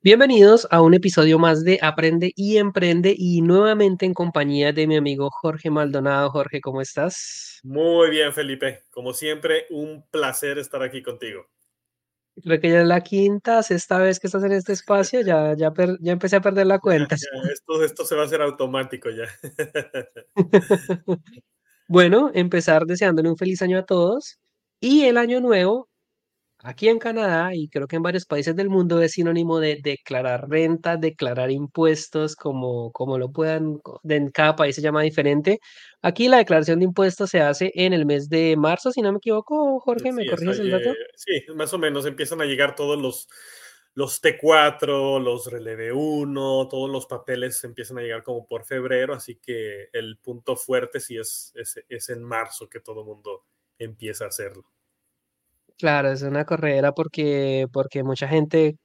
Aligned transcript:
Bienvenidos 0.00 0.68
a 0.70 0.80
un 0.80 0.94
episodio 0.94 1.40
más 1.40 1.64
de 1.64 1.80
Aprende 1.82 2.32
y 2.36 2.58
Emprende 2.58 3.12
y 3.18 3.42
nuevamente 3.42 4.06
en 4.06 4.14
compañía 4.14 4.72
de 4.72 4.86
mi 4.86 4.96
amigo 4.96 5.28
Jorge 5.28 5.70
Maldonado. 5.70 6.30
Jorge, 6.30 6.60
¿cómo 6.60 6.80
estás? 6.80 7.58
Muy 7.64 8.08
bien, 8.08 8.32
Felipe. 8.32 8.84
Como 8.90 9.12
siempre, 9.12 9.66
un 9.70 10.06
placer 10.08 10.58
estar 10.58 10.84
aquí 10.84 11.02
contigo. 11.02 11.48
Creo 12.40 12.60
que 12.60 12.70
ya 12.70 12.82
es 12.82 12.86
la 12.86 13.00
quinta, 13.00 13.60
sexta 13.64 13.98
vez 13.98 14.20
que 14.20 14.28
estás 14.28 14.44
en 14.44 14.52
este 14.52 14.72
espacio, 14.72 15.20
ya, 15.22 15.56
ya, 15.56 15.74
ya 16.00 16.12
empecé 16.12 16.36
a 16.36 16.42
perder 16.42 16.68
la 16.68 16.78
cuenta. 16.78 17.16
esto, 17.16 17.82
esto 17.82 18.04
se 18.04 18.14
va 18.14 18.22
a 18.22 18.26
hacer 18.26 18.40
automático 18.40 19.10
ya. 19.10 19.26
bueno, 21.88 22.30
empezar 22.34 22.86
deseándole 22.86 23.30
un 23.30 23.36
feliz 23.36 23.62
año 23.62 23.76
a 23.78 23.84
todos 23.84 24.38
y 24.78 25.06
el 25.06 25.16
año 25.16 25.40
nuevo 25.40 25.88
Aquí 26.64 26.88
en 26.88 26.98
Canadá 26.98 27.54
y 27.54 27.68
creo 27.68 27.86
que 27.86 27.94
en 27.94 28.02
varios 28.02 28.26
países 28.26 28.56
del 28.56 28.68
mundo 28.68 29.00
es 29.00 29.12
sinónimo 29.12 29.60
de 29.60 29.78
declarar 29.80 30.48
renta, 30.48 30.96
declarar 30.96 31.52
impuestos, 31.52 32.34
como, 32.34 32.90
como 32.90 33.16
lo 33.16 33.30
puedan, 33.30 33.80
en 34.02 34.30
cada 34.32 34.56
país 34.56 34.74
se 34.74 34.82
llama 34.82 35.02
diferente. 35.02 35.60
Aquí 36.02 36.26
la 36.26 36.38
declaración 36.38 36.80
de 36.80 36.86
impuestos 36.86 37.30
se 37.30 37.40
hace 37.40 37.70
en 37.74 37.92
el 37.92 38.06
mes 38.06 38.28
de 38.28 38.56
marzo, 38.56 38.90
si 38.90 39.02
no 39.02 39.12
me 39.12 39.18
equivoco, 39.18 39.78
Jorge, 39.78 40.12
¿me 40.12 40.26
corriges 40.26 40.58
el 40.58 40.72
dato? 40.72 40.92
sí, 41.14 41.44
más 41.54 41.72
o 41.74 41.78
menos 41.78 42.06
empiezan 42.06 42.40
a 42.40 42.44
llegar 42.44 42.74
todos 42.74 43.00
los, 43.00 43.28
los 43.94 44.20
T4, 44.20 45.22
los 45.22 45.46
Releve 45.46 45.92
1, 45.92 46.68
todos 46.68 46.90
los 46.90 47.06
papeles 47.06 47.62
empiezan 47.62 47.98
a 47.98 48.02
llegar 48.02 48.24
como 48.24 48.48
por 48.48 48.64
febrero, 48.64 49.14
así 49.14 49.36
que 49.36 49.90
el 49.92 50.18
punto 50.18 50.56
fuerte 50.56 50.98
sí 50.98 51.18
es, 51.18 51.52
es, 51.54 51.84
es 51.88 52.08
en 52.08 52.24
marzo 52.24 52.68
que 52.68 52.80
todo 52.80 53.02
el 53.02 53.06
mundo 53.06 53.44
empieza 53.78 54.24
a 54.24 54.28
hacerlo. 54.28 54.64
Claro, 55.78 56.10
es 56.10 56.22
una 56.22 56.44
corredera 56.44 56.92
porque, 56.92 57.66
porque 57.72 58.02
mucha 58.02 58.26
gente 58.26 58.76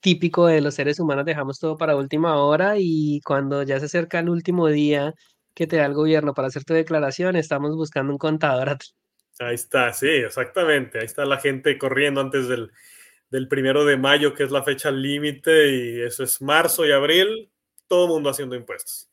típico 0.00 0.46
de 0.46 0.60
los 0.60 0.74
seres 0.74 1.00
humanos 1.00 1.24
dejamos 1.24 1.58
todo 1.58 1.76
para 1.76 1.96
última 1.96 2.36
hora 2.36 2.74
y 2.78 3.20
cuando 3.24 3.64
ya 3.64 3.80
se 3.80 3.86
acerca 3.86 4.20
el 4.20 4.28
último 4.28 4.68
día 4.68 5.12
que 5.54 5.66
te 5.66 5.76
da 5.76 5.86
el 5.86 5.94
gobierno 5.94 6.34
para 6.34 6.48
hacer 6.48 6.64
tu 6.64 6.74
declaración, 6.74 7.34
estamos 7.34 7.74
buscando 7.74 8.12
un 8.12 8.18
contador. 8.18 8.78
Ahí 9.40 9.54
está, 9.56 9.92
sí, 9.92 10.08
exactamente. 10.08 11.00
Ahí 11.00 11.06
está 11.06 11.24
la 11.24 11.38
gente 11.38 11.76
corriendo 11.78 12.20
antes 12.20 12.46
del, 12.46 12.70
del 13.30 13.48
primero 13.48 13.84
de 13.84 13.96
mayo, 13.96 14.34
que 14.34 14.44
es 14.44 14.50
la 14.52 14.62
fecha 14.62 14.90
límite, 14.90 15.68
y 15.70 16.00
eso 16.02 16.22
es 16.22 16.40
marzo 16.40 16.86
y 16.86 16.92
abril, 16.92 17.50
todo 17.88 18.04
el 18.04 18.10
mundo 18.10 18.30
haciendo 18.30 18.54
impuestos. 18.54 19.10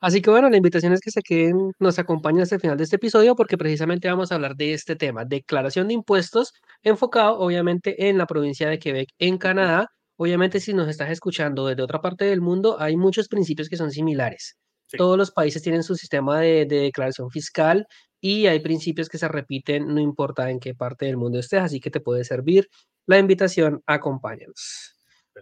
Así 0.00 0.22
que 0.22 0.30
bueno, 0.30 0.48
la 0.48 0.56
invitación 0.56 0.92
es 0.92 1.00
que 1.00 1.10
se 1.10 1.22
queden, 1.22 1.72
nos 1.80 1.98
acompañen 1.98 2.42
hasta 2.42 2.54
el 2.54 2.60
final 2.60 2.76
de 2.76 2.84
este 2.84 2.96
episodio 2.96 3.34
porque 3.34 3.58
precisamente 3.58 4.08
vamos 4.08 4.30
a 4.30 4.36
hablar 4.36 4.54
de 4.54 4.72
este 4.72 4.94
tema, 4.94 5.24
declaración 5.24 5.88
de 5.88 5.94
impuestos, 5.94 6.52
enfocado 6.82 7.38
obviamente 7.40 8.08
en 8.08 8.16
la 8.16 8.26
provincia 8.26 8.68
de 8.68 8.78
Quebec, 8.78 9.08
en 9.18 9.38
Canadá. 9.38 9.90
Obviamente 10.16 10.60
si 10.60 10.72
nos 10.72 10.88
estás 10.88 11.10
escuchando 11.10 11.66
desde 11.66 11.82
otra 11.82 12.00
parte 12.00 12.24
del 12.26 12.40
mundo, 12.40 12.76
hay 12.80 12.96
muchos 12.96 13.28
principios 13.28 13.68
que 13.68 13.76
son 13.76 13.90
similares. 13.90 14.56
Todos 14.96 15.18
los 15.18 15.32
países 15.32 15.62
tienen 15.62 15.82
su 15.82 15.96
sistema 15.96 16.40
de, 16.40 16.64
declaración 16.64 17.30
fiscal 17.30 17.86
y 18.20 18.46
hay 18.46 18.60
principios 18.60 19.08
que 19.08 19.18
se 19.18 19.28
repiten 19.28 19.94
no 19.94 20.00
importa 20.00 20.48
en 20.50 20.60
qué 20.60 20.74
parte 20.74 21.06
del 21.06 21.16
mundo 21.16 21.38
estés, 21.38 21.60
así 21.60 21.80
que 21.80 21.90
te 21.90 22.00
puede 22.00 22.24
servir 22.24 22.68
la 23.06 23.18
invitación, 23.18 23.82
acompáñanos. 23.86 24.94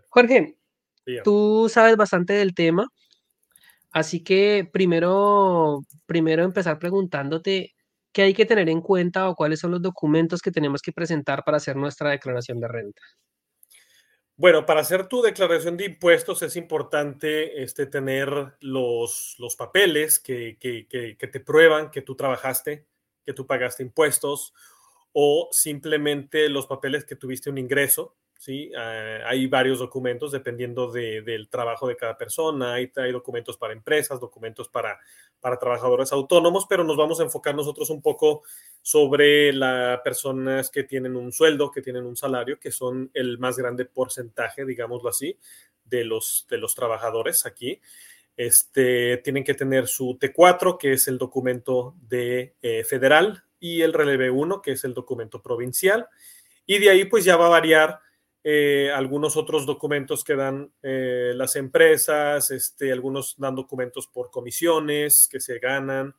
Jorge, 0.09 0.57
tú 1.25 1.69
sabes 1.71 1.97
bastante 1.97 2.33
del 2.33 2.55
tema. 2.55 2.89
Así 3.97 4.23
que 4.23 4.69
primero, 4.71 5.81
primero 6.05 6.45
empezar 6.45 6.79
preguntándote 6.79 7.75
qué 8.13 8.23
hay 8.25 8.35
que 8.35 8.45
tener 8.45 8.69
en 8.69 8.83
cuenta 8.83 9.27
o 9.27 9.35
cuáles 9.35 9.59
son 9.59 9.71
los 9.71 9.81
documentos 9.81 10.43
que 10.43 10.51
tenemos 10.51 10.83
que 10.83 10.93
presentar 10.93 11.43
para 11.45 11.57
hacer 11.57 11.77
nuestra 11.77 12.11
declaración 12.11 12.61
de 12.61 12.69
renta. 12.69 13.01
Bueno, 14.37 14.67
para 14.67 14.81
hacer 14.81 15.09
tu 15.09 15.23
declaración 15.23 15.79
de 15.79 15.87
impuestos 15.87 16.43
es 16.43 16.57
importante 16.57 17.63
este, 17.63 17.87
tener 17.87 18.29
los, 18.61 19.35
los 19.39 19.57
papeles 19.57 20.19
que, 20.19 20.59
que, 20.61 20.87
que, 20.87 21.27
te 21.27 21.41
prueban 21.41 21.91
que 21.91 22.03
tú 22.03 22.17
trabajaste, 22.17 22.87
que 23.25 23.33
tú 23.33 23.47
pagaste 23.47 23.83
impuestos, 23.83 24.53
o 25.15 25.49
simplemente 25.53 26.51
los 26.51 26.67
papeles 26.67 27.07
que 27.07 27.17
tuviste 27.17 27.49
un 27.49 27.57
ingreso, 27.57 28.15
¿sí? 28.39 28.71
Ah, 28.77 29.21
hay 29.27 29.47
varios 29.47 29.79
documentos 29.79 30.33
dependiendo 30.33 30.91
del 30.91 31.49
trabajo 31.49 31.89
de 31.89 31.97
cada 31.97 32.17
persona, 32.17 32.75
hay, 32.75 32.91
hay 32.97 33.13
documentos 33.13 33.57
para 33.57 33.73
empresas, 33.73 34.21
documentos 34.21 34.69
para, 34.69 34.99
para 35.41 35.59
trabajadores 35.59 36.13
autónomos, 36.13 36.67
pero 36.69 36.85
nos 36.85 36.97
vamos 36.97 37.21
a 37.21 37.25
enfocar 37.25 37.55
nosotros 37.55 37.91
un 37.91 38.03
poco 38.03 38.43
sobre 38.83 39.53
las 39.53 40.01
personas 40.01 40.71
que 40.71 40.85
tienen 40.85 41.17
un 41.17 41.33
sueldo, 41.33 41.71
que 41.71 41.83
tienen 41.83 42.07
un 42.07 42.17
salario, 42.17 42.59
que 42.59 42.71
son 42.71 43.11
el 43.15 43.39
más 43.39 43.57
grande 43.57 43.85
porcentaje, 43.85 44.65
digámoslo 44.65 45.09
así, 45.09 45.39
de 45.85 46.05
los, 46.05 46.47
de 46.51 46.59
los 46.59 46.75
trabajadores 46.75 47.47
aquí. 47.47 47.81
Este, 48.37 49.17
tienen 49.19 49.45
que 49.45 49.55
tener 49.55 49.87
su 49.87 50.19
T4, 50.19 50.77
que 50.79 50.93
es 50.93 51.09
el 51.09 51.17
documento 51.17 51.95
de 52.03 52.55
eh, 52.61 52.85
federal, 52.85 53.45
y 53.59 53.83
el 53.83 53.93
Releve 53.93 54.31
1, 54.31 54.61
que 54.63 54.73
es 54.73 54.85
el 54.85 54.95
documento 54.95 55.41
provincial. 55.43 56.09
Y 56.67 56.79
de 56.79 56.91
ahí 56.91 57.05
pues 57.05 57.25
ya 57.25 57.37
va 57.37 57.47
a 57.47 57.51
variar 57.51 58.01
eh, 58.49 58.93
algunos 58.93 59.37
otros 59.37 59.67
documentos 59.67 60.23
que 60.23 60.37
dan 60.37 60.71
eh, 60.81 61.33
las 61.35 61.57
empresas, 61.57 62.53
este, 62.53 62.93
algunos 62.93 63.35
dan 63.37 63.57
documentos 63.57 64.07
por 64.07 64.31
comisiones 64.31 65.27
que 65.29 65.41
se 65.41 65.59
ganan, 65.59 66.15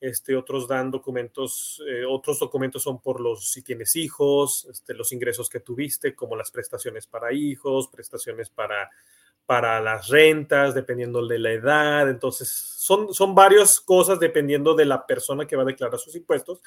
este, 0.00 0.34
otros 0.34 0.66
dan 0.66 0.90
documentos, 0.90 1.80
eh, 1.88 2.04
otros 2.04 2.40
documentos 2.40 2.82
son 2.82 3.00
por 3.00 3.20
los 3.20 3.52
si 3.52 3.62
tienes 3.62 3.94
hijos, 3.94 4.66
este, 4.68 4.92
los 4.92 5.12
ingresos 5.12 5.48
que 5.48 5.60
tuviste, 5.60 6.16
como 6.16 6.34
las 6.34 6.50
prestaciones 6.50 7.06
para 7.06 7.32
hijos, 7.32 7.86
prestaciones 7.86 8.50
para, 8.50 8.90
para 9.46 9.80
las 9.80 10.08
rentas, 10.08 10.74
dependiendo 10.74 11.24
de 11.28 11.38
la 11.38 11.52
edad. 11.52 12.10
Entonces, 12.10 12.48
son, 12.48 13.14
son 13.14 13.36
varias 13.36 13.80
cosas 13.80 14.18
dependiendo 14.18 14.74
de 14.74 14.84
la 14.84 15.06
persona 15.06 15.46
que 15.46 15.54
va 15.54 15.62
a 15.62 15.66
declarar 15.66 16.00
sus 16.00 16.16
impuestos, 16.16 16.60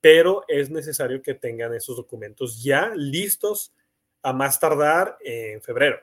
pero 0.00 0.42
es 0.48 0.70
necesario 0.70 1.20
que 1.20 1.34
tengan 1.34 1.74
esos 1.74 1.98
documentos 1.98 2.64
ya 2.64 2.94
listos 2.94 3.74
a 4.24 4.32
más 4.32 4.58
tardar 4.58 5.18
en 5.20 5.62
febrero. 5.62 5.98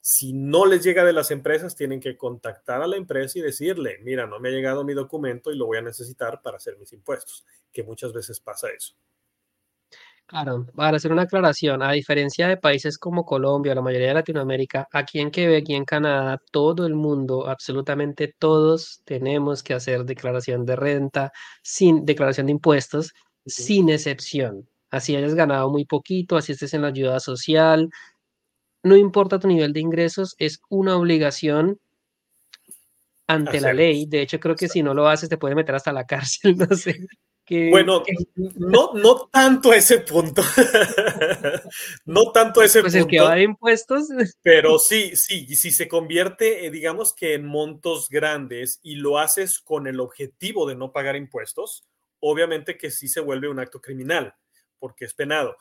Si 0.00 0.32
no 0.32 0.66
les 0.66 0.82
llega 0.82 1.04
de 1.04 1.12
las 1.12 1.30
empresas, 1.30 1.76
tienen 1.76 2.00
que 2.00 2.16
contactar 2.16 2.82
a 2.82 2.86
la 2.86 2.96
empresa 2.96 3.38
y 3.38 3.42
decirle, 3.42 3.98
mira, 4.02 4.26
no 4.26 4.40
me 4.40 4.48
ha 4.48 4.52
llegado 4.52 4.82
mi 4.82 4.92
documento 4.92 5.52
y 5.52 5.56
lo 5.56 5.66
voy 5.66 5.78
a 5.78 5.82
necesitar 5.82 6.42
para 6.42 6.56
hacer 6.56 6.76
mis 6.78 6.92
impuestos, 6.92 7.46
que 7.72 7.82
muchas 7.84 8.12
veces 8.12 8.40
pasa 8.40 8.68
eso. 8.70 8.94
Claro, 10.26 10.66
para 10.74 10.96
hacer 10.96 11.12
una 11.12 11.22
aclaración, 11.22 11.82
a 11.82 11.92
diferencia 11.92 12.48
de 12.48 12.56
países 12.56 12.98
como 12.98 13.24
Colombia, 13.24 13.74
la 13.74 13.82
mayoría 13.82 14.08
de 14.08 14.14
Latinoamérica, 14.14 14.88
aquí 14.92 15.20
en 15.20 15.30
Quebec 15.30 15.68
y 15.68 15.74
en 15.74 15.84
Canadá, 15.84 16.40
todo 16.50 16.86
el 16.86 16.94
mundo, 16.94 17.48
absolutamente 17.48 18.34
todos, 18.38 19.02
tenemos 19.04 19.62
que 19.62 19.74
hacer 19.74 20.04
declaración 20.04 20.64
de 20.64 20.76
renta, 20.76 21.32
sin 21.62 22.04
declaración 22.04 22.46
de 22.46 22.52
impuestos, 22.52 23.12
sin 23.44 23.90
excepción 23.90 24.68
así 24.90 25.16
hayas 25.16 25.34
ganado 25.34 25.70
muy 25.70 25.84
poquito, 25.84 26.36
así 26.36 26.52
estés 26.52 26.74
en 26.74 26.82
la 26.82 26.88
ayuda 26.88 27.20
social, 27.20 27.90
no 28.82 28.96
importa 28.96 29.38
tu 29.38 29.48
nivel 29.48 29.72
de 29.72 29.80
ingresos, 29.80 30.34
es 30.38 30.60
una 30.68 30.96
obligación 30.96 31.78
ante 33.26 33.60
la 33.60 33.72
ley. 33.72 34.06
De 34.06 34.22
hecho, 34.22 34.40
creo 34.40 34.56
que 34.56 34.68
si 34.68 34.82
no 34.82 34.94
lo 34.94 35.08
haces 35.08 35.28
te 35.28 35.38
puede 35.38 35.54
meter 35.54 35.74
hasta 35.74 35.92
la 35.92 36.06
cárcel, 36.06 36.56
no 36.56 36.74
sé. 36.74 37.06
bueno, 37.70 38.02
no, 38.56 38.92
no 38.94 39.28
tanto 39.30 39.72
ese 39.72 39.98
punto. 40.00 40.42
no 42.06 42.32
tanto 42.32 42.62
ese 42.62 42.80
pues 42.80 42.94
punto. 42.94 43.04
Pues 43.04 43.04
el 43.04 43.06
que 43.06 43.20
va 43.20 43.34
de 43.34 43.42
impuestos. 43.42 44.08
pero 44.42 44.78
sí, 44.78 45.14
sí, 45.14 45.46
si 45.54 45.70
se 45.70 45.88
convierte, 45.88 46.66
eh, 46.66 46.70
digamos 46.70 47.14
que 47.14 47.34
en 47.34 47.44
montos 47.44 48.08
grandes 48.08 48.80
y 48.82 48.96
lo 48.96 49.18
haces 49.18 49.60
con 49.60 49.86
el 49.86 50.00
objetivo 50.00 50.66
de 50.66 50.74
no 50.74 50.92
pagar 50.92 51.16
impuestos, 51.16 51.84
obviamente 52.20 52.76
que 52.76 52.90
sí 52.90 53.08
se 53.08 53.20
vuelve 53.20 53.48
un 53.48 53.60
acto 53.60 53.80
criminal 53.80 54.34
porque 54.80 55.04
es 55.04 55.14
penado. 55.14 55.56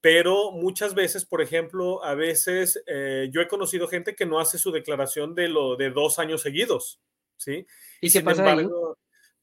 Pero 0.00 0.52
muchas 0.52 0.94
veces, 0.94 1.24
por 1.24 1.40
ejemplo, 1.40 2.04
a 2.04 2.14
veces 2.14 2.82
eh, 2.86 3.30
yo 3.32 3.40
he 3.40 3.48
conocido 3.48 3.88
gente 3.88 4.14
que 4.14 4.26
no 4.26 4.38
hace 4.38 4.58
su 4.58 4.70
declaración 4.70 5.34
de 5.34 5.48
lo 5.48 5.76
de 5.76 5.88
dos 5.88 6.18
años 6.18 6.42
seguidos, 6.42 7.00
¿sí? 7.38 7.66
¿Y, 8.02 8.10
qué 8.10 8.20
pasa 8.20 8.54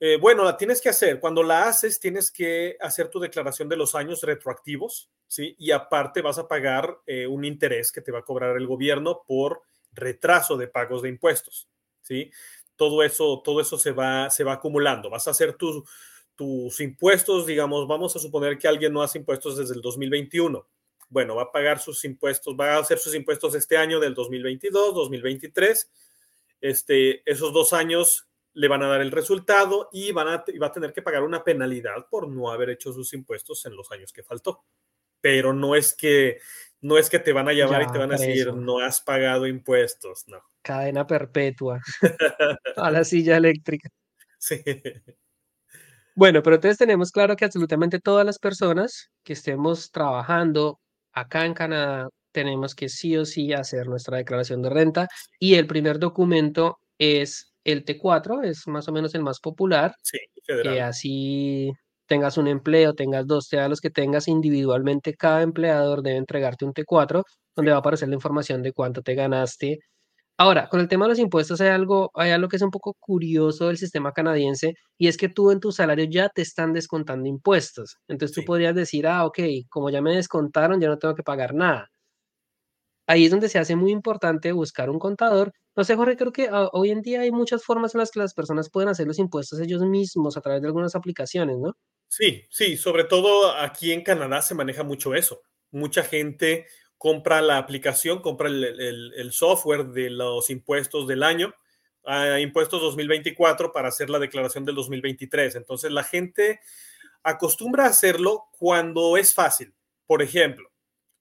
eh, 0.04 0.18
bueno, 0.18 0.44
la 0.44 0.58
tienes 0.58 0.82
que 0.82 0.90
hacer. 0.90 1.20
Cuando 1.20 1.44
la 1.44 1.68
haces, 1.68 2.00
tienes 2.00 2.32
que 2.32 2.76
hacer 2.80 3.10
tu 3.10 3.20
declaración 3.20 3.70
de 3.70 3.78
los 3.78 3.94
años 3.94 4.24
retroactivos, 4.24 5.12
¿sí? 5.28 5.56
Y 5.60 5.70
aparte 5.70 6.24
vas 6.24 6.40
a 6.40 6.48
pagar 6.48 6.98
eh, 7.06 7.28
un 7.28 7.46
interés 7.46 7.92
que 7.92 8.02
te 8.02 8.12
va 8.12 8.20
a 8.20 8.24
cobrar 8.24 8.58
el 8.58 8.66
gobierno 8.66 9.22
por 9.28 9.62
retraso 9.92 10.58
de 10.58 10.68
pagos 10.68 11.04
de 11.04 11.10
impuestos, 11.10 11.70
¿sí? 12.02 12.32
Todo 12.76 13.04
eso, 13.04 13.44
todo 13.46 13.62
eso 13.62 13.78
se 13.78 13.92
va, 13.92 14.32
se 14.32 14.44
va 14.44 14.54
acumulando. 14.54 15.12
Vas 15.12 15.28
a 15.28 15.32
hacer 15.32 15.54
tu, 15.54 15.86
tus 16.36 16.80
impuestos, 16.80 17.46
digamos, 17.46 17.88
vamos 17.88 18.16
a 18.16 18.20
suponer 18.20 18.58
que 18.58 18.68
alguien 18.68 18.94
no 18.94 19.02
hace 19.02 19.20
impuestos 19.20 19.58
desde 19.58 19.76
el 19.76 19.82
2021. 19.82 20.68
Bueno, 21.10 21.36
va 21.36 21.44
a 21.44 21.52
pagar 21.52 21.80
sus 21.80 22.04
impuestos, 22.06 22.56
va 22.60 22.76
a 22.76 22.80
hacer 22.80 22.98
sus 22.98 23.14
impuestos 23.16 23.54
este 23.56 23.78
año 23.78 24.00
del 24.00 24.14
2022, 24.14 24.96
2023. 24.96 25.92
Este, 26.62 27.30
esos 27.30 27.52
dos 27.54 27.74
años 27.74 28.30
le 28.54 28.68
van 28.68 28.84
a 28.84 28.88
dar 28.88 29.02
el 29.02 29.12
resultado 29.12 29.90
y, 29.92 30.12
van 30.12 30.28
a, 30.28 30.44
va 30.62 30.68
a 30.68 30.72
tener 30.72 30.94
que 30.94 31.02
pagar 31.02 31.24
una 31.24 31.44
penalidad 31.44 32.08
por 32.10 32.28
no 32.28 32.52
haber 32.52 32.70
hecho 32.72 32.94
sus 32.94 33.14
impuestos 33.14 33.66
en 33.66 33.76
los 33.76 33.92
años 33.92 34.12
que 34.12 34.24
faltó. 34.24 34.64
Pero 35.20 35.54
no 35.54 35.76
es 35.76 35.94
que 35.94 36.40
No 36.82 36.98
es 36.98 37.10
que 37.10 37.20
te 37.20 37.32
van 37.32 37.48
a 37.48 37.54
llamar 37.54 37.84
y 37.84 37.92
te 37.92 38.00
van 38.00 38.12
a 38.12 38.18
decir, 38.18 38.54
no 38.54 38.80
has 38.80 39.02
pagado 39.02 39.46
impuestos, 39.46 40.28
no. 40.28 40.42
Cadena 40.64 41.06
perpetua 41.06 41.80
a 42.76 42.92
la 42.92 43.04
silla 43.04 43.38
eléctrica. 43.38 43.90
Sí. 44.40 44.64
Bueno, 46.16 46.42
pero 46.44 46.56
entonces 46.58 46.78
tenemos 46.78 47.12
claro 47.12 47.36
que 47.36 47.46
absolutamente 47.46 48.00
todas 48.00 48.26
las 48.26 48.38
personas 48.40 49.10
que 49.24 49.34
estemos 49.34 49.92
trabajando 49.92 50.80
acá 51.14 51.46
en 51.46 51.54
Canadá 51.54 52.10
tenemos 52.34 52.76
que 52.76 52.90
sí 52.90 53.16
o 53.18 53.26
sí 53.26 53.54
hacer 53.54 53.88
nuestra 53.88 54.18
declaración 54.18 54.62
de 54.62 54.70
renta 54.70 55.08
y 55.40 55.56
el 55.56 55.68
primer 55.68 56.00
documento 56.00 56.78
es 56.98 57.54
el 57.64 57.86
T4, 57.86 58.42
es 58.44 58.68
más 58.68 58.88
o 58.88 58.92
menos 58.92 59.16
el 59.16 59.24
más 59.24 59.40
popular, 59.40 59.94
Sí, 60.04 60.18
que 60.36 60.42
federal. 60.46 60.82
así 60.82 61.72
tengas 62.08 62.38
un 62.38 62.48
empleo, 62.48 62.94
tengas 62.94 63.26
dos, 63.28 63.48
sea 63.48 63.70
los 63.70 63.80
que 63.82 63.90
tengas 63.90 64.28
individualmente, 64.28 65.14
cada 65.16 65.42
empleador 65.44 66.02
debe 66.04 66.18
entregarte 66.18 66.66
un 66.66 66.74
T4 66.74 67.24
donde 67.56 67.72
va 67.72 67.78
a 67.78 67.80
aparecer 67.80 68.10
la 68.10 68.16
información 68.16 68.62
de 68.64 68.74
cuánto 68.74 69.02
te 69.02 69.16
ganaste. 69.16 69.80
Ahora, 70.42 70.68
con 70.70 70.80
el 70.80 70.88
tema 70.88 71.06
de 71.06 71.10
los 71.10 71.20
impuestos 71.20 71.62
hay 71.62 71.68
algo, 71.70 72.10
hay 72.16 72.32
algo 72.32 72.48
que 72.50 72.56
es 72.56 72.64
un 72.64 72.72
poco 72.72 72.96
curioso 73.00 73.68
del 73.68 73.78
sistema 73.78 74.12
canadiense 74.12 74.74
y 74.98 75.08
es 75.08 75.16
que 75.16 75.30
tú 75.30 75.52
en 75.52 75.60
tu 75.60 75.72
salario 75.72 76.06
ya 76.06 76.30
te 76.30 76.42
están 76.42 76.74
descontando 76.74 77.30
impuestos. 77.30 77.98
Entonces 78.08 78.34
tú 78.34 78.42
Sí. 78.42 78.48
podrías 78.48 78.74
decir, 78.74 79.06
ah, 79.06 79.26
ok, 79.28 79.38
como 79.70 79.92
ya 79.92 80.02
me 80.02 80.16
descontaron, 80.16 80.82
ya 80.82 80.88
no 80.88 80.98
tengo 80.98 81.14
que 81.14 81.22
pagar 81.22 81.54
nada. 81.54 81.92
Ahí 83.08 83.26
es 83.26 83.32
donde 83.32 83.50
se 83.50 83.60
hace 83.60 83.76
muy 83.76 83.92
importante 83.92 84.52
buscar 84.54 84.90
un 84.90 84.98
contador. 84.98 85.54
No 85.76 85.84
sé, 85.84 85.96
Jorge, 85.96 86.18
creo 86.18 86.32
que 86.32 86.48
ah, 86.52 86.70
hoy 86.74 86.90
en 86.90 87.02
día 87.04 87.22
hay 87.22 87.32
muchas 87.32 87.64
formas 87.64 87.94
en 87.94 88.00
las 88.00 88.10
que 88.10 88.20
las 88.20 88.34
personas 88.34 88.70
pueden 88.72 88.90
hacer 88.90 89.06
los 89.08 89.20
impuestos 89.20 89.60
ellos 89.60 89.84
mismos 89.84 90.38
a 90.38 90.42
través 90.42 90.62
de 90.64 90.68
algunas 90.68 90.96
aplicaciones, 90.96 91.58
¿no? 91.60 91.74
Sí, 92.08 92.46
sí, 92.50 92.76
sobre 92.78 93.06
todo 93.06 93.56
aquí 93.56 93.92
en 93.94 94.04
Canadá 94.04 94.42
se 94.42 94.54
maneja 94.56 94.84
mucho 94.84 95.16
eso. 95.16 95.42
Mucha 95.72 96.04
gente 96.04 96.66
compra 97.02 97.42
la 97.42 97.58
aplicación, 97.58 98.22
compra 98.22 98.48
el, 98.48 99.32
software 99.32 99.88
de 99.88 100.12
los 100.12 100.52
impuestos 100.52 101.08
del 101.08 101.24
año, 101.24 101.52
a 102.06 102.40
impuestos 102.40 102.80
2024 102.80 103.72
para 103.72 103.88
hacer 103.88 104.12
la 104.12 104.20
declaración 104.20 104.66
del 104.66 104.76
2023. 104.76 105.56
Entonces 105.56 105.92
la 105.92 106.04
gente 106.04 106.60
acostumbra 107.24 107.86
a 107.86 107.90
hacerlo 107.90 108.50
cuando 108.52 109.18
es 109.18 109.34
fácil. 109.34 109.74
Por 110.06 110.22
ejemplo, 110.22 110.70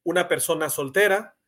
una 0.03 0.29
persona 0.29 0.69
soltera 0.69 1.39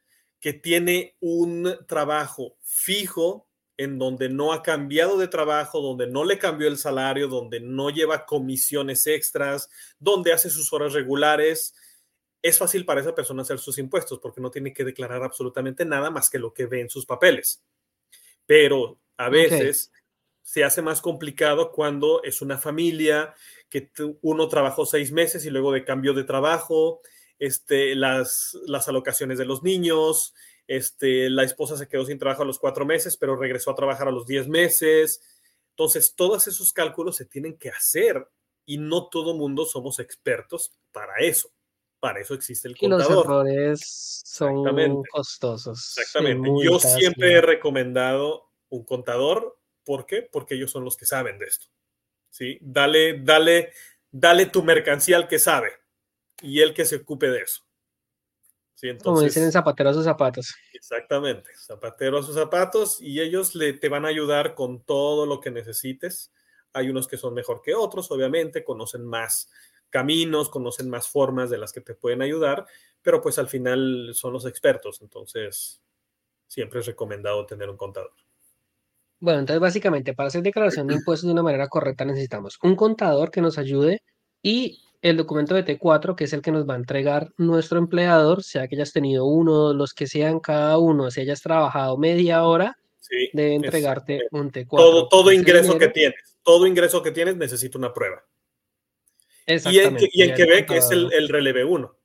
que 0.40 0.54
tiene 0.54 1.14
un 1.20 1.76
trabajo 1.86 2.56
fijo 2.62 3.50
en 3.76 3.98
donde 3.98 4.30
no 4.30 4.54
ha 4.54 4.62
cambiado 4.62 5.18
de 5.18 5.28
trabajo, 5.28 5.82
donde 5.82 6.06
no 6.06 6.24
le 6.24 6.38
cambió 6.38 6.68
el 6.68 6.78
salario, 6.78 7.28
donde 7.28 7.60
no 7.60 7.90
lleva 7.90 8.24
comisiones 8.24 9.06
extras, 9.06 9.68
donde 9.98 10.32
hace 10.32 10.48
sus 10.48 10.72
horas 10.72 10.94
regulares, 10.94 11.74
es 12.42 12.58
fácil 12.58 12.84
para 12.84 13.00
esa 13.00 13.14
persona 13.14 13.42
hacer 13.42 13.58
sus 13.58 13.78
impuestos 13.78 14.18
porque 14.18 14.40
no 14.40 14.50
tiene 14.50 14.72
que 14.72 14.84
declarar 14.84 15.22
absolutamente 15.22 15.84
nada 15.84 16.10
más 16.10 16.28
que 16.28 16.40
lo 16.40 16.52
que 16.52 16.66
ve 16.66 16.80
en 16.80 16.90
sus 16.90 17.06
papeles. 17.06 17.62
Pero 18.46 18.98
a 19.16 19.28
veces 19.28 19.88
okay. 19.88 20.02
se 20.42 20.64
hace 20.64 20.82
más 20.82 21.00
complicado 21.00 21.70
cuando 21.70 22.22
es 22.24 22.42
una 22.42 22.58
familia 22.58 23.34
que 23.70 23.90
uno 24.20 24.48
trabajó 24.48 24.84
seis 24.84 25.12
meses 25.12 25.46
y 25.46 25.50
luego 25.50 25.72
de 25.72 25.84
cambio 25.84 26.14
de 26.14 26.24
trabajo, 26.24 27.00
este, 27.38 27.94
las, 27.94 28.58
las 28.66 28.88
alocaciones 28.88 29.38
de 29.38 29.44
los 29.44 29.62
niños, 29.62 30.34
este, 30.66 31.30
la 31.30 31.44
esposa 31.44 31.76
se 31.76 31.88
quedó 31.88 32.04
sin 32.04 32.18
trabajo 32.18 32.42
a 32.42 32.46
los 32.46 32.58
cuatro 32.58 32.84
meses, 32.84 33.16
pero 33.16 33.36
regresó 33.36 33.70
a 33.70 33.76
trabajar 33.76 34.08
a 34.08 34.12
los 34.12 34.26
diez 34.26 34.48
meses. 34.48 35.22
Entonces, 35.70 36.14
todos 36.14 36.48
esos 36.48 36.72
cálculos 36.72 37.16
se 37.16 37.24
tienen 37.24 37.56
que 37.56 37.70
hacer 37.70 38.28
y 38.66 38.78
no 38.78 39.08
todo 39.08 39.34
mundo 39.34 39.64
somos 39.64 40.00
expertos 40.00 40.72
para 40.92 41.18
eso. 41.20 41.52
Para 42.02 42.20
eso 42.20 42.34
existe 42.34 42.66
el 42.66 42.76
contador. 42.76 43.06
Y 43.06 43.14
los 43.14 43.24
errores 43.24 44.22
son 44.26 45.04
costosos. 45.04 45.96
Exactamente. 45.96 46.50
Yo 46.60 46.80
siempre 46.80 47.34
he 47.34 47.40
recomendado 47.40 48.50
un 48.70 48.84
contador. 48.84 49.56
¿Por 49.84 50.04
qué? 50.04 50.22
Porque 50.22 50.56
ellos 50.56 50.72
son 50.72 50.82
los 50.82 50.96
que 50.96 51.06
saben 51.06 51.38
de 51.38 51.46
esto. 51.46 51.68
¿Sí? 52.28 52.58
Dale, 52.60 53.20
dale, 53.22 53.72
dale 54.10 54.46
tu 54.46 54.64
mercancía 54.64 55.16
al 55.16 55.28
que 55.28 55.38
sabe 55.38 55.74
y 56.40 56.60
él 56.60 56.74
que 56.74 56.86
se 56.86 56.96
ocupe 56.96 57.30
de 57.30 57.42
eso. 57.42 57.62
Sí, 58.74 58.88
entonces, 58.88 59.04
Como 59.04 59.20
dicen 59.20 59.44
en 59.44 59.52
zapatero 59.52 59.90
a 59.90 59.94
sus 59.94 60.04
zapatos. 60.04 60.56
Exactamente, 60.72 61.50
zapatero 61.56 62.18
a 62.18 62.24
sus 62.24 62.34
zapatos 62.34 63.00
y 63.00 63.20
ellos 63.20 63.54
le, 63.54 63.74
te 63.74 63.88
van 63.88 64.06
a 64.06 64.08
ayudar 64.08 64.56
con 64.56 64.82
todo 64.82 65.24
lo 65.24 65.40
que 65.40 65.52
necesites. 65.52 66.32
Hay 66.72 66.88
unos 66.88 67.06
que 67.06 67.16
son 67.16 67.32
mejor 67.32 67.62
que 67.62 67.76
otros, 67.76 68.10
obviamente, 68.10 68.64
conocen 68.64 69.04
más 69.04 69.48
caminos, 69.92 70.48
conocen 70.48 70.90
más 70.90 71.06
formas 71.06 71.50
de 71.50 71.58
las 71.58 71.72
que 71.72 71.82
te 71.82 71.94
pueden 71.94 72.22
ayudar, 72.22 72.66
pero 73.02 73.20
pues 73.20 73.38
al 73.38 73.46
final 73.46 74.10
son 74.14 74.32
los 74.32 74.46
expertos, 74.46 75.00
entonces 75.02 75.80
siempre 76.48 76.80
es 76.80 76.86
recomendado 76.86 77.46
tener 77.46 77.70
un 77.70 77.76
contador. 77.76 78.12
Bueno, 79.20 79.40
entonces 79.40 79.60
básicamente 79.60 80.14
para 80.14 80.28
hacer 80.28 80.42
declaración 80.42 80.88
de 80.88 80.94
impuestos 80.96 81.28
de 81.28 81.32
una 81.32 81.44
manera 81.44 81.68
correcta 81.68 82.04
necesitamos 82.04 82.58
un 82.62 82.74
contador 82.74 83.30
que 83.30 83.40
nos 83.40 83.58
ayude 83.58 84.02
y 84.42 84.82
el 85.02 85.16
documento 85.16 85.54
de 85.54 85.64
T4, 85.64 86.14
que 86.14 86.24
es 86.24 86.32
el 86.32 86.42
que 86.42 86.52
nos 86.52 86.68
va 86.68 86.74
a 86.74 86.78
entregar 86.78 87.32
nuestro 87.36 87.78
empleador, 87.78 88.42
sea 88.44 88.68
que 88.68 88.76
hayas 88.76 88.92
tenido 88.92 89.26
uno, 89.26 89.72
los 89.72 89.94
que 89.94 90.06
sean 90.06 90.38
cada 90.40 90.78
uno, 90.78 91.10
si 91.10 91.20
hayas 91.20 91.42
trabajado 91.42 91.98
media 91.98 92.44
hora, 92.44 92.78
sí, 93.00 93.28
debe 93.32 93.54
entregarte 93.56 94.22
un 94.30 94.52
T4. 94.52 94.68
Todo, 94.68 95.08
todo 95.08 95.32
ingreso 95.32 95.76
que 95.76 95.88
tienes, 95.88 96.38
todo 96.44 96.66
ingreso 96.68 97.02
que 97.02 97.10
tienes 97.10 97.36
necesita 97.36 97.78
una 97.78 97.92
prueba. 97.92 98.24
Y 99.46 99.78
en, 99.78 99.96
y 100.00 100.22
en 100.22 100.34
Quebec 100.34 100.70
es 100.70 100.90
el, 100.90 101.12
el 101.12 101.28
releve 101.28 101.64
1. 101.64 101.98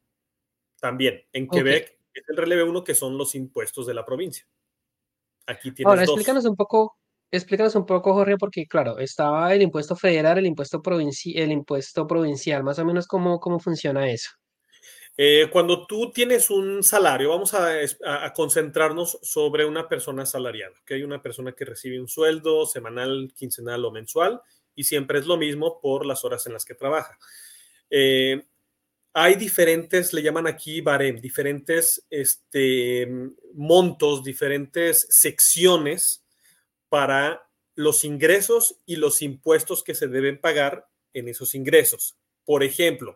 También, 0.79 1.23
en 1.33 1.47
Quebec 1.47 1.83
okay. 1.83 1.97
es 2.13 2.23
el 2.29 2.37
releve 2.37 2.63
1 2.63 2.83
que 2.83 2.95
son 2.95 3.17
los 3.17 3.35
impuestos 3.35 3.85
de 3.87 3.93
la 3.93 4.05
provincia. 4.05 4.47
Aquí 5.45 5.71
tienes 5.71 5.89
Ahora, 5.89 6.01
dos. 6.01 6.11
explícanos 6.11 6.45
un 6.45 6.55
poco, 6.55 6.97
explícanos 7.31 7.75
un 7.75 7.85
poco, 7.85 8.13
Jorge, 8.13 8.37
porque 8.37 8.67
claro, 8.67 8.99
estaba 8.99 9.53
el 9.53 9.61
impuesto 9.61 9.95
federal, 9.95 10.37
el 10.37 10.45
impuesto, 10.45 10.81
provinci 10.81 11.37
el 11.37 11.51
impuesto 11.51 12.05
provincial, 12.05 12.63
más 12.63 12.79
o 12.79 12.85
menos 12.85 13.07
cómo, 13.07 13.39
cómo 13.39 13.59
funciona 13.59 14.09
eso. 14.09 14.29
Eh, 15.19 15.49
cuando 15.51 15.87
tú 15.87 16.11
tienes 16.11 16.51
un 16.51 16.83
salario, 16.83 17.29
vamos 17.29 17.55
a, 17.55 18.33
concentrarnos 18.35 19.17
sobre 19.23 19.65
una 19.65 19.89
persona 19.89 20.23
asalariada, 20.23 20.75
que 20.85 20.93
hay 20.93 21.03
una 21.03 21.23
persona 21.23 21.53
que 21.53 21.65
recibe 21.65 21.99
un 21.99 22.07
sueldo 22.07 22.67
semanal, 22.67 23.33
quincenal 23.35 23.83
o 23.83 23.91
mensual, 23.91 24.39
y 24.77 24.85
siempre 24.85 25.19
es 25.19 25.25
lo 25.25 25.35
mismo 25.35 25.81
por 25.81 26.05
las 26.05 26.23
horas 26.23 26.45
en 26.45 26.53
las 26.53 26.63
que 26.63 26.75
trabaja. 26.75 27.17
Eh, 27.89 28.45
hay 29.11 29.33
diferentes, 29.33 30.13
le 30.13 30.21
llaman 30.21 30.45
aquí 30.45 30.79
barem, 30.81 31.19
diferentes 31.19 32.05
este, 32.11 33.07
montos, 33.55 34.23
diferentes 34.23 35.07
secciones 35.09 36.23
para 36.87 37.49
los 37.73 38.05
ingresos 38.05 38.79
y 38.85 38.97
los 38.97 39.23
impuestos 39.23 39.83
que 39.83 39.95
se 39.95 40.07
deben 40.07 40.39
pagar 40.39 40.87
en 41.13 41.27
esos 41.27 41.55
ingresos. 41.55 42.15
Por 42.45 42.63
ejemplo, 42.63 43.15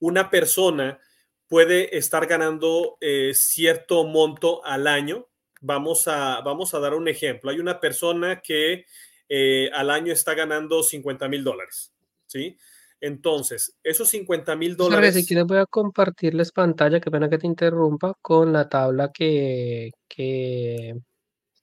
una 0.00 0.30
persona 0.30 0.98
puede 1.46 1.96
estar 1.96 2.26
ganando 2.26 2.98
eh, 3.00 3.30
cierto 3.34 4.04
monto 4.04 4.64
al 4.64 4.88
año. 4.88 5.28
Vamos 5.60 6.08
a, 6.08 6.40
vamos 6.40 6.74
a 6.74 6.80
dar 6.80 6.94
un 6.94 7.06
ejemplo. 7.06 7.52
Hay 7.52 7.60
una 7.60 7.78
persona 7.78 8.40
que 8.40 8.86
eh, 9.28 9.70
al 9.72 9.90
año 9.90 10.12
está 10.12 10.34
ganando 10.34 10.82
50 10.82 11.28
mil 11.28 11.44
dólares, 11.44 11.92
¿sí? 12.26 12.56
Entonces, 13.00 13.76
esos 13.82 14.08
50 14.08 14.56
mil 14.56 14.76
dólares... 14.76 15.14
Si 15.14 15.26
quieres 15.26 15.46
voy 15.46 15.58
a 15.58 15.66
compartirles 15.66 16.50
pantalla, 16.52 17.00
qué 17.00 17.10
pena 17.10 17.30
que 17.30 17.38
te 17.38 17.46
interrumpa, 17.46 18.14
con 18.20 18.52
la 18.52 18.68
tabla 18.68 19.10
que... 19.12 19.92
que... 20.08 20.94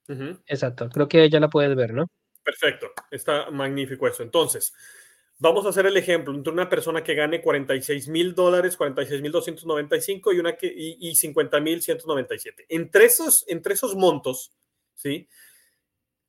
Uh 0.07 0.13
-huh. 0.13 0.41
Exacto, 0.45 0.87
creo 0.89 1.07
que 1.07 1.29
ya 1.29 1.39
la 1.39 1.49
puedes 1.49 1.75
ver, 1.75 1.93
¿no? 1.93 2.07
Perfecto, 2.43 2.91
está 3.09 3.49
magnífico 3.49 4.07
eso. 4.07 4.21
Entonces, 4.21 4.71
vamos 5.39 5.65
a 5.65 5.69
hacer 5.69 5.87
el 5.87 5.97
ejemplo 5.97 6.33
entre 6.33 6.53
una 6.53 6.69
persona 6.69 7.03
que 7.03 7.15
gane 7.15 7.41
46 7.41 8.07
mil 8.07 8.35
dólares, 8.35 8.77
46 8.77 9.21
mil 9.21 9.31
295 9.31 10.31
y, 10.31 10.39
una 10.39 10.55
que, 10.55 10.67
y, 10.67 11.09
y 11.09 11.15
50 11.15 11.59
mil 11.59 11.81
197. 11.81 12.67
Entre 12.69 13.05
esos, 13.05 13.43
entre 13.47 13.73
esos 13.73 13.95
montos, 13.95 14.53
¿sí? 14.93 15.27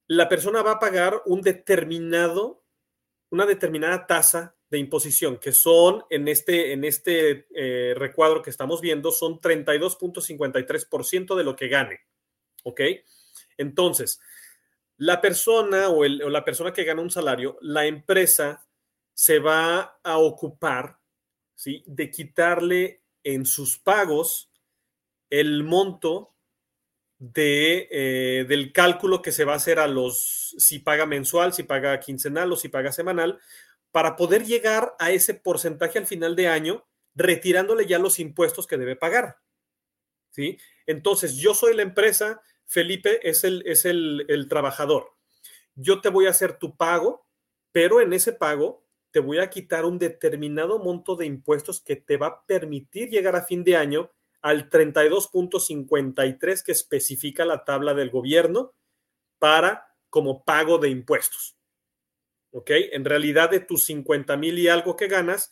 La 0.08 0.28
persona 0.28 0.62
va 0.62 0.72
a 0.72 0.78
pagar 0.78 1.22
un 1.26 1.42
determinado, 1.42 2.64
una 3.30 3.46
determinada 3.46 4.06
tasa 4.06 4.56
de 4.68 4.78
imposición, 4.78 5.38
que 5.38 5.52
son 5.52 6.04
en 6.10 6.28
este, 6.28 6.72
en 6.72 6.84
este 6.84 7.46
eh, 7.54 7.94
recuadro 7.96 8.42
que 8.42 8.50
estamos 8.50 8.80
viendo, 8.80 9.10
son 9.10 9.40
32.53% 9.40 11.34
de 11.36 11.44
lo 11.44 11.56
que 11.56 11.68
gane. 11.68 12.00
¿Ok? 12.64 12.80
Entonces, 13.56 14.20
la 14.96 15.20
persona 15.20 15.88
o, 15.88 16.00
o 16.00 16.04
la 16.30 16.44
persona 16.44 16.72
que 16.72 16.84
gana 16.84 17.02
un 17.02 17.10
salario, 17.10 17.58
la 17.60 17.86
empresa 17.86 18.66
se 19.12 19.38
va 19.38 19.98
a 20.02 20.18
ocupar 20.18 20.98
¿sí? 21.54 21.82
de 21.86 22.10
quitarle 22.10 23.02
en 23.22 23.46
sus 23.46 23.78
pagos 23.78 24.50
el 25.30 25.64
monto 25.64 26.35
eh, 27.18 28.44
del 28.48 28.72
cálculo 28.72 29.22
que 29.22 29.32
se 29.32 29.44
va 29.44 29.54
a 29.54 29.56
hacer 29.56 29.78
a 29.78 29.86
los, 29.86 30.54
si 30.58 30.78
paga 30.78 31.06
mensual, 31.06 31.52
si 31.52 31.62
paga 31.62 31.98
quincenal 32.00 32.52
o 32.52 32.56
si 32.56 32.68
paga 32.68 32.92
semanal, 32.92 33.40
para 33.90 34.16
poder 34.16 34.44
llegar 34.44 34.94
a 34.98 35.10
ese 35.10 35.34
porcentaje 35.34 35.98
al 35.98 36.06
final 36.06 36.36
de 36.36 36.48
año, 36.48 36.86
retirándole 37.14 37.86
ya 37.86 37.98
los 37.98 38.18
impuestos 38.18 38.66
que 38.66 38.76
debe 38.76 38.96
pagar. 38.96 39.38
¿sí? 40.30 40.58
Entonces, 40.86 41.36
yo 41.36 41.54
soy 41.54 41.74
la 41.74 41.82
empresa, 41.82 42.42
Felipe 42.66 43.26
es 43.28 43.44
el, 43.44 43.62
es 43.66 43.86
el, 43.86 44.26
el 44.28 44.48
trabajador. 44.48 45.14
Yo 45.74 46.00
te 46.00 46.10
voy 46.10 46.26
a 46.26 46.30
hacer 46.30 46.58
tu 46.58 46.76
pago, 46.76 47.26
pero 47.72 48.00
en 48.00 48.12
ese 48.12 48.32
pago 48.32 48.84
te 49.10 49.20
voy 49.20 49.38
a 49.38 49.48
quitar 49.48 49.86
un 49.86 49.98
determinado 49.98 50.78
monto 50.78 51.16
de 51.16 51.24
impuestos 51.24 51.80
que 51.80 51.96
te 51.96 52.18
va 52.18 52.26
a 52.26 52.46
permitir 52.46 53.08
llegar 53.08 53.34
a 53.36 53.44
fin 53.44 53.64
de 53.64 53.76
año 53.76 54.10
al 54.46 54.70
32.53 54.70 56.62
que 56.62 56.70
especifica 56.70 57.44
la 57.44 57.64
tabla 57.64 57.94
del 57.94 58.10
gobierno 58.10 58.76
para 59.40 59.92
como 60.08 60.44
pago 60.44 60.78
de 60.78 60.88
impuestos. 60.88 61.56
¿Ok? 62.52 62.70
En 62.92 63.04
realidad 63.04 63.50
de 63.50 63.58
tus 63.58 63.82
50 63.86 64.36
mil 64.36 64.56
y 64.60 64.68
algo 64.68 64.94
que 64.94 65.08
ganas, 65.08 65.50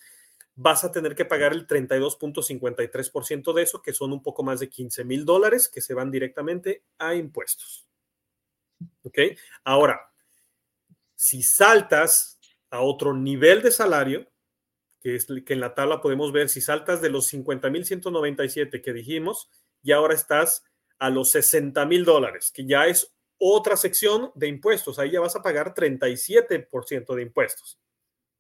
vas 0.55 0.85
a 0.85 0.93
tener 0.93 1.17
que 1.17 1.25
pagar 1.25 1.55
el 1.55 1.67
32.53% 1.67 3.53
de 3.53 3.63
eso, 3.63 3.83
que 3.83 3.93
son 3.93 4.13
un 4.13 4.23
poco 4.23 4.45
más 4.45 4.61
de 4.61 4.71
15 4.71 5.03
mil 5.03 5.25
dólares 5.25 5.69
que 5.69 5.81
se 5.81 5.93
van 5.93 6.13
directamente 6.13 6.85
a 6.99 7.17
impuestos. 7.17 7.89
¿Ok? 9.03 9.19
Ahora, 9.65 10.09
si 11.17 11.43
saltas 11.43 12.39
a 12.71 12.81
otro 12.81 13.13
nivel 13.13 13.61
de 13.61 13.73
salario, 13.73 14.31
que 15.05 15.17
es 15.17 15.27
que 15.27 15.53
en 15.53 15.61
la 15.61 15.75
tabla 15.75 16.01
podemos 16.01 16.33
ver, 16.33 16.49
si 16.49 16.63
saltas 16.63 17.03
de 17.03 17.11
los 17.11 17.31
50.197 17.31 18.81
que 18.83 18.93
dijimos, 18.95 19.51
y 19.83 19.93
ahora 19.93 20.15
estás 20.15 20.65
a 20.99 21.11
los 21.11 21.31
60 21.33 21.85
mil 21.85 22.07
dólares, 22.07 22.51
que 22.51 22.65
ya 22.65 22.87
es 22.87 23.15
otra 23.37 23.77
sección 23.77 24.33
de 24.35 24.49
impuestos. 24.49 24.99
Ahí 24.99 25.11
ya 25.11 25.21
vas 25.21 25.37
a 25.37 25.43
pagar 25.43 25.75
37% 25.75 27.15
de 27.15 27.23
impuestos. 27.23 27.79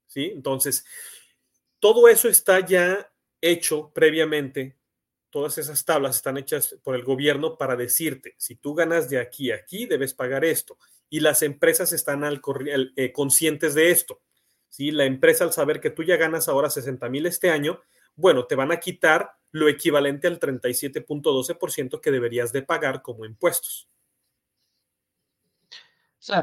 ¿Sí? 0.06 0.30
Entonces, 0.34 0.86
todo 1.80 2.08
eso 2.08 2.30
está 2.30 2.60
ya 2.60 3.12
hecho 3.42 3.92
previamente. 3.94 4.78
Todas 5.28 5.58
esas 5.58 5.84
tablas 5.84 6.16
están 6.16 6.38
hechas 6.38 6.78
por 6.82 6.94
el 6.94 7.04
gobierno 7.04 7.58
para 7.58 7.76
decirte, 7.76 8.36
si 8.38 8.56
tú 8.56 8.72
ganas 8.74 9.10
de 9.10 9.18
aquí 9.18 9.50
a 9.50 9.56
aquí, 9.56 9.84
debes 9.84 10.14
pagar 10.14 10.46
esto. 10.46 10.78
Y 11.10 11.20
las 11.20 11.42
empresas 11.42 11.92
están 11.92 12.24
al, 12.24 12.40
eh, 12.96 13.12
conscientes 13.12 13.74
de 13.74 13.90
esto. 13.90 14.22
¿Sí? 14.74 14.90
La 14.90 15.04
empresa 15.04 15.44
al 15.44 15.52
saber 15.52 15.80
que 15.80 15.90
tú 15.90 16.02
ya 16.02 16.16
ganas 16.16 16.48
ahora 16.48 16.68
60 16.68 17.08
mil 17.08 17.26
este 17.26 17.50
año, 17.50 17.80
bueno, 18.16 18.46
te 18.46 18.56
van 18.56 18.72
a 18.72 18.80
quitar 18.80 19.30
lo 19.52 19.68
equivalente 19.68 20.26
al 20.26 20.40
37.12% 20.40 22.00
que 22.00 22.10
deberías 22.10 22.52
de 22.52 22.62
pagar 22.62 23.00
como 23.00 23.24
impuestos. 23.24 23.88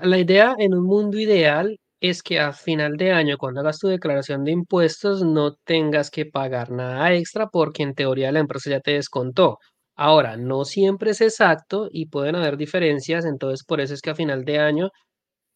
La 0.03 0.17
idea 0.17 0.55
en 0.57 0.73
un 0.75 0.85
mundo 0.85 1.17
ideal 1.17 1.77
es 1.99 2.23
que 2.23 2.39
a 2.39 2.53
final 2.53 2.95
de 2.95 3.11
año, 3.11 3.37
cuando 3.37 3.59
hagas 3.59 3.79
tu 3.79 3.89
declaración 3.89 4.45
de 4.45 4.51
impuestos, 4.51 5.23
no 5.23 5.55
tengas 5.65 6.09
que 6.09 6.25
pagar 6.25 6.71
nada 6.71 7.13
extra 7.13 7.47
porque 7.47 7.83
en 7.83 7.95
teoría 7.95 8.31
la 8.31 8.39
empresa 8.39 8.69
ya 8.69 8.79
te 8.79 8.91
descontó. 8.91 9.57
Ahora, 9.95 10.37
no 10.37 10.63
siempre 10.63 11.11
es 11.11 11.19
exacto 11.19 11.89
y 11.91 12.05
pueden 12.05 12.35
haber 12.37 12.55
diferencias, 12.55 13.25
entonces 13.25 13.65
por 13.65 13.81
eso 13.81 13.93
es 13.93 14.01
que 14.01 14.11
a 14.11 14.15
final 14.15 14.45
de 14.45 14.59
año 14.59 14.89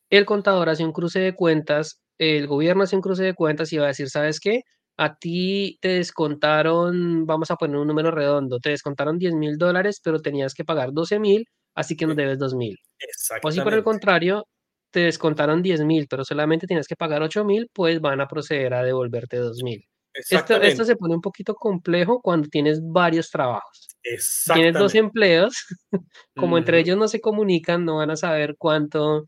el 0.09 0.25
contador 0.25 0.69
hace 0.69 0.83
un 0.85 0.91
cruce 0.91 1.19
de 1.19 1.35
cuentas 1.35 2.01
el 2.17 2.47
gobierno 2.47 2.83
hace 2.83 2.95
un 2.95 3.01
cruce 3.01 3.23
de 3.23 3.33
cuentas 3.33 3.71
y 3.73 3.77
va 3.77 3.85
a 3.85 3.87
decir, 3.87 4.09
¿sabes 4.09 4.39
qué? 4.39 4.61
A 4.97 5.15
ti 5.17 5.77
te 5.81 5.89
descontaron, 5.89 7.25
vamos 7.25 7.51
a 7.51 7.55
poner 7.55 7.77
un 7.77 7.87
número 7.87 8.11
redondo, 8.11 8.59
te 8.59 8.69
descontaron 8.69 9.17
10 9.17 9.33
mil 9.33 9.57
dólares, 9.57 9.99
pero 10.03 10.21
tenías 10.21 10.53
que 10.53 10.63
pagar 10.63 10.93
12 10.93 11.19
mil, 11.19 11.45
así 11.75 11.97
que 11.97 12.07
nos 12.07 12.15
debes 12.15 12.39
2 12.39 12.55
mil. 12.55 12.77
O 13.43 13.51
si 13.51 13.61
por 13.61 13.73
el 13.73 13.83
contrario, 13.83 14.47
te 14.91 15.01
descontaron 15.01 15.61
10 15.61 15.83
mil, 15.83 16.07
pero 16.09 16.23
solamente 16.23 16.67
tienes 16.67 16.87
que 16.87 16.95
pagar 16.95 17.21
8 17.21 17.43
mil, 17.43 17.69
pues 17.73 17.99
van 17.99 18.21
a 18.21 18.27
proceder 18.27 18.73
a 18.73 18.83
devolverte 18.83 19.37
2 19.37 19.61
mil. 19.63 19.83
Esto, 20.13 20.61
esto, 20.61 20.85
se 20.85 20.95
pone 20.95 21.13
un 21.13 21.21
poquito 21.21 21.55
complejo 21.55 22.21
cuando 22.21 22.47
tienes 22.47 22.79
varios 22.81 23.29
trabajos. 23.29 23.97
Tienes 24.53 24.73
dos 24.73 24.95
empleos, 24.95 25.65
como 26.37 26.57
entre 26.57 26.79
ellos 26.79 26.97
no 26.97 27.09
se 27.09 27.19
comunican, 27.19 27.83
no 27.83 27.97
van 27.97 28.11
a 28.11 28.15
saber 28.15 28.55
cuánto, 28.57 29.27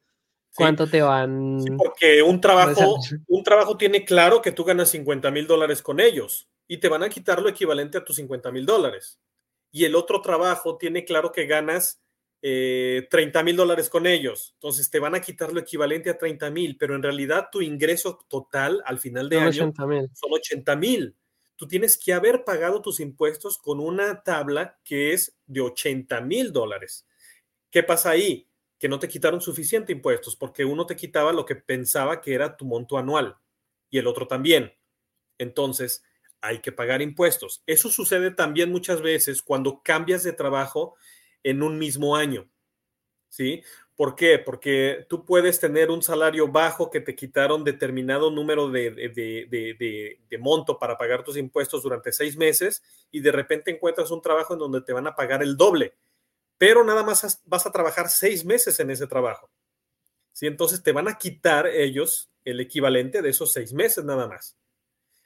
¿Cuánto 0.57 0.87
te 0.87 1.01
van? 1.01 1.63
porque 1.77 2.23
un 2.23 2.41
trabajo, 2.41 2.97
un 3.27 3.43
trabajo 3.43 3.77
tiene 3.77 4.03
claro 4.03 4.41
que 4.41 4.51
tú 4.51 4.63
ganas 4.63 4.89
50 4.89 5.29
mil 5.31 5.45
dólares 5.45 5.81
con 5.81 5.99
ellos 5.99 6.49
y 6.67 6.77
te 6.77 6.89
van 6.89 7.03
a 7.03 7.09
quitar 7.09 7.41
lo 7.41 7.49
equivalente 7.49 7.97
a 7.97 8.03
tus 8.03 8.15
50 8.17 8.51
mil 8.51 8.65
dólares. 8.65 9.19
Y 9.71 9.85
el 9.85 9.95
otro 9.95 10.21
trabajo 10.21 10.77
tiene 10.77 11.05
claro 11.05 11.31
que 11.31 11.45
ganas 11.45 12.01
30 12.41 12.49
eh, 13.39 13.43
mil 13.43 13.55
dólares 13.55 13.89
con 13.89 14.07
ellos. 14.07 14.53
Entonces 14.55 14.89
te 14.89 14.99
van 14.99 15.15
a 15.15 15.21
quitar 15.21 15.53
lo 15.53 15.59
equivalente 15.59 16.09
a 16.09 16.17
30 16.17 16.49
mil, 16.49 16.77
pero 16.77 16.95
en 16.95 17.03
realidad 17.03 17.49
tu 17.51 17.61
ingreso 17.61 18.19
total 18.27 18.81
al 18.85 18.99
final 18.99 19.29
de 19.29 19.39
año 19.39 19.73
son 19.75 20.31
80 20.31 20.75
mil. 20.75 21.15
Tú 21.55 21.67
tienes 21.67 21.97
que 21.97 22.13
haber 22.13 22.43
pagado 22.43 22.81
tus 22.81 22.99
impuestos 22.99 23.57
con 23.57 23.79
una 23.79 24.21
tabla 24.23 24.77
que 24.83 25.13
es 25.13 25.35
de 25.45 25.61
80 25.61 26.21
mil 26.21 26.51
dólares. 26.51 27.07
¿Qué 27.71 27.83
pasa 27.83 28.11
ahí? 28.11 28.46
Que 28.79 28.89
no 28.89 28.99
te 28.99 29.07
quitaron 29.07 29.41
suficiente 29.41 29.91
impuestos 29.91 30.35
porque 30.35 30.65
uno 30.65 30.85
te 30.85 30.95
quitaba 30.95 31.33
lo 31.33 31.45
que 31.45 31.55
pensaba 31.55 32.21
que 32.21 32.33
era 32.33 32.55
tu 32.55 32.65
monto 32.65 32.97
anual 32.97 33.37
y 33.89 33.97
el 33.97 34.07
otro 34.07 34.27
también. 34.27 34.73
Entonces, 35.37 36.03
hay 36.41 36.59
que 36.59 36.71
pagar 36.71 37.01
impuestos. 37.01 37.63
Eso 37.65 37.89
sucede 37.89 38.31
también 38.31 38.71
muchas 38.71 39.01
veces 39.01 39.41
cuando 39.41 39.81
cambias 39.81 40.23
de 40.23 40.33
trabajo 40.33 40.95
en 41.43 41.63
un 41.63 41.77
mismo 41.79 42.15
año. 42.15 42.49
¿Sí? 43.29 43.61
¿Por 43.95 44.15
qué? 44.15 44.39
Porque 44.39 45.05
tú 45.09 45.25
puedes 45.25 45.59
tener 45.59 45.89
un 45.89 46.01
salario 46.01 46.47
bajo 46.47 46.89
que 46.91 47.01
te 47.01 47.15
quitaron 47.15 47.63
determinado 47.63 48.29
número 48.29 48.69
de, 48.69 48.91
de, 48.91 50.17
de, 50.29 50.37
monto 50.37 50.77
para 50.77 50.97
pagar 50.97 51.23
tus 51.23 51.35
impuestos 51.35 51.83
durante 51.83 52.11
seis 52.13 52.37
meses 52.37 52.83
y 53.11 53.21
de 53.21 53.31
repente 53.31 53.71
encuentras 53.71 54.11
un 54.11 54.21
trabajo 54.21 54.53
en 54.53 54.59
donde 54.59 54.81
te 54.81 54.93
van 54.93 55.07
a 55.07 55.15
pagar 55.15 55.41
el 55.41 55.57
doble 55.57 55.95
pero 56.57 56.83
nada 56.83 57.03
más 57.03 57.41
vas 57.45 57.65
a 57.65 57.71
trabajar 57.71 58.09
seis 58.09 58.45
meses 58.45 58.79
en 58.79 58.89
ese 58.89 59.07
trabajo. 59.07 59.49
¿sí? 60.31 60.47
Entonces 60.47 60.81
te 60.83 60.91
van 60.91 61.07
a 61.07 61.17
quitar 61.17 61.67
ellos 61.67 62.29
el 62.43 62.59
equivalente 62.59 63.21
de 63.21 63.29
esos 63.29 63.53
seis 63.53 63.73
meses 63.73 64.03
nada 64.03 64.27
más. 64.27 64.57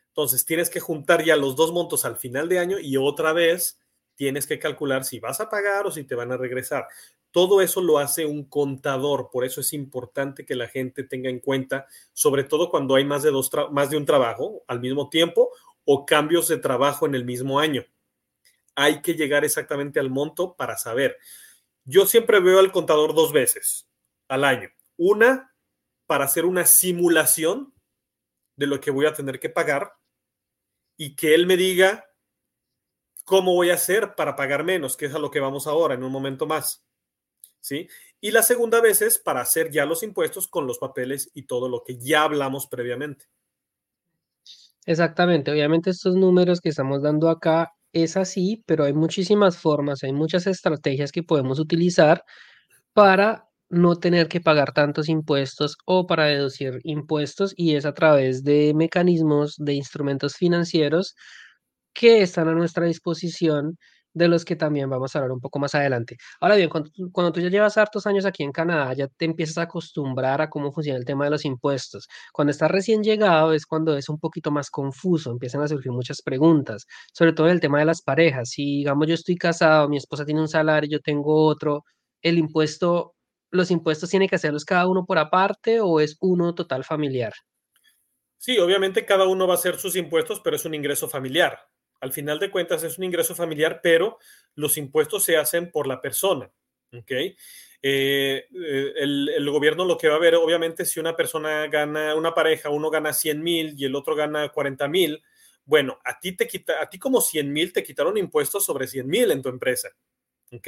Entonces 0.08 0.46
tienes 0.46 0.70
que 0.70 0.80
juntar 0.80 1.24
ya 1.24 1.38
los 1.38 1.56
dos 1.56 1.72
montos 1.72 2.04
al 2.04 2.18
final 2.18 2.50
de 2.50 2.60
año 2.60 2.78
y 2.80 2.98
otra 2.98 3.32
vez 3.32 3.80
tienes 4.16 4.46
que 4.46 4.60
calcular 4.60 5.06
si 5.06 5.20
vas 5.20 5.40
a 5.40 5.50
pagar 5.50 5.88
o 5.88 5.92
si 5.92 6.04
te 6.04 6.16
van 6.16 6.32
a 6.32 6.38
regresar. 6.38 6.88
Todo 7.32 7.62
eso 7.62 7.82
lo 7.82 7.98
hace 7.98 8.26
un 8.26 8.44
contador, 8.44 9.30
por 9.32 9.46
eso 9.46 9.62
es 9.62 9.72
importante 9.72 10.46
que 10.46 10.56
la 10.56 10.68
gente 10.68 11.04
tenga 11.04 11.30
en 11.30 11.40
cuenta, 11.40 11.88
sobre 12.12 12.44
todo 12.44 12.70
cuando 12.70 12.96
hay 12.96 13.06
más 13.06 13.24
de, 13.24 13.32
dos 13.32 13.50
más 13.72 13.90
de 13.90 13.96
un 13.96 14.06
trabajo 14.06 14.64
al 14.68 14.82
mismo 14.82 15.10
tiempo 15.10 15.50
o 15.86 16.06
cambios 16.06 16.50
de 16.50 16.58
trabajo 16.58 17.06
en 17.06 17.16
el 17.16 17.24
mismo 17.24 17.60
año 17.60 17.86
hay 18.76 19.02
que 19.02 19.16
llegar 19.16 19.44
exactamente 19.44 20.00
al 20.00 20.10
monto 20.10 20.56
para 20.56 20.78
saber. 20.78 21.18
Yo 21.84 22.06
siempre 22.06 22.40
veo 22.40 22.60
al 22.60 22.72
contador 22.72 23.14
dos 23.14 23.34
veces 23.34 23.88
al 24.28 24.44
año. 24.46 24.70
Una, 24.98 25.54
para 26.06 26.26
hacer 26.26 26.46
una 26.46 26.66
simulación 26.66 27.74
de 28.56 28.68
lo 28.68 28.80
que 28.80 28.92
voy 28.92 29.06
a 29.06 29.14
tener 29.14 29.40
que 29.40 29.50
pagar 29.50 29.94
y 30.98 31.16
que 31.16 31.34
él 31.34 31.48
me 31.48 31.58
diga 31.58 32.06
cómo 33.26 33.54
voy 33.54 33.72
a 33.72 33.76
hacer 33.76 34.16
para 34.16 34.36
pagar 34.36 34.64
menos, 34.64 34.96
que 34.96 35.06
es 35.06 35.16
a 35.16 35.20
lo 35.20 35.32
que 35.32 35.40
vamos 35.40 35.68
ahora 35.68 35.96
en 35.96 36.04
un 36.04 36.12
momento 36.12 36.46
más. 36.46 36.86
¿Sí? 37.60 37.88
Y 38.20 38.32
la 38.32 38.42
segunda 38.42 38.82
vez 38.82 39.02
es 39.02 39.18
para 39.18 39.42
hacer 39.42 39.70
ya 39.72 39.86
los 39.86 40.04
impuestos 40.04 40.48
con 40.48 40.66
los 40.66 40.80
papeles 40.80 41.30
y 41.34 41.44
todo 41.44 41.70
lo 41.70 41.84
que 41.84 41.98
ya 41.98 42.24
hablamos 42.24 42.68
previamente. 42.68 43.26
Exactamente, 44.86 45.52
obviamente 45.52 45.92
estos 45.92 46.16
números 46.16 46.60
que 46.60 46.70
estamos 46.70 47.04
dando 47.04 47.30
acá 47.30 47.74
es 47.94 48.18
así, 48.18 48.64
pero 48.68 48.86
hay 48.86 48.94
muchísimas 48.94 49.58
formas, 49.58 50.04
hay 50.04 50.14
muchas 50.14 50.48
estrategias 50.48 51.12
que 51.12 51.24
podemos 51.24 51.60
utilizar 51.60 52.24
para 52.94 53.48
no 53.70 53.96
tener 53.98 54.28
que 54.30 54.42
pagar 54.42 54.74
tantos 54.74 55.10
impuestos 55.10 55.78
o 55.86 56.08
para 56.08 56.26
deducir 56.28 56.80
impuestos 56.84 57.54
y 57.58 57.76
es 57.76 57.86
a 57.86 57.94
través 57.94 58.44
de 58.44 58.74
mecanismos 58.76 59.56
de 59.58 59.74
instrumentos 59.76 60.36
financieros 60.38 61.16
que 61.94 62.22
están 62.22 62.48
a 62.50 62.54
nuestra 62.56 62.86
disposición 62.86 63.78
de 64.14 64.28
los 64.28 64.46
que 64.46 64.56
también 64.56 64.90
vamos 64.90 65.16
a 65.16 65.20
hablar 65.20 65.32
un 65.32 65.40
poco 65.40 65.60
más 65.60 65.76
adelante. 65.76 66.18
Ahora 66.40 66.56
bien, 66.56 66.70
cuando, 66.70 67.32
tú 67.32 67.40
ya 67.40 67.50
llevas 67.50 67.78
hartos 67.78 68.06
años 68.08 68.26
aquí 68.26 68.44
en 68.44 68.52
Canadá, 68.52 68.94
ya 68.94 69.08
te 69.08 69.26
empiezas 69.26 69.58
a 69.58 69.64
acostumbrar 69.64 70.42
a 70.42 70.50
cómo 70.50 70.72
funciona 70.72 71.00
el 71.00 71.06
tema 71.06 71.26
de 71.26 71.32
los 71.32 71.46
impuestos. 71.46 72.08
Cuando 72.34 72.52
estás 72.52 72.72
recién 72.72 73.04
llegado 73.04 73.54
es 73.54 73.66
cuando 73.66 73.96
es 73.98 74.10
un 74.10 74.20
poquito 74.20 74.52
más 74.52 74.70
confuso, 74.70 75.32
empiezan 75.32 75.62
a 75.62 75.68
surgir 75.68 75.92
muchas 75.92 76.22
preguntas, 76.22 76.86
sobre 77.14 77.34
todo 77.34 77.48
el 77.50 77.60
tema 77.60 77.80
de 77.80 77.86
las 77.86 78.02
parejas. 78.02 78.50
Si, 78.50 78.80
digamos, 78.80 79.08
yo 79.08 79.14
estoy 79.14 79.36
casado, 79.38 79.88
mi 79.90 79.98
esposa 79.98 80.26
tiene 80.26 80.42
un 80.42 80.48
salario, 80.48 80.90
yo 80.90 81.00
tengo 81.00 81.46
otro, 81.46 81.86
el 82.22 82.38
impuesto, 82.38 83.16
los 83.50 83.72
impuestos 83.72 84.10
tienen 84.10 84.30
que 84.30 84.36
hacerlos 84.36 84.66
cada 84.66 84.88
uno 84.88 85.06
por 85.06 85.18
aparte 85.18 85.80
o 85.82 86.00
es 86.00 86.18
uno 86.20 86.54
total 86.56 86.84
familiar. 86.84 87.34
Sí, 88.38 88.58
obviamente 88.58 89.06
cada 89.06 89.28
uno 89.28 89.46
va 89.46 89.54
a 89.54 89.58
hacer 89.58 89.78
sus 89.78 89.96
impuestos, 89.96 90.42
pero 90.44 90.56
es 90.56 90.66
un 90.66 90.74
ingreso 90.74 91.08
familiar. 91.08 91.60
Al 92.02 92.12
final 92.12 92.40
de 92.40 92.52
cuentas 92.52 92.84
es 92.84 92.98
un 92.98 93.04
ingreso 93.04 93.36
familiar, 93.36 93.80
pero 93.82 94.18
los 94.56 94.78
impuestos 94.78 95.24
se 95.24 95.38
hacen 95.38 95.72
por 95.72 95.88
la 95.88 96.02
persona. 96.02 96.52
¿ok? 96.94 97.12
Eh, 97.12 97.36
eh, 97.84 98.94
el, 98.96 99.50
gobierno 99.50 99.86
lo 99.86 99.98
que 99.98 100.08
va 100.10 100.16
a 100.16 100.20
ver, 100.20 100.36
obviamente, 100.36 100.86
si 100.86 101.00
una 101.00 101.16
persona 101.16 101.68
gana, 101.68 102.16
una 102.16 102.34
pareja, 102.34 102.70
uno 102.70 102.90
gana 102.90 103.14
100 103.14 103.42
mil 103.42 103.76
y 103.78 103.86
el 103.86 103.96
otro 103.96 104.16
gana 104.16 104.50
40 104.50 104.88
mil, 104.88 105.24
Bueno, 105.64 106.00
a 106.04 106.20
ti 106.20 106.36
te 106.36 106.48
quita, 106.48 106.82
a 106.82 106.90
ti 106.90 107.00
como 107.00 107.22
100 107.22 107.52
mil 107.52 107.72
te 107.72 107.84
quitaron 107.84 108.18
impuestos 108.18 108.66
sobre 108.66 108.88
100 108.88 109.08
mil 109.08 109.32
en 109.32 109.42
tu 109.42 109.50
empresa. 109.50 109.90
¿Ok? 110.52 110.68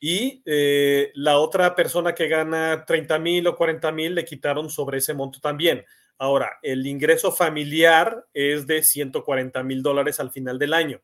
Y 0.00 0.42
eh, 0.44 1.10
la 1.14 1.38
otra 1.38 1.74
persona 1.74 2.14
que 2.14 2.28
gana 2.28 2.84
30 2.86 3.18
mil 3.18 3.46
o 3.48 3.56
40 3.56 3.90
mil 3.92 4.14
le 4.14 4.24
quitaron 4.24 4.70
sobre 4.70 4.98
ese 4.98 5.14
monto 5.14 5.40
también. 5.40 5.84
Ahora, 6.18 6.58
el 6.62 6.86
ingreso 6.86 7.30
familiar 7.30 8.26
es 8.34 8.66
de 8.66 8.82
140 8.82 9.62
mil 9.62 9.82
dólares 9.82 10.18
al 10.18 10.30
final 10.30 10.58
del 10.58 10.74
año. 10.74 11.00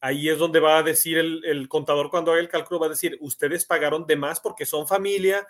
Ahí 0.00 0.28
es 0.28 0.38
donde 0.38 0.60
va 0.60 0.78
a 0.78 0.82
decir 0.82 1.18
el, 1.18 1.44
el, 1.44 1.68
contador 1.68 2.10
cuando 2.10 2.32
haga 2.32 2.40
el 2.40 2.48
cálculo, 2.48 2.80
va 2.80 2.86
a 2.86 2.90
decir, 2.90 3.16
ustedes 3.20 3.64
pagaron 3.64 4.06
de 4.06 4.16
más 4.16 4.40
porque 4.40 4.64
son 4.64 4.86
familia, 4.86 5.46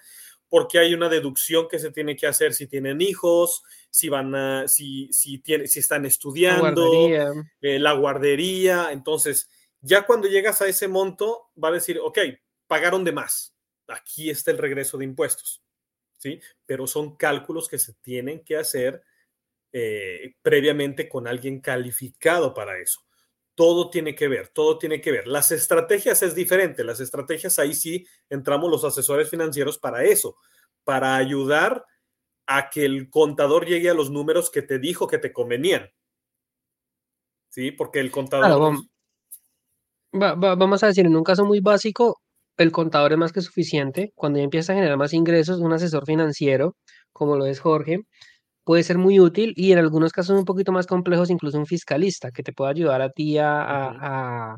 porque 0.49 0.79
hay 0.79 0.95
una 0.95 1.09
deducción 1.09 1.69
que 1.69 1.79
se 1.79 1.91
tiene 1.91 2.17
que 2.17 2.27
hacer 2.27 2.55
si 2.55 2.67
tienen 2.67 3.01
hijos, 3.01 3.63
si 3.91 4.09
van 4.09 4.35
a, 4.35 4.69
si, 4.69 5.13
si, 5.13 5.39
tiene, 5.39 5.67
si 5.67 5.81
están 5.81 6.07
estudiando, 6.07 6.91
eh, 7.61 7.79
la 7.79 7.93
guardería. 7.93 8.91
Entonces, 8.93 9.51
ya 9.81 10.03
cuando 10.07 10.29
llegas 10.29 10.63
a 10.63 10.67
ese 10.67 10.89
monto, 10.89 11.51
va 11.63 11.69
a 11.69 11.73
decir, 11.73 11.99
ok, 12.03 12.19
pagaron 12.67 13.05
de 13.05 13.13
más. 13.13 13.55
Aquí 13.87 14.31
está 14.31 14.51
el 14.51 14.59
regreso 14.59 14.99
de 14.99 15.05
impuestos. 15.05 15.63
¿Sí? 16.19 16.41
Pero 16.67 16.87
son 16.87 17.17
cálculos 17.17 17.69
que 17.69 17.79
se 17.79 17.95
tienen 17.95 18.45
que 18.45 18.57
hacer 18.57 19.03
eh, 19.73 20.35
previamente 20.43 21.09
con 21.09 21.27
alguien 21.27 21.61
calificado 21.61 22.53
para 22.53 22.79
eso 22.79 23.09
todo 23.59 23.91
tiene 23.91 24.15
que 24.15 24.29
ver, 24.29 24.51
todo 24.51 24.79
tiene 24.79 25.01
que 25.01 25.11
ver. 25.11 25.27
Las 25.27 25.51
estrategias 25.51 26.23
es 26.23 26.37
diferente, 26.37 26.85
las 26.85 27.01
estrategias 27.01 27.59
ahí 27.59 27.75
sí 27.75 28.07
entramos 28.31 28.71
los 28.71 28.85
asesores 28.85 29.29
financieros 29.29 29.79
para 29.79 30.05
eso, 30.05 30.37
para 30.85 31.17
ayudar 31.17 31.85
a 32.47 32.71
que 32.71 32.85
el 32.85 33.11
contador 33.11 33.67
llegue 33.67 33.91
a 33.91 33.95
los 33.95 34.13
números 34.13 34.49
que 34.49 34.63
te 34.63 34.79
dijo 34.79 35.09
que 35.09 35.19
te 35.19 35.33
convenían. 35.33 35.91
¿Sí? 37.49 37.73
Porque 37.73 37.99
el 37.99 38.13
contador... 38.13 38.77
vamos 40.13 40.83
a 40.85 40.87
decir, 40.87 41.07
en 41.07 41.17
un 41.17 41.25
caso 41.25 41.45
muy 41.45 41.59
básico, 41.59 42.21
el 42.59 42.73
contador 42.73 43.13
es 43.13 43.19
más 43.19 43.33
que 43.33 43.41
suficiente. 43.41 44.13
Cuando 44.15 44.39
ya 44.39 44.45
empieza 44.45 44.73
a 44.73 44.77
generar 44.77 44.99
más 44.99 45.15
ingresos, 45.15 45.61
un 45.61 45.73
asesor 45.73 46.05
financiero, 46.05 46.77
como 47.13 47.37
lo 47.37 47.47
es 47.47 47.61
Jorge, 47.61 48.01
puede 48.65 48.83
ser 48.83 48.99
muy 48.99 49.19
útil 49.19 49.55
y 49.57 49.73
en 49.73 49.79
algunos 49.79 50.13
casos 50.13 50.39
un 50.39 50.45
poquito 50.45 50.73
más 50.73 50.87
complejos, 50.87 51.31
incluso 51.31 51.59
un 51.59 51.67
fiscalista 51.67 52.31
que 52.31 52.43
te 52.43 52.53
pueda 52.53 52.71
ayudar 52.71 53.01
a 53.01 53.11
ti 53.11 53.39
a, 53.39 54.57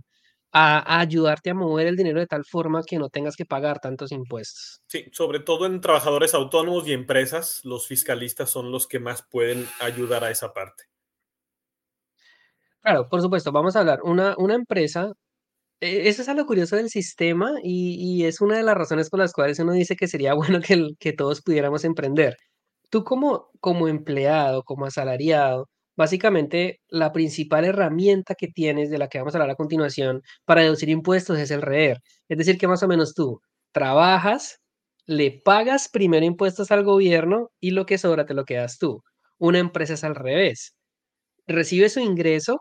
ayudarte 0.53 1.51
a 1.51 1.55
mover 1.55 1.87
el 1.87 1.97
dinero 1.97 2.19
de 2.19 2.27
tal 2.27 2.45
forma 2.45 2.83
que 2.85 2.99
no 2.99 3.09
tengas 3.09 3.37
que 3.37 3.45
pagar 3.47 3.79
tantos 3.79 4.11
impuestos. 4.11 4.83
Sí, 4.89 5.07
sobre 5.13 5.39
todo 5.39 5.65
en 5.67 5.81
trabajadores 5.81 6.35
autónomos 6.35 6.89
y 6.89 6.93
empresas, 6.93 7.61
los 7.65 7.87
fiscalistas 7.87 8.51
son 8.51 8.73
los 8.73 8.89
que 8.89 8.99
más 8.99 9.23
pueden 9.23 9.65
ayudar 9.81 10.25
a 10.25 10.31
esa 10.33 10.53
parte. 10.53 10.85
Claro, 12.83 13.09
por 13.09 13.23
supuesto, 13.23 13.53
vamos 13.53 13.77
a 13.77 13.81
hablar. 13.81 14.01
Una, 14.03 14.35
una 14.39 14.55
empresa, 14.55 15.13
eso 15.81 16.23
es 16.23 16.29
algo 16.29 16.47
curioso 16.47 16.77
del 16.77 16.91
sistema 16.91 17.53
y, 17.63 18.25
es 18.25 18.41
una 18.41 18.57
de 18.57 18.63
las 18.63 18.77
razones 18.77 19.11
por 19.11 19.21
las 19.21 19.33
cuales 19.33 19.59
uno 19.59 19.73
dice 19.73 19.97
que 19.97 20.09
sería 20.09 20.35
bueno 20.35 20.61
que, 20.61 20.91
que 20.99 21.13
todos 21.13 21.43
pudiéramos 21.43 21.85
emprender. 21.85 22.37
Tú 22.91 23.05
como, 23.05 23.51
como 23.61 23.89
empleado, 23.89 24.65
como 24.65 24.87
asalariado, 24.87 25.69
básicamente 25.97 26.81
la 26.89 27.13
principal 27.13 27.65
herramienta 27.65 28.35
que 28.35 28.49
tienes, 28.49 28.91
de 28.91 28.99
la 28.99 29.09
que 29.09 29.19
vamos 29.19 29.35
a 29.35 29.39
hablar 29.39 29.51
a 29.51 29.57
continuación, 29.57 30.23
para 30.45 30.63
deducir 30.63 30.89
impuestos 30.89 31.39
es 31.39 31.51
el 31.51 31.63
REER. 31.63 31.99
Es 32.29 32.39
decir, 32.39 32.59
que 32.59 32.69
más 32.69 32.83
o 32.83 32.89
menos 32.89 33.15
tú 33.15 33.41
trabajas, 33.73 34.61
le 35.07 35.41
pagas 35.45 35.89
primero 35.89 36.25
impuestos 36.27 36.71
al 36.71 36.85
gobierno 36.85 37.51
y 37.61 37.73
lo 37.73 37.87
que 37.87 37.99
sobra 37.99 38.27
te 38.27 38.35
lo 38.35 38.45
quedas 38.45 38.79
tú. 38.79 39.03
Una 39.39 39.59
empresa 39.59 39.95
es 39.95 40.05
al 40.05 40.15
revés. 40.15 40.75
Recibe 41.47 41.89
su 41.91 42.01
ingreso, 42.01 42.61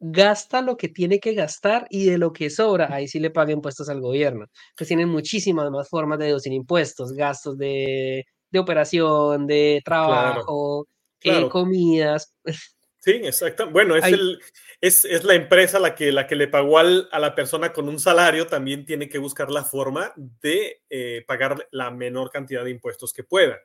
gasta 0.00 0.62
lo 0.62 0.76
que 0.76 0.88
tiene 0.88 1.20
que 1.20 1.34
gastar 1.34 1.86
y 1.90 2.06
de 2.06 2.18
lo 2.18 2.32
que 2.32 2.50
sobra, 2.50 2.88
ahí 2.92 3.08
sí 3.08 3.18
le 3.20 3.30
paga 3.30 3.52
impuestos 3.52 3.88
al 3.88 4.00
gobierno. 4.00 4.46
Pues 4.76 4.88
tienen 4.88 5.08
muchísimas 5.08 5.70
más 5.70 5.88
formas 5.88 6.18
de 6.18 6.26
deducir 6.26 6.52
impuestos, 6.52 7.12
gastos 7.12 7.58
de 7.58 8.24
de 8.50 8.58
operación, 8.58 9.46
de 9.46 9.82
trabajo, 9.84 10.88
eh, 11.22 11.48
comidas. 11.48 12.34
Sí, 13.00 13.12
exacto. 13.12 13.70
Bueno, 13.70 13.94
es, 13.94 14.04
el, 14.04 14.40
es, 14.80 15.24
la 15.24 15.34
empresa 15.34 15.78
la 15.78 15.94
que, 15.94 16.10
la 16.10 16.26
que 16.26 16.34
le 16.34 16.48
pagó 16.48 16.78
al, 16.78 17.08
a 17.12 17.20
la 17.20 17.34
persona 17.34 17.72
con 17.72 17.88
un 17.88 18.00
salario, 18.00 18.48
también 18.48 18.84
tiene 18.84 19.08
que 19.08 19.18
buscar 19.18 19.50
la 19.52 19.64
forma 19.64 20.12
de 20.16 20.82
eh, 20.90 21.24
pagar 21.26 21.68
la 21.70 21.92
menor 21.92 22.30
cantidad 22.30 22.64
de 22.64 22.70
impuestos 22.70 23.12
que 23.12 23.22
pueda. 23.22 23.56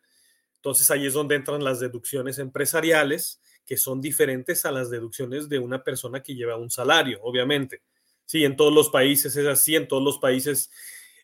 Entonces 0.57 0.89
ahí 0.91 1.07
es 1.07 1.13
donde 1.13 1.35
entran 1.35 1.63
las 1.63 1.79
deducciones 1.79 2.37
empresariales, 2.37 3.41
que 3.65 3.77
son 3.77 4.01
diferentes 4.01 4.65
a 4.65 4.71
las 4.71 4.89
deducciones 4.89 5.49
de 5.49 5.59
una 5.59 5.83
persona 5.83 6.21
que 6.21 6.35
lleva 6.35 6.57
un 6.57 6.69
salario, 6.69 7.19
obviamente. 7.21 7.81
Sí, 8.25 8.43
en 8.45 8.55
todos 8.55 8.73
los 8.73 8.89
países 8.89 9.35
es 9.35 9.47
así, 9.47 9.75
en 9.75 9.87
todos 9.87 10.03
los 10.03 10.17
países 10.17 10.71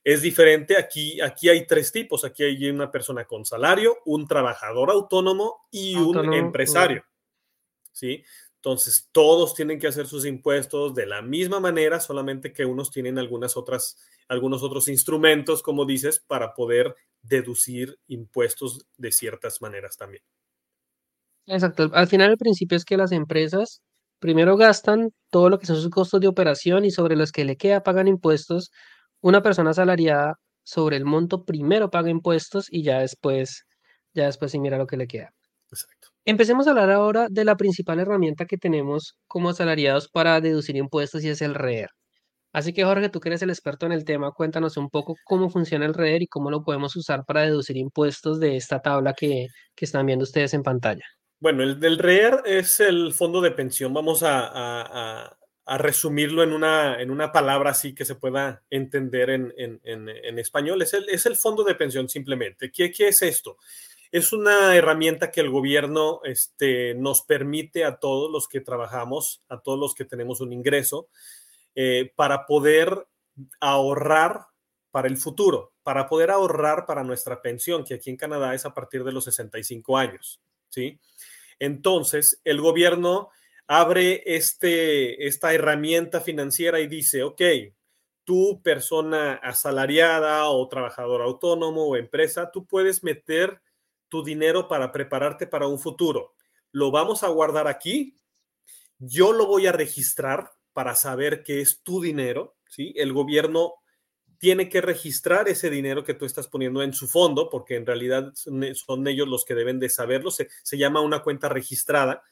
es 0.03 0.21
diferente. 0.21 0.77
Aquí, 0.77 1.19
aquí 1.21 1.49
hay 1.49 1.65
tres 1.65 1.91
tipos. 1.91 2.23
Aquí 2.23 2.43
hay 2.43 2.69
una 2.69 2.91
persona 2.91 3.25
con 3.25 3.45
salario, 3.45 3.97
un 4.05 4.27
trabajador 4.27 4.91
autónomo 4.91 5.67
y 5.71 5.95
un 5.95 6.33
empresario. 6.33 7.03
¿Sí? 7.91 8.23
Entonces, 8.55 9.07
todos 9.13 9.55
tienen 9.55 9.79
que 9.79 9.87
hacer 9.87 10.07
sus 10.07 10.25
impuestos 10.25 10.93
de 10.93 11.05
la 11.05 11.21
misma 11.21 11.61
manera, 11.61 11.99
solamente 12.01 12.51
que 12.51 12.65
unos 12.65 12.91
tienen 12.91 13.17
algunas 13.17 13.55
otras, 13.55 13.97
algunos 14.27 14.63
otros 14.63 14.89
instrumentos, 14.89 15.63
como 15.63 15.85
dices, 15.85 16.19
para 16.19 16.53
poder 16.53 16.93
deducir 17.21 17.97
impuestos 18.07 18.85
de 18.97 19.13
ciertas 19.13 19.61
maneras 19.61 19.95
también. 19.95 20.23
Exacto. 21.49 21.89
Al 21.93 22.07
final, 22.07 22.29
el 22.31 22.37
principio 22.37 22.77
es 22.77 22.85
que 22.85 22.95
las 22.97 23.11
empresas 23.11 23.81
primero 24.19 24.55
gastan 24.55 25.09
todo 25.31 25.49
lo 25.49 25.57
que 25.57 25.65
son 25.65 25.77
sus 25.77 25.89
costos 25.89 26.21
de 26.21 26.27
operación 26.27 26.85
y 26.85 26.91
sobre 26.91 27.15
los 27.15 27.31
que 27.31 27.43
le 27.45 27.57
queda 27.57 27.81
pagan 27.83 28.07
impuestos 28.07 28.69
una 29.21 29.41
persona 29.41 29.71
asalariada 29.71 30.35
sobre 30.63 30.97
el 30.97 31.05
monto 31.05 31.45
primero 31.45 31.89
paga 31.89 32.09
impuestos 32.11 32.67
y 32.69 32.83
ya 32.83 32.99
después, 32.99 33.65
ya 34.13 34.25
después 34.25 34.51
sí 34.51 34.59
mira 34.59 34.77
lo 34.77 34.85
que 34.85 34.97
le 34.97 35.07
queda. 35.07 35.31
Exacto. 35.71 36.09
Empecemos 36.25 36.67
a 36.67 36.71
hablar 36.71 36.91
ahora 36.91 37.27
de 37.31 37.43
la 37.45 37.57
principal 37.57 37.99
herramienta 37.99 38.45
que 38.45 38.57
tenemos 38.57 39.15
como 39.27 39.49
asalariados 39.49 40.07
para 40.09 40.41
deducir 40.41 40.75
impuestos 40.77 41.23
y 41.23 41.29
es 41.29 41.41
el 41.41 41.55
REER. 41.55 41.89
Así 42.53 42.73
que 42.73 42.85
Jorge, 42.85 43.09
tú 43.09 43.19
que 43.21 43.29
eres 43.29 43.41
el 43.43 43.49
experto 43.51 43.85
en 43.87 43.93
el 43.93 44.05
tema, 44.05 44.31
cuéntanos 44.31 44.77
un 44.77 44.89
poco 44.89 45.15
cómo 45.25 45.49
funciona 45.49 45.85
el 45.87 45.93
REER 45.95 46.23
y 46.23 46.27
cómo 46.27 46.51
lo 46.51 46.63
podemos 46.63 46.95
usar 46.95 47.25
para 47.25 47.41
deducir 47.43 47.77
impuestos 47.77 48.39
de 48.39 48.57
esta 48.57 48.81
tabla 48.81 49.13
que, 49.13 49.47
están 49.77 50.05
viendo 50.07 50.23
ustedes 50.23 50.53
en 50.53 50.63
pantalla. 50.63 51.05
Bueno, 51.39 51.63
el 51.63 51.79
del 51.79 51.97
REER 51.97 52.43
es 52.45 52.79
el 52.79 53.13
fondo 53.13 53.41
de 53.41 53.51
pensión. 53.51 53.93
Vamos 53.93 54.23
a 54.23 55.37
resumirlo 55.77 56.41
en 56.41 56.51
una, 56.51 56.99
en 56.99 57.11
una 57.11 57.31
palabra 57.31 57.71
así 57.71 57.93
que 57.93 58.05
se 58.05 58.15
pueda 58.15 58.63
entender 58.69 59.29
en, 59.29 60.39
español, 60.39 60.81
es 60.81 60.93
el, 60.93 61.07
es 61.09 61.25
el, 61.25 61.35
fondo 61.35 61.63
de 61.63 61.75
pensión 61.75 62.09
simplemente. 62.09 62.71
¿Qué, 62.71 62.91
¿Qué, 62.91 63.09
es 63.09 63.21
esto? 63.21 63.57
Es 64.11 64.33
una 64.33 64.75
herramienta 64.75 65.31
que 65.31 65.41
el 65.41 65.49
gobierno 65.49 66.21
este, 66.23 66.95
nos 66.95 67.21
permite 67.21 67.85
a 67.85 67.97
todos 67.97 68.31
los 68.31 68.47
que 68.47 68.61
trabajamos, 68.61 69.43
a 69.47 69.59
todos 69.59 69.77
los 69.77 69.93
que 69.93 70.05
tenemos 70.05 70.41
un 70.41 70.53
ingreso, 70.53 71.09
eh, 71.75 72.11
para 72.15 72.47
poder 72.47 73.07
ahorrar 73.59 74.47
para 74.91 75.07
el 75.07 75.17
futuro, 75.17 75.73
para 75.83 76.07
poder 76.07 76.31
ahorrar 76.31 76.87
para 76.87 77.03
nuestra 77.03 77.43
pensión, 77.43 77.85
que 77.85 77.93
aquí 77.93 78.09
en 78.09 78.17
Canadá 78.17 78.55
es 78.55 78.65
a 78.65 78.73
partir 78.73 79.03
de 79.03 79.11
los 79.11 79.25
65 79.25 79.97
años. 79.97 80.41
¿Sí? 80.69 80.99
Entonces, 81.59 82.41
el 82.43 82.61
gobierno 82.61 83.29
abre 83.67 84.23
este, 84.25 85.27
esta 85.27 85.53
herramienta 85.53 86.21
financiera 86.21 86.79
y 86.79 86.87
dice, 86.87 87.23
ok, 87.23 87.41
tú 88.23 88.61
persona 88.63 89.33
asalariada 89.33 90.47
o 90.49 90.67
trabajador 90.67 91.21
autónomo 91.21 91.85
o 91.85 91.95
empresa, 91.95 92.51
tú 92.51 92.65
puedes 92.65 93.03
meter 93.03 93.61
tu 94.07 94.23
dinero 94.23 94.67
para 94.67 94.91
prepararte 94.91 95.47
para 95.47 95.67
un 95.67 95.79
futuro. 95.79 96.33
Lo 96.71 96.91
vamos 96.91 97.23
a 97.23 97.27
guardar 97.27 97.67
aquí. 97.67 98.17
Yo 98.97 99.33
lo 99.33 99.45
voy 99.45 99.67
a 99.67 99.71
registrar 99.71 100.51
para 100.73 100.95
saber 100.95 101.43
que 101.43 101.61
es 101.61 101.81
tu 101.81 102.01
dinero, 102.01 102.55
¿sí? 102.67 102.93
El 102.95 103.13
gobierno 103.13 103.75
tiene 104.39 104.69
que 104.69 104.81
registrar 104.81 105.47
ese 105.49 105.69
dinero 105.69 106.03
que 106.03 106.13
tú 106.13 106.25
estás 106.25 106.47
poniendo 106.47 106.81
en 106.81 106.93
su 106.93 107.07
fondo, 107.07 107.49
porque 107.49 107.75
en 107.75 107.85
realidad 107.85 108.31
son, 108.33 109.07
ellos 109.07 109.27
los 109.27 109.45
que 109.45 109.53
deben 109.53 109.79
de 109.79 109.89
saberlo. 109.89 110.31
Se, 110.31 110.49
se 110.63 110.77
llama 110.77 111.01
una 111.01 111.21
cuenta 111.21 111.49
registrada 111.49 112.23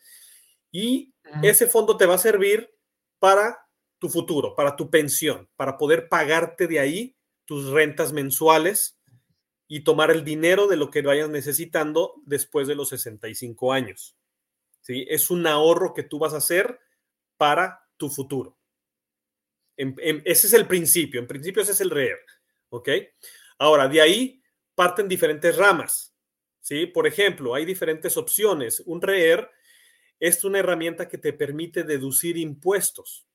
y 0.72 1.13
ese 1.43 1.67
fondo 1.67 1.98
te 1.98 2.06
va 2.06 2.15
a 2.15 2.20
servir 2.20 2.74
para 3.20 3.67
tu 4.00 4.10
futuro, 4.10 4.56
para 4.56 4.76
tu 4.76 4.89
pensión, 4.89 5.50
para 5.56 5.78
poder 5.78 6.08
pagarte 6.08 6.67
de 6.67 6.80
ahí 6.80 7.17
tus 7.46 7.70
rentas 7.72 8.13
mensuales 8.13 8.98
y 9.67 9.82
tomar 9.82 10.12
el 10.12 10.24
dinero 10.24 10.67
de 10.67 10.78
lo 10.78 10.89
que 10.89 11.02
vayas 11.02 11.30
necesitando 11.30 12.13
después 12.26 12.67
de 12.67 12.76
los 12.76 12.89
65 12.89 13.74
años. 13.74 14.15
¿Sí? 14.82 15.06
Es 15.10 15.30
un 15.30 15.46
ahorro 15.46 15.93
que 15.93 16.04
tú 16.04 16.20
vas 16.20 16.34
a 16.34 16.38
hacer 16.38 16.80
para 17.36 17.86
tu 17.98 18.10
futuro. 18.10 18.57
Ese 19.77 20.47
es 20.47 20.53
el 20.53 20.67
principio. 20.67 21.19
En 21.19 21.27
principio 21.27 21.61
ese 21.61 21.71
es 21.71 21.81
el 21.81 21.91
REER. 21.91 22.19
¿Ok? 22.69 22.89
Ahora, 23.59 23.87
de 23.87 24.01
ahí 24.01 24.41
parten 24.75 25.07
diferentes 25.07 25.55
ramas. 25.55 26.15
¿Sí? 26.61 26.85
Por 26.85 27.07
ejemplo, 27.07 27.55
hay 27.55 27.65
diferentes 27.65 28.17
opciones. 28.17 28.81
Un 28.85 29.01
REER 29.01 29.49
es 30.19 30.43
una 30.43 30.59
herramienta 30.59 31.07
que 31.07 31.17
te 31.17 31.33
permite 31.33 31.83
deducir 31.83 32.37
impuestos. 32.37 33.27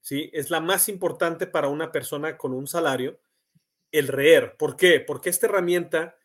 ¿Sí? 0.00 0.30
Es 0.32 0.50
la 0.50 0.60
más 0.60 0.88
importante 0.88 1.46
para 1.46 1.68
una 1.68 1.90
persona 1.90 2.36
con 2.36 2.52
un 2.52 2.66
salario, 2.66 3.20
el 3.90 4.08
REER. 4.08 4.56
¿Por 4.56 4.76
qué? 4.76 5.00
Porque 5.00 5.30
esta 5.30 5.46
herramienta, 5.46 6.16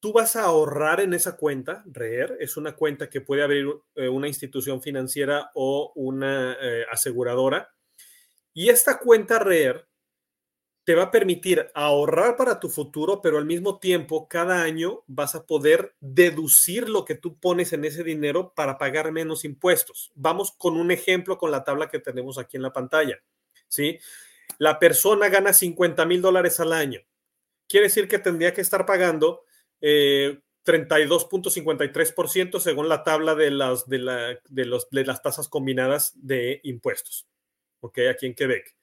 tú 0.00 0.12
vas 0.12 0.36
a 0.36 0.44
ahorrar 0.44 1.00
en 1.00 1.14
esa 1.14 1.36
cuenta. 1.36 1.84
REER 1.86 2.36
es 2.40 2.56
una 2.56 2.74
cuenta 2.74 3.08
que 3.08 3.20
puede 3.20 3.42
abrir 3.42 3.68
eh, 3.94 4.08
una 4.08 4.28
institución 4.28 4.82
financiera 4.82 5.50
o 5.54 5.92
una 5.94 6.56
eh, 6.60 6.84
aseguradora. 6.90 7.75
Y 8.56 8.70
esta 8.70 8.98
cuenta 8.98 9.38
REER 9.38 9.86
te 10.84 10.94
va 10.94 11.02
a 11.02 11.10
permitir 11.10 11.70
ahorrar 11.74 12.36
para 12.36 12.58
tu 12.58 12.70
futuro, 12.70 13.20
pero 13.20 13.36
al 13.36 13.44
mismo 13.44 13.78
tiempo 13.78 14.28
cada 14.28 14.62
año 14.62 15.04
vas 15.06 15.34
a 15.34 15.44
poder 15.44 15.94
deducir 16.00 16.88
lo 16.88 17.04
que 17.04 17.16
tú 17.16 17.38
pones 17.38 17.74
en 17.74 17.84
ese 17.84 18.02
dinero 18.02 18.54
para 18.56 18.78
pagar 18.78 19.12
menos 19.12 19.44
impuestos. 19.44 20.10
Vamos 20.14 20.54
con 20.56 20.78
un 20.78 20.90
ejemplo 20.90 21.36
con 21.36 21.50
la 21.50 21.64
tabla 21.64 21.90
que 21.90 21.98
tenemos 21.98 22.38
aquí 22.38 22.56
en 22.56 22.62
la 22.62 22.72
pantalla. 22.72 23.22
¿sí? 23.68 23.98
La 24.56 24.78
persona 24.78 25.28
gana 25.28 25.52
50 25.52 26.06
mil 26.06 26.22
dólares 26.22 26.58
al 26.58 26.72
año. 26.72 27.02
Quiere 27.68 27.88
decir 27.88 28.08
que 28.08 28.18
tendría 28.18 28.54
que 28.54 28.62
estar 28.62 28.86
pagando 28.86 29.44
32.53% 29.82 32.56
eh, 32.56 32.60
según 32.60 32.88
la 32.88 33.04
tabla 33.04 33.34
de 33.34 33.50
las, 33.50 33.86
de, 33.86 33.98
la, 33.98 34.40
de, 34.48 34.64
los, 34.64 34.88
de 34.88 35.04
las 35.04 35.20
tasas 35.20 35.50
combinadas 35.50 36.12
de 36.14 36.60
impuestos. 36.62 37.28
¿Ok? 37.80 37.98
Aquí 38.10 38.26
en 38.26 38.34
Quebec. 38.34 38.74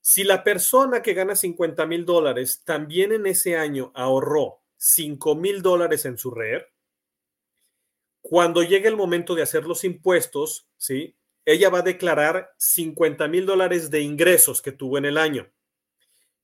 Si 0.00 0.22
la 0.22 0.44
persona 0.44 1.02
que 1.02 1.14
gana 1.14 1.34
50 1.34 1.84
mil 1.86 2.04
dólares 2.04 2.62
también 2.64 3.12
en 3.12 3.26
ese 3.26 3.56
año 3.56 3.90
ahorró 3.94 4.62
5 4.76 5.34
mil 5.34 5.62
dólares 5.62 6.04
en 6.04 6.16
su 6.16 6.30
red, 6.30 6.62
cuando 8.20 8.62
llegue 8.62 8.88
el 8.88 8.96
momento 8.96 9.34
de 9.34 9.42
hacer 9.42 9.64
los 9.64 9.84
impuestos, 9.84 10.68
¿sí? 10.76 11.16
ella 11.46 11.70
va 11.70 11.78
a 11.78 11.82
declarar 11.82 12.52
50 12.58 13.28
mil 13.28 13.46
dólares 13.46 13.90
de 13.90 14.00
ingresos 14.00 14.60
que 14.60 14.72
tuvo 14.72 14.98
en 14.98 15.04
el 15.04 15.16
año. 15.16 15.48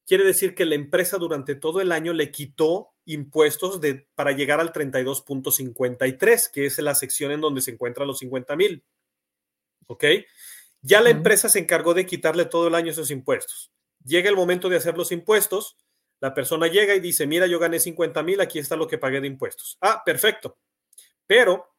Quiere 0.06 0.24
decir 0.24 0.54
que 0.54 0.64
la 0.64 0.76
empresa 0.76 1.18
durante 1.18 1.56
todo 1.56 1.80
el 1.80 1.92
año 1.92 2.12
le 2.12 2.30
quitó 2.30 2.94
impuestos 3.04 3.80
de, 3.80 4.06
para 4.14 4.32
llegar 4.32 4.60
al 4.60 4.72
32.53, 4.72 6.50
que 6.52 6.66
es 6.66 6.78
la 6.78 6.94
sección 6.94 7.32
en 7.32 7.40
donde 7.40 7.60
se 7.60 7.72
encuentran 7.72 8.06
los 8.06 8.18
50 8.20 8.56
mil. 8.56 8.84
¿Ok? 9.86 10.04
Ya 10.82 11.00
la 11.00 11.10
empresa 11.10 11.48
se 11.48 11.60
encargó 11.60 11.94
de 11.94 12.06
quitarle 12.06 12.44
todo 12.44 12.66
el 12.66 12.74
año 12.74 12.90
esos 12.90 13.12
impuestos. 13.12 13.72
Llega 14.04 14.28
el 14.28 14.36
momento 14.36 14.68
de 14.68 14.76
hacer 14.76 14.98
los 14.98 15.12
impuestos, 15.12 15.76
la 16.20 16.34
persona 16.34 16.66
llega 16.66 16.94
y 16.94 17.00
dice, 17.00 17.26
mira, 17.26 17.46
yo 17.46 17.60
gané 17.60 17.78
50 17.78 18.22
mil, 18.24 18.40
aquí 18.40 18.58
está 18.58 18.74
lo 18.74 18.88
que 18.88 18.98
pagué 18.98 19.20
de 19.20 19.28
impuestos. 19.28 19.78
Ah, 19.80 20.02
perfecto. 20.04 20.58
Pero 21.26 21.74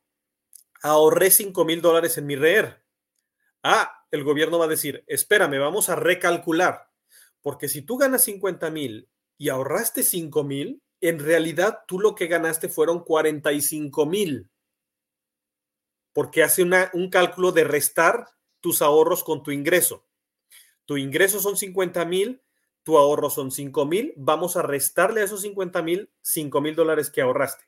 ahorré 0.81 1.31
5 1.31 1.65
mil 1.65 1.81
dólares 1.81 2.17
en 2.17 2.25
mi 2.25 2.35
REER. 2.35 2.81
Ah, 3.61 4.05
el 4.11 4.23
gobierno 4.23 4.57
va 4.57 4.65
a 4.65 4.69
decir, 4.69 5.03
espérame, 5.07 5.59
vamos 5.59 5.89
a 5.89 5.95
recalcular. 5.95 6.89
Porque 7.41 7.67
si 7.67 7.81
tú 7.81 7.97
ganas 7.97 8.23
50 8.23 8.69
mil 8.69 9.09
y 9.37 9.49
ahorraste 9.49 10.03
5 10.03 10.43
mil, 10.43 10.81
en 11.01 11.19
realidad 11.19 11.79
tú 11.87 11.99
lo 11.99 12.15
que 12.15 12.27
ganaste 12.27 12.69
fueron 12.69 13.03
45 13.03 14.05
mil. 14.05 14.49
Porque 16.13 16.43
hace 16.43 16.63
un 16.63 17.09
cálculo 17.09 17.51
de 17.51 17.65
restar 17.65 18.27
tus 18.63 18.81
ahorros 18.81 19.25
con 19.25 19.43
tu 19.43 19.51
ingreso. 19.51 20.07
Tu 20.85 20.95
ingreso 20.95 21.41
son 21.41 21.57
50 21.57 22.05
mil, 22.05 22.41
tu 22.83 22.97
ahorro 22.97 23.29
son 23.29 23.51
5 23.51 23.85
mil, 23.85 24.13
vamos 24.15 24.55
a 24.55 24.61
restarle 24.61 25.19
a 25.19 25.25
esos 25.25 25.41
50 25.41 25.81
mil 25.81 26.09
5 26.21 26.61
mil 26.61 26.73
dólares 26.73 27.09
que 27.11 27.19
ahorraste. 27.19 27.65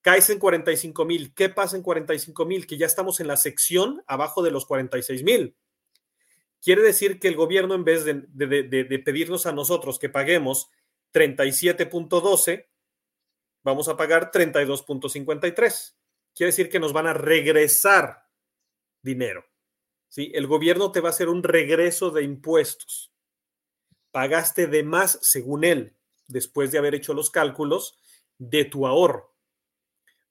Caes 0.00 0.30
en 0.30 0.38
45 0.38 1.04
mil. 1.04 1.34
¿Qué 1.34 1.50
pasa 1.50 1.76
en 1.76 1.82
45 1.82 2.46
mil? 2.46 2.66
Que 2.66 2.78
ya 2.78 2.86
estamos 2.86 3.20
en 3.20 3.26
la 3.28 3.36
sección 3.36 4.02
abajo 4.06 4.42
de 4.42 4.50
los 4.50 4.64
46 4.64 5.22
mil. 5.22 5.54
Quiere 6.62 6.80
decir 6.80 7.20
que 7.20 7.28
el 7.28 7.36
gobierno, 7.36 7.74
en 7.74 7.84
vez 7.84 8.04
de, 8.04 8.14
de 8.14 8.98
pedirnos 9.04 9.44
a 9.44 9.52
nosotros 9.52 9.98
que 9.98 10.08
paguemos 10.08 10.70
37.12, 11.12 12.68
vamos 13.62 13.88
a 13.88 13.96
pagar 13.98 14.30
32.53. 14.32 15.94
Quiere 16.34 16.48
decir 16.48 16.70
que 16.70 16.80
nos 16.80 16.94
van 16.94 17.06
a 17.06 17.12
regresar 17.12 18.28
dinero. 19.02 19.51
¿Sí? 20.12 20.30
El 20.34 20.46
gobierno 20.46 20.92
te 20.92 21.00
va 21.00 21.08
a 21.08 21.12
hacer 21.12 21.30
un 21.30 21.42
regreso 21.42 22.10
de 22.10 22.22
impuestos. 22.22 23.10
Pagaste 24.10 24.66
de 24.66 24.82
más, 24.82 25.18
según 25.22 25.64
él, 25.64 25.96
después 26.28 26.70
de 26.70 26.76
haber 26.76 26.94
hecho 26.94 27.14
los 27.14 27.30
cálculos, 27.30 27.98
de 28.38 28.66
tu 28.66 28.86
ahorro. 28.86 29.34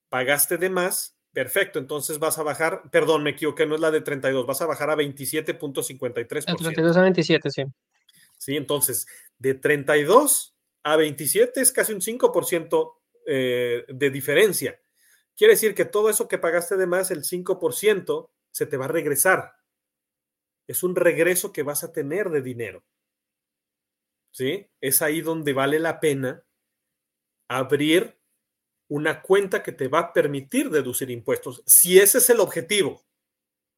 Pagaste 0.07 0.57
de 0.57 0.69
más, 0.69 1.17
perfecto, 1.33 1.79
entonces 1.79 2.19
vas 2.19 2.37
a 2.37 2.43
bajar, 2.43 2.91
perdón, 2.91 3.23
me 3.23 3.31
equivoqué, 3.31 3.65
no 3.65 3.73
es 3.73 3.81
la 3.81 3.89
de 3.89 4.01
32, 4.01 4.45
vas 4.45 4.61
a 4.61 4.67
bajar 4.67 4.91
a 4.91 4.95
27.53%. 4.95 6.45
De 6.45 6.55
32 6.57 6.97
a 6.97 7.01
27, 7.01 7.49
sí. 7.49 7.63
Sí, 8.37 8.57
entonces, 8.57 9.07
de 9.39 9.55
32 9.55 10.55
a 10.83 10.95
27 10.95 11.59
es 11.59 11.71
casi 11.71 11.93
un 11.93 12.01
5% 12.01 12.93
eh, 13.25 13.85
de 13.87 14.09
diferencia. 14.11 14.79
Quiere 15.35 15.53
decir 15.53 15.73
que 15.73 15.85
todo 15.85 16.11
eso 16.11 16.27
que 16.27 16.37
pagaste 16.37 16.77
de 16.77 16.85
más, 16.85 17.09
el 17.09 17.23
5%, 17.23 18.29
se 18.51 18.65
te 18.67 18.77
va 18.77 18.85
a 18.85 18.89
regresar 18.89 19.60
es 20.71 20.83
un 20.83 20.95
regreso 20.95 21.51
que 21.51 21.63
vas 21.63 21.83
a 21.83 21.91
tener 21.91 22.29
de 22.29 22.41
dinero. 22.41 22.83
¿Sí? 24.31 24.69
Es 24.79 25.01
ahí 25.01 25.19
donde 25.19 25.51
vale 25.51 25.79
la 25.79 25.99
pena 25.99 26.45
abrir 27.49 28.17
una 28.87 29.21
cuenta 29.21 29.63
que 29.63 29.73
te 29.73 29.89
va 29.89 29.99
a 29.99 30.13
permitir 30.13 30.69
deducir 30.69 31.11
impuestos, 31.11 31.61
si 31.65 31.99
ese 31.99 32.19
es 32.19 32.29
el 32.29 32.39
objetivo. 32.39 33.03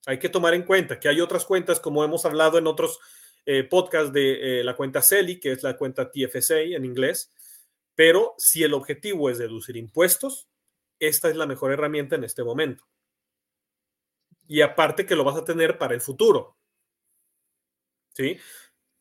Hay 0.06 0.20
que 0.20 0.30
tomar 0.30 0.54
en 0.54 0.64
cuenta 0.64 1.00
que 1.00 1.10
hay 1.10 1.20
otras 1.20 1.46
cuentas, 1.46 1.80
como 1.80 2.04
hemos 2.04 2.26
hablado 2.26 2.60
en 2.60 2.68
otros 2.68 3.00
eh, 3.48 3.64
podcasts 3.64 4.14
de 4.14 4.60
eh, 4.60 4.64
la 4.64 4.76
cuenta 4.76 5.02
CELI, 5.02 5.40
que 5.40 5.52
es 5.52 5.64
la 5.64 5.78
cuenta 5.78 6.12
TFSA 6.12 6.60
en 6.60 6.86
inglés, 6.86 7.32
pero 7.96 8.36
si 8.38 8.64
el 8.64 8.76
objetivo 8.76 9.32
es 9.32 9.40
deducir 9.40 9.78
impuestos, 9.78 10.48
esta 11.00 11.30
es 11.30 11.36
la 11.36 11.48
mejor 11.48 11.72
herramienta 11.72 12.16
en 12.16 12.24
este 12.24 12.44
momento. 12.44 12.86
Y 14.48 14.62
aparte 14.62 15.08
que 15.08 15.16
lo 15.16 15.24
vas 15.24 15.38
a 15.38 15.46
tener 15.46 15.80
para 15.80 15.96
el 15.96 16.02
futuro. 16.02 16.58
¿Sí? 18.16 18.38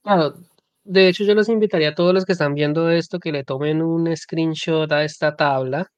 Claro, 0.05 0.35
de 0.85 1.09
hecho 1.09 1.25
yo 1.25 1.35
los 1.35 1.48
invitaría 1.48 1.90
a 1.90 1.94
todos 1.94 2.12
los 2.14 2.25
que 2.25 2.33
están 2.33 2.55
viendo 2.55 2.90
esto 2.90 3.18
que 3.20 3.31
le 3.33 3.44
tomen 3.44 3.83
un 3.83 4.14
screenshot 4.16 4.90
a 4.92 5.05
esta 5.05 5.37
tabla 5.37 5.88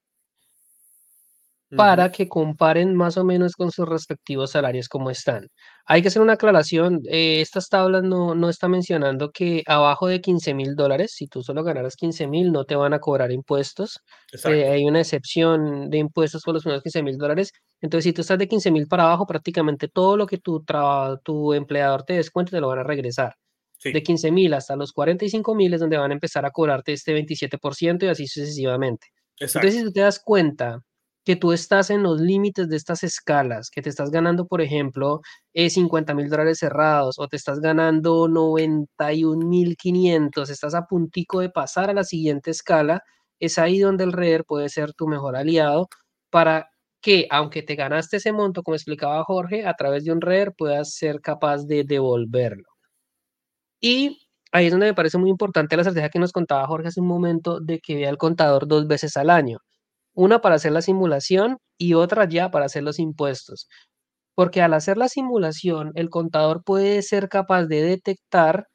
para 1.69 2.11
que 2.11 2.27
comparen 2.27 2.95
más 2.95 3.17
o 3.17 3.23
menos 3.23 3.53
con 3.53 3.71
sus 3.71 3.87
respectivos 3.87 4.51
salarios 4.51 4.87
como 4.87 5.09
están. 5.09 5.47
Hay 5.85 6.01
que 6.01 6.07
hacer 6.07 6.21
una 6.21 6.33
aclaración, 6.33 7.01
eh, 7.09 7.41
estas 7.41 7.69
tablas 7.69 8.03
no, 8.03 8.35
no 8.35 8.49
está 8.49 8.67
mencionando 8.67 9.31
que 9.31 9.63
abajo 9.67 10.07
de 10.07 10.21
15 10.21 10.53
mil 10.53 10.75
dólares, 10.75 11.13
si 11.15 11.27
tú 11.27 11.43
solo 11.43 11.63
ganaras 11.63 11.95
15 11.95 12.27
mil, 12.27 12.51
no 12.51 12.65
te 12.65 12.75
van 12.75 12.93
a 12.93 12.99
cobrar 12.99 13.31
impuestos. 13.31 13.99
Eh, 14.45 14.69
hay 14.69 14.85
una 14.85 14.99
excepción 15.01 15.89
de 15.89 15.97
impuestos 15.97 16.43
por 16.43 16.53
los 16.53 16.63
primeros 16.63 16.83
15 16.83 17.03
mil 17.03 17.17
dólares. 17.17 17.51
Entonces, 17.81 18.05
si 18.05 18.13
tú 18.13 18.21
estás 18.21 18.39
de 18.39 18.47
15 18.47 18.71
mil 18.71 18.87
para 18.87 19.03
abajo, 19.03 19.25
prácticamente 19.25 19.87
todo 19.87 20.17
lo 20.17 20.25
que 20.25 20.37
tu, 20.37 20.63
tu 21.23 21.53
empleador 21.53 22.03
te 22.03 22.13
descuente 22.13 22.51
te 22.51 22.61
lo 22.61 22.67
van 22.67 22.79
a 22.79 22.83
regresar. 22.83 23.33
De 23.83 24.01
15 24.01 24.31
mil 24.31 24.53
hasta 24.55 24.75
los 24.75 24.91
45 24.93 25.53
mil 25.53 25.71
es 25.73 25.79
donde 25.79 25.97
van 25.97 26.09
a 26.09 26.13
empezar 26.15 26.43
a 26.45 26.49
cobrarte 26.49 26.93
este 26.93 27.13
27% 27.13 28.05
y 28.05 28.07
así 28.07 28.25
sucesivamente. 28.25 29.07
Entonces, 29.39 29.75
si 29.75 29.83
tú 29.83 29.91
te 29.91 29.99
das 29.99 30.19
cuenta 30.19 30.79
que 31.25 31.35
tú 31.35 31.51
estás 31.53 31.89
en 31.89 32.03
los 32.03 32.21
límites 32.21 32.69
de 32.69 32.77
estas 32.77 33.03
escalas, 33.03 33.69
que 33.71 33.81
te 33.81 33.89
estás 33.89 34.11
ganando, 34.11 34.47
por 34.47 34.61
ejemplo, 34.61 35.21
eh, 35.53 35.69
50 35.71 36.13
mil 36.13 36.29
dólares 36.29 36.59
cerrados 36.59 37.17
o 37.19 37.27
te 37.27 37.35
estás 37.37 37.59
ganando 37.59 38.27
91 38.27 39.47
mil 39.47 39.75
500, 39.77 40.49
estás 40.51 40.75
a 40.75 40.83
puntico 40.85 41.39
de 41.41 41.49
pasar 41.49 41.89
a 41.89 41.93
la 41.93 42.03
siguiente 42.03 42.51
escala, 42.51 43.01
es 43.39 43.57
ahí 43.59 43.79
donde 43.79 44.03
el 44.05 44.13
REER 44.13 44.45
puede 44.45 44.69
ser 44.69 44.93
tu 44.93 45.07
mejor 45.07 45.35
aliado 45.35 45.87
para 46.29 46.69
que, 47.01 47.27
aunque 47.31 47.63
te 47.63 47.75
ganaste 47.75 48.17
ese 48.17 48.31
monto, 48.31 48.63
como 48.63 48.75
explicaba 48.75 49.23
Jorge, 49.23 49.65
a 49.65 49.73
través 49.75 50.05
de 50.05 50.11
un 50.11 50.21
REER 50.21 50.53
puedas 50.55 50.93
ser 50.93 51.21
capaz 51.21 51.65
de 51.65 51.83
devolverlo. 51.83 52.65
Y 53.81 54.27
ahí 54.51 54.65
es 54.65 54.71
donde 54.71 54.87
me 54.87 54.93
parece 54.93 55.17
muy 55.17 55.29
importante 55.29 55.75
la 55.75 55.81
estrategia 55.83 56.09
que 56.09 56.19
nos 56.19 56.31
contaba 56.31 56.67
Jorge 56.67 56.87
hace 56.89 56.99
un 57.01 57.07
momento 57.07 57.59
de 57.59 57.79
que 57.79 57.95
vea 57.95 58.09
el 58.09 58.17
contador 58.17 58.67
dos 58.67 58.87
veces 58.87 59.15
al 59.17 59.29
año 59.29 59.59
una 60.15 60.41
para 60.41 60.55
hacer 60.55 60.71
la 60.71 60.81
simulación 60.81 61.59
y 61.77 61.93
otra 61.93 62.27
ya 62.27 62.49
para 62.51 62.65
hacer 62.65 62.83
los 62.83 62.99
impuestos. 62.99 63.67
Porque 64.35 64.61
al 64.61 64.73
hacer 64.73 64.97
la 64.97 65.09
simulación, 65.09 65.91
el 65.95 66.09
contador 66.09 66.63
puede 66.63 67.01
ser 67.03 67.29
capaz 67.29 67.65
de 67.65 67.83
detectar 67.83 68.67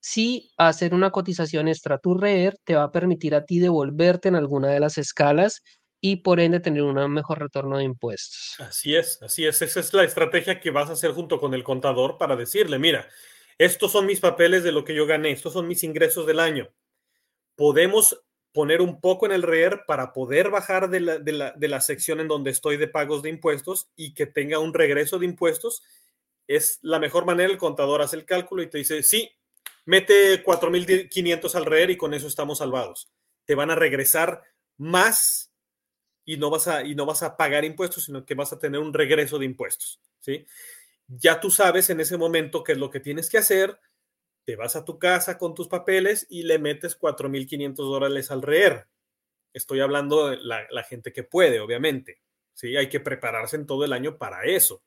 si 0.00 0.50
hacer 0.58 0.94
una 0.94 1.10
cotización 1.10 1.66
extra 1.68 1.98
tu 1.98 2.14
REER 2.14 2.56
te 2.64 2.74
va 2.74 2.84
a 2.84 2.92
permitir 2.92 3.34
a 3.34 3.44
ti 3.44 3.58
devolverte 3.58 4.28
en 4.28 4.36
alguna 4.36 4.68
de 4.68 4.80
las 4.80 4.98
escalas 4.98 5.62
y 6.00 6.16
por 6.16 6.40
ende 6.40 6.60
tener 6.60 6.82
un 6.82 7.10
mejor 7.10 7.38
retorno 7.38 7.78
de 7.78 7.84
impuestos. 7.84 8.56
Así 8.58 8.94
es, 8.94 9.22
así 9.22 9.46
es. 9.46 9.62
Esa 9.62 9.80
es 9.80 9.94
la 9.94 10.04
estrategia 10.04 10.60
que 10.60 10.70
vas 10.70 10.90
a 10.90 10.92
hacer 10.92 11.12
junto 11.12 11.40
con 11.40 11.54
el 11.54 11.64
contador 11.64 12.18
para 12.18 12.36
decirle, 12.36 12.78
mira, 12.78 13.08
estos 13.56 13.92
son 13.92 14.04
mis 14.04 14.20
papeles 14.20 14.62
de 14.62 14.72
lo 14.72 14.84
que 14.84 14.94
yo 14.94 15.06
gané, 15.06 15.30
estos 15.30 15.54
son 15.54 15.66
mis 15.66 15.82
ingresos 15.82 16.26
del 16.26 16.40
año. 16.40 16.68
Podemos 17.56 18.22
poner 18.54 18.80
un 18.80 19.00
poco 19.00 19.26
en 19.26 19.32
el 19.32 19.42
REER 19.42 19.82
para 19.84 20.12
poder 20.12 20.48
bajar 20.48 20.88
de 20.88 21.00
la, 21.00 21.18
de, 21.18 21.32
la, 21.32 21.52
de 21.52 21.68
la, 21.68 21.80
sección 21.80 22.20
en 22.20 22.28
donde 22.28 22.52
estoy 22.52 22.76
de 22.76 22.86
pagos 22.86 23.20
de 23.20 23.28
impuestos 23.28 23.88
y 23.96 24.14
que 24.14 24.26
tenga 24.26 24.60
un 24.60 24.72
regreso 24.72 25.18
de 25.18 25.26
impuestos, 25.26 25.82
es 26.46 26.78
la 26.80 27.00
mejor 27.00 27.26
manera. 27.26 27.50
El 27.50 27.58
contador 27.58 28.00
hace 28.00 28.14
el 28.14 28.24
cálculo 28.24 28.62
y 28.62 28.70
te 28.70 28.78
dice, 28.78 29.02
sí, 29.02 29.28
mete 29.86 30.44
4.500 30.44 31.54
al 31.56 31.66
REER 31.66 31.90
y 31.90 31.96
con 31.96 32.14
eso 32.14 32.28
estamos 32.28 32.58
salvados. 32.58 33.10
Te 33.44 33.56
van 33.56 33.72
a 33.72 33.74
regresar 33.74 34.44
más 34.78 35.52
y 36.24 36.36
no 36.36 36.48
vas 36.48 36.68
a, 36.68 36.84
y 36.84 36.94
no 36.94 37.06
vas 37.06 37.24
a 37.24 37.36
pagar 37.36 37.64
impuestos, 37.64 38.04
sino 38.04 38.24
que 38.24 38.36
vas 38.36 38.52
a 38.52 38.58
tener 38.60 38.80
un 38.80 38.94
regreso 38.94 39.36
de 39.36 39.46
impuestos. 39.46 40.00
¿sí? 40.20 40.46
Ya 41.08 41.40
tú 41.40 41.50
sabes 41.50 41.90
en 41.90 41.98
ese 41.98 42.16
momento 42.16 42.62
qué 42.62 42.72
es 42.72 42.78
lo 42.78 42.88
que 42.88 43.00
tienes 43.00 43.28
que 43.28 43.38
hacer 43.38 43.80
te 44.44 44.56
vas 44.56 44.76
a 44.76 44.84
tu 44.84 44.98
casa 44.98 45.38
con 45.38 45.54
tus 45.54 45.68
papeles 45.68 46.26
y 46.28 46.42
le 46.42 46.58
metes 46.58 46.98
4.500 46.98 47.74
dólares 47.76 48.30
al 48.30 48.42
REER. 48.42 48.86
Estoy 49.52 49.80
hablando 49.80 50.28
de 50.28 50.38
la, 50.38 50.82
gente 50.82 51.12
que 51.12 51.22
puede, 51.22 51.60
obviamente. 51.60 52.20
¿sí? 52.52 52.76
Hay 52.76 52.88
que 52.88 53.00
prepararse 53.00 53.56
en 53.56 53.66
todo 53.66 53.84
el 53.84 53.92
año 53.92 54.18
para 54.18 54.44
eso. 54.44 54.82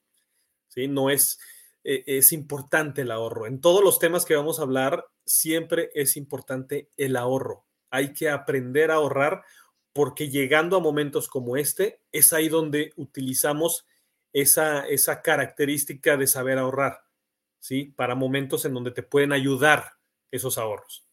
¿sí? 0.68 0.88
No 0.88 1.10
es, 1.10 1.40
e, 1.84 2.04
es 2.06 2.34
importante 2.34 3.02
el 3.02 3.12
ahorro. 3.12 3.48
En 3.48 3.62
todos 3.62 3.84
los 3.84 4.00
temas 4.00 4.26
que 4.26 4.36
vamos 4.36 4.60
a 4.60 4.64
hablar, 4.64 5.06
siempre 5.26 5.90
es 5.94 6.18
importante 6.18 6.90
el 6.98 7.16
ahorro. 7.16 7.66
Hay 7.90 8.14
que 8.14 8.30
aprender 8.30 8.92
a 8.92 8.96
ahorrar 8.96 9.44
porque 9.94 10.30
llegando 10.30 10.78
a 10.78 10.82
momentos 10.82 11.28
como 11.28 11.58
este, 11.58 12.02
es 12.12 12.32
ahí 12.32 12.50
donde 12.50 12.94
utilizamos 12.98 13.88
esa, 14.32 14.88
esa 14.88 15.24
característica 15.24 16.18
de 16.18 16.28
saber 16.28 16.60
ahorrar. 16.60 17.07
¿Sí? 17.60 17.94
Para 17.96 18.16
momentos 18.16 18.66
en 18.66 18.74
donde 18.74 18.92
te 18.92 19.04
pueden 19.04 19.34
ayudar 19.34 19.92
esos 20.32 20.58
ahorros. 20.58 21.06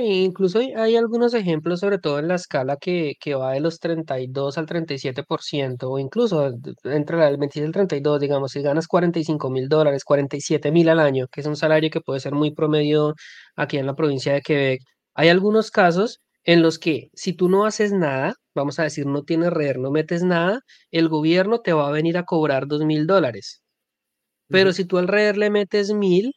incluso 0.00 0.60
hay, 0.60 0.96
algunos 0.96 1.34
ejemplos, 1.34 1.80
sobre 1.80 1.98
todo 1.98 2.18
en 2.18 2.28
la 2.28 2.36
escala 2.36 2.76
que, 2.76 3.14
que 3.20 3.34
va 3.34 3.52
de 3.52 3.60
los 3.60 3.80
32 3.80 4.56
al 4.58 4.66
37%, 4.66 5.90
o 5.90 5.98
incluso 5.98 6.52
entre 6.84 7.28
el 7.28 7.36
26 7.38 7.62
y 7.62 7.66
el 7.66 7.72
32, 7.72 8.20
digamos, 8.20 8.52
si 8.52 8.62
ganas 8.62 8.86
45 8.86 9.50
mil 9.50 9.68
dólares, 9.68 10.04
47 10.04 10.70
mil 10.70 10.88
al 10.88 11.00
año, 11.00 11.26
que 11.28 11.40
es 11.40 11.46
un 11.46 11.56
salario 11.56 11.90
que 11.90 12.00
puede 12.00 12.20
ser 12.20 12.34
muy 12.34 12.52
promedio 12.52 13.14
aquí 13.56 13.78
en 13.78 13.86
la 13.86 13.96
provincia 13.96 14.32
de 14.34 14.42
Quebec, 14.42 14.82
hay 15.14 15.28
algunos 15.28 15.70
casos 15.70 16.20
en 16.44 16.62
los 16.62 16.78
que 16.78 17.10
si 17.14 17.32
tú 17.32 17.48
no 17.48 17.66
haces 17.66 17.92
nada, 17.92 18.34
vamos 18.54 18.78
a 18.78 18.84
decir, 18.84 19.06
no 19.06 19.22
tienes 19.24 19.50
red, 19.50 19.76
no 19.76 19.90
metes 19.90 20.22
nada, 20.22 20.60
el 20.90 21.08
gobierno 21.08 21.60
te 21.60 21.72
va 21.72 21.88
a 21.88 21.92
venir 21.92 22.16
a 22.18 22.24
cobrar 22.24 22.66
2 22.66 22.84
mil 22.84 23.06
dólares. 23.06 23.62
Pero 24.50 24.72
si 24.72 24.84
tú 24.84 24.98
al 24.98 25.08
REER 25.08 25.36
le 25.38 25.50
metes 25.50 25.92
mil, 25.92 26.34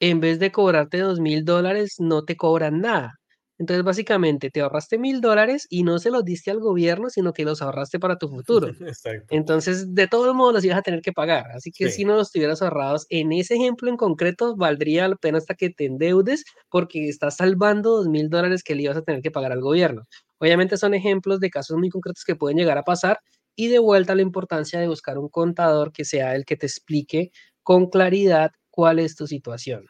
en 0.00 0.20
vez 0.20 0.38
de 0.38 0.52
cobrarte 0.52 0.98
dos 0.98 1.20
mil 1.20 1.44
dólares, 1.44 1.96
no 1.98 2.24
te 2.24 2.36
cobran 2.36 2.80
nada. 2.80 3.14
Entonces, 3.58 3.84
básicamente, 3.84 4.50
te 4.50 4.60
ahorraste 4.60 4.98
mil 4.98 5.20
dólares 5.22 5.66
y 5.70 5.82
no 5.82 5.98
se 5.98 6.10
los 6.10 6.24
diste 6.24 6.50
al 6.50 6.60
gobierno, 6.60 7.08
sino 7.10 7.32
que 7.32 7.44
los 7.44 7.62
ahorraste 7.62 7.98
para 7.98 8.18
tu 8.18 8.28
futuro. 8.28 8.68
Entonces, 9.30 9.94
de 9.94 10.06
todos 10.08 10.34
modos, 10.34 10.54
los 10.54 10.64
ibas 10.64 10.78
a 10.78 10.82
tener 10.82 11.00
que 11.00 11.12
pagar. 11.12 11.46
Así 11.52 11.72
que 11.72 11.88
si 11.90 12.04
no 12.04 12.16
los 12.16 12.30
tuvieras 12.30 12.62
ahorrados, 12.62 13.06
en 13.08 13.32
ese 13.32 13.54
ejemplo 13.54 13.90
en 13.90 13.96
concreto, 13.96 14.56
valdría 14.56 15.08
la 15.08 15.16
pena 15.16 15.38
hasta 15.38 15.54
que 15.54 15.70
te 15.70 15.86
endeudes 15.86 16.44
porque 16.70 17.08
estás 17.08 17.36
salvando 17.36 17.96
dos 17.96 18.08
mil 18.08 18.28
dólares 18.28 18.62
que 18.62 18.74
le 18.74 18.82
ibas 18.82 18.96
a 18.98 19.02
tener 19.02 19.22
que 19.22 19.30
pagar 19.30 19.52
al 19.52 19.60
gobierno. 19.62 20.04
Obviamente 20.38 20.76
son 20.76 20.94
ejemplos 20.94 21.40
de 21.40 21.50
casos 21.50 21.76
muy 21.78 21.88
concretos 21.88 22.24
que 22.24 22.36
pueden 22.36 22.58
llegar 22.58 22.78
a 22.78 22.82
pasar 22.84 23.18
y 23.56 23.68
de 23.68 23.78
vuelta 23.78 24.14
la 24.14 24.22
importancia 24.22 24.78
de 24.78 24.86
buscar 24.86 25.18
un 25.18 25.28
contador 25.28 25.92
que 25.92 26.04
sea 26.04 26.36
el 26.36 26.44
que 26.44 26.56
te 26.56 26.66
explique 26.66 27.32
con 27.62 27.90
claridad 27.90 28.52
cuál 28.70 28.98
es 28.98 29.16
tu 29.16 29.26
situación. 29.26 29.88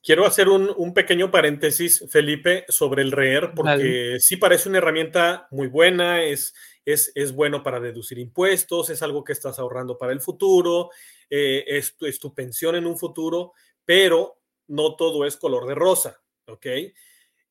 Quiero 0.00 0.24
hacer 0.24 0.48
un, 0.48 0.94
pequeño 0.94 1.30
paréntesis, 1.30 2.04
Felipe, 2.08 2.64
sobre 2.68 3.02
el 3.02 3.10
REER, 3.10 3.52
porque 3.54 4.18
sí 4.20 4.36
parece 4.36 4.68
una 4.68 4.78
herramienta 4.78 5.48
muy 5.50 5.66
buena, 5.66 6.22
es, 6.22 6.54
es, 6.84 7.10
es, 7.14 7.32
bueno 7.32 7.62
para 7.62 7.80
deducir 7.80 8.18
impuestos, 8.18 8.90
es 8.90 9.02
algo 9.02 9.24
que 9.24 9.32
estás 9.32 9.58
ahorrando 9.58 9.98
para 9.98 10.12
el 10.12 10.20
futuro, 10.20 10.90
eh, 11.28 11.64
es, 11.66 11.96
es, 12.00 12.20
tu 12.20 12.32
pensión 12.32 12.76
en 12.76 12.86
un 12.86 12.96
futuro, 12.96 13.52
pero 13.84 14.40
no 14.68 14.94
todo 14.94 15.26
es 15.26 15.36
color 15.36 15.66
de 15.66 15.74
rosa, 15.74 16.22
¿ok? 16.46 16.66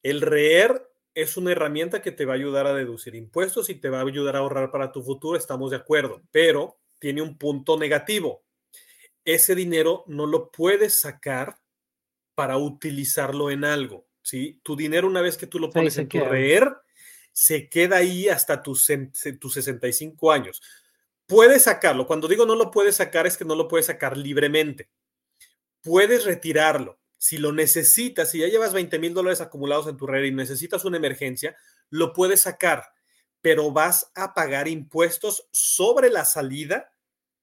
El 0.02 0.22
REER 0.22 0.90
es 1.18 1.36
una 1.36 1.52
herramienta 1.52 2.04
que 2.04 2.12
te 2.12 2.26
va 2.26 2.34
a 2.34 2.36
ayudar 2.36 2.68
a 2.68 2.76
deducir 2.76 3.16
impuestos 3.16 3.72
y 3.72 3.76
te 3.76 3.90
va 3.90 4.02
a 4.02 4.04
ayudar 4.04 4.36
a 4.36 4.40
ahorrar 4.40 4.70
para 4.70 4.92
tu 4.92 5.02
futuro, 5.02 5.36
estamos 5.36 5.72
de 5.72 5.78
acuerdo, 5.78 6.22
pero 6.30 6.78
tiene 7.00 7.24
un 7.24 7.40
punto 7.40 7.76
negativo. 7.76 8.44
Ese 9.26 9.56
dinero 9.56 10.04
no 10.06 10.28
lo 10.28 10.52
puedes 10.52 11.00
sacar 11.00 11.58
para 12.36 12.58
utilizarlo 12.58 13.50
en 13.50 13.66
algo, 13.66 14.06
¿sí? 14.22 14.62
Tu 14.62 14.76
dinero 14.76 15.08
una 15.08 15.24
vez 15.24 15.38
que 15.38 15.48
tú 15.48 15.58
lo 15.58 15.72
pones 15.72 15.98
en 15.98 16.08
tu 16.08 16.20
REER, 16.20 16.72
se 17.34 17.68
queda 17.68 17.98
ahí 17.98 18.30
hasta 18.30 18.62
tus, 18.62 18.88
tus 19.40 19.54
65 19.56 20.32
años. 20.32 20.62
Puedes 21.26 21.64
sacarlo. 21.64 22.06
Cuando 22.06 22.28
digo 22.28 22.46
no 22.46 22.54
lo 22.54 22.70
puedes 22.70 22.98
sacar 22.98 23.26
es 23.26 23.38
que 23.38 23.46
no 23.46 23.56
lo 23.56 23.68
puedes 23.68 23.88
sacar 23.88 24.16
libremente. 24.18 24.88
Puedes 25.82 26.26
retirarlo, 26.26 27.00
si 27.18 27.38
lo 27.38 27.52
necesitas, 27.52 28.32
si 28.32 28.40
ya 28.40 28.48
llevas 28.48 28.74
20 28.74 29.00
mil 29.00 29.14
dólares 29.14 29.42
acumulados 29.42 29.88
en 29.88 29.98
tu 29.98 30.08
red 30.08 30.24
y 30.24 30.32
necesitas 30.32 30.86
una 30.86 30.98
emergencia, 30.98 31.56
lo 31.90 32.14
puedes 32.14 32.42
sacar, 32.42 32.86
pero 33.42 33.72
vas 33.72 34.12
a 34.16 34.34
pagar 34.34 34.68
impuestos 34.68 35.48
sobre 35.52 36.10
la 36.10 36.26
salida 36.26 36.92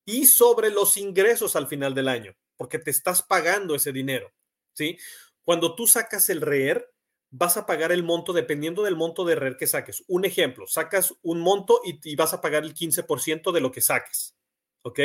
y 0.05 0.27
sobre 0.27 0.71
los 0.71 0.97
ingresos 0.97 1.57
al 1.57 1.67
final 1.67 1.95
del 1.95 2.09
año, 2.09 2.37
porque 2.57 2.79
te 2.79 2.91
estás 2.91 3.23
pagando 3.23 3.75
ese 3.75 3.93
dinero, 3.93 4.33
¿sí? 4.75 4.99
Cuando 5.43 5.75
tú 5.75 5.87
sacas 5.87 6.29
el 6.29 6.41
REER, 6.41 6.91
vas 7.31 7.57
a 7.57 7.67
pagar 7.67 7.91
el 7.91 8.05
monto 8.05 8.33
dependiendo 8.33 8.83
del 8.83 8.97
monto 8.97 9.25
de 9.25 9.35
REER 9.35 9.57
que 9.57 9.67
saques. 9.67 10.05
Un 10.07 10.25
ejemplo, 10.25 10.67
sacas 10.67 11.15
un 11.23 11.41
monto 11.41 11.81
y, 11.85 12.15
vas 12.15 12.33
a 12.33 12.41
pagar 12.41 12.65
el 12.65 12.75
15% 12.75 13.51
de 13.51 13.61
lo 13.61 13.73
que 13.73 13.81
saques, 13.81 14.37
¿ok? 14.83 15.01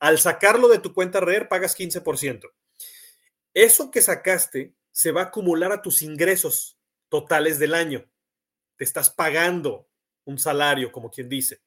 Al 0.00 0.18
sacarlo 0.18 0.68
de 0.68 0.78
tu 0.78 0.92
cuenta 0.92 1.20
REER, 1.20 1.48
pagas 1.48 1.78
15% 1.78 2.50
eso 3.54 3.90
que 3.90 4.02
sacaste 4.02 4.74
se 4.92 5.12
va 5.12 5.22
a 5.22 5.24
acumular 5.24 5.72
a 5.72 5.82
tus 5.82 6.02
ingresos 6.02 6.78
totales 7.08 7.58
del 7.58 7.74
año. 7.74 8.08
Te 8.76 8.84
estás 8.84 9.10
pagando 9.10 9.88
un 10.24 10.38
salario, 10.38 10.92
como 10.92 11.10
quien 11.10 11.28
dice. 11.28 11.60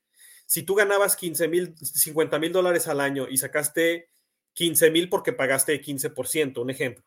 Si 0.46 0.64
tú 0.64 0.76
ganabas 0.76 1.16
15 1.16 1.48
mil, 1.48 1.76
50 1.78 2.40
mil 2.40 2.52
dólares 2.52 2.88
al 2.88 3.00
año 3.00 3.28
y 3.30 3.38
sacaste 3.38 4.10
15 4.54 4.92
mil 4.92 5.10
porque 5.10 5.34
pagaste 5.34 5.82
15%, 5.82 6.62
un 6.62 6.70
ejemplo. 6.70 7.04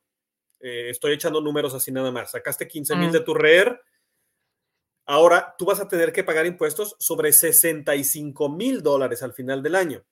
Eh, 0.60 0.90
estoy 0.90 1.12
echando 1.12 1.40
números 1.40 1.74
así 1.74 1.92
nada 1.92 2.10
más. 2.10 2.30
Sacaste 2.30 2.66
15 2.66 2.96
mil 2.96 3.12
de 3.12 3.20
tu 3.20 3.34
REER. 3.34 3.80
Ahora 5.04 5.54
tú 5.56 5.66
vas 5.66 5.80
a 5.80 5.88
tener 5.88 6.12
que 6.12 6.24
pagar 6.24 6.46
impuestos 6.46 6.96
sobre 6.98 7.32
65 7.32 8.48
mil 8.48 8.82
dólares 8.82 9.22
al 9.22 9.32
final 9.32 9.62
del 9.62 9.76
año 9.76 10.04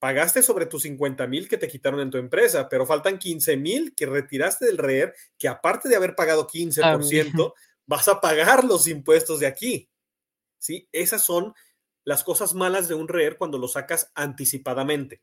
pagaste 0.00 0.42
sobre 0.42 0.66
tus 0.66 0.82
50 0.82 1.26
mil 1.26 1.46
que 1.46 1.58
te 1.58 1.68
quitaron 1.68 2.00
en 2.00 2.10
tu 2.10 2.18
empresa, 2.18 2.68
pero 2.68 2.86
faltan 2.86 3.18
15 3.18 3.56
mil 3.58 3.94
que 3.94 4.06
retiraste 4.06 4.64
del 4.64 4.78
REER, 4.78 5.14
que 5.38 5.46
aparte 5.46 5.88
de 5.88 5.96
haber 5.96 6.16
pagado 6.16 6.48
15%, 6.48 7.54
vas 7.86 8.08
a 8.08 8.20
pagar 8.20 8.64
los 8.64 8.88
impuestos 8.88 9.38
de 9.38 9.46
aquí. 9.46 9.88
¿Sí? 10.58 10.88
Esas 10.90 11.22
son 11.22 11.54
las 12.04 12.24
cosas 12.24 12.54
malas 12.54 12.88
de 12.88 12.94
un 12.94 13.08
REER 13.08 13.36
cuando 13.36 13.58
lo 13.58 13.68
sacas 13.68 14.10
anticipadamente. 14.14 15.22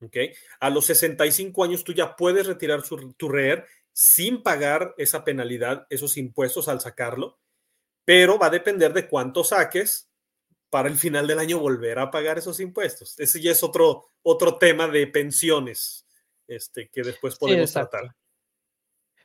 ¿Ok? 0.00 0.16
A 0.60 0.68
los 0.68 0.84
65 0.86 1.64
años 1.64 1.84
tú 1.84 1.92
ya 1.92 2.16
puedes 2.16 2.46
retirar 2.46 2.82
tu 2.82 3.28
REER 3.28 3.66
sin 3.92 4.42
pagar 4.42 4.94
esa 4.98 5.24
penalidad, 5.24 5.86
esos 5.88 6.16
impuestos 6.16 6.68
al 6.68 6.80
sacarlo, 6.80 7.38
pero 8.04 8.38
va 8.38 8.48
a 8.48 8.50
depender 8.50 8.92
de 8.92 9.08
cuánto 9.08 9.42
saques 9.42 10.05
para 10.76 10.90
el 10.90 10.98
final 10.98 11.26
del 11.26 11.38
año 11.38 11.58
volver 11.58 11.98
a 11.98 12.10
pagar 12.10 12.36
esos 12.36 12.60
impuestos. 12.60 13.18
Ese 13.18 13.40
ya 13.40 13.52
es 13.52 13.62
otro, 13.62 14.10
otro 14.20 14.58
tema 14.58 14.86
de 14.86 15.06
pensiones 15.06 16.06
este, 16.46 16.90
que 16.92 17.00
después 17.00 17.34
podemos 17.36 17.72
tratar. 17.72 18.14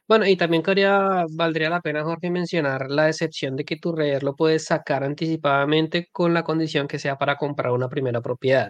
Bueno, 0.07 0.25
y 0.25 0.37
también 0.37 0.63
quería, 0.63 1.25
valdría 1.29 1.69
la 1.69 1.81
pena, 1.81 2.05
Jorge, 2.05 2.29
mencionar 2.29 2.89
la 2.89 3.09
excepción 3.09 3.57
de 3.57 3.65
que 3.65 3.75
tu 3.75 3.91
REER 3.91 4.23
lo 4.23 4.33
puedes 4.33 4.63
sacar 4.63 5.03
anticipadamente 5.03 6.07
con 6.13 6.33
la 6.33 6.45
condición 6.45 6.87
que 6.87 6.99
sea 6.99 7.17
para 7.17 7.35
comprar 7.35 7.73
una 7.73 7.89
primera 7.89 8.21
propiedad. 8.21 8.69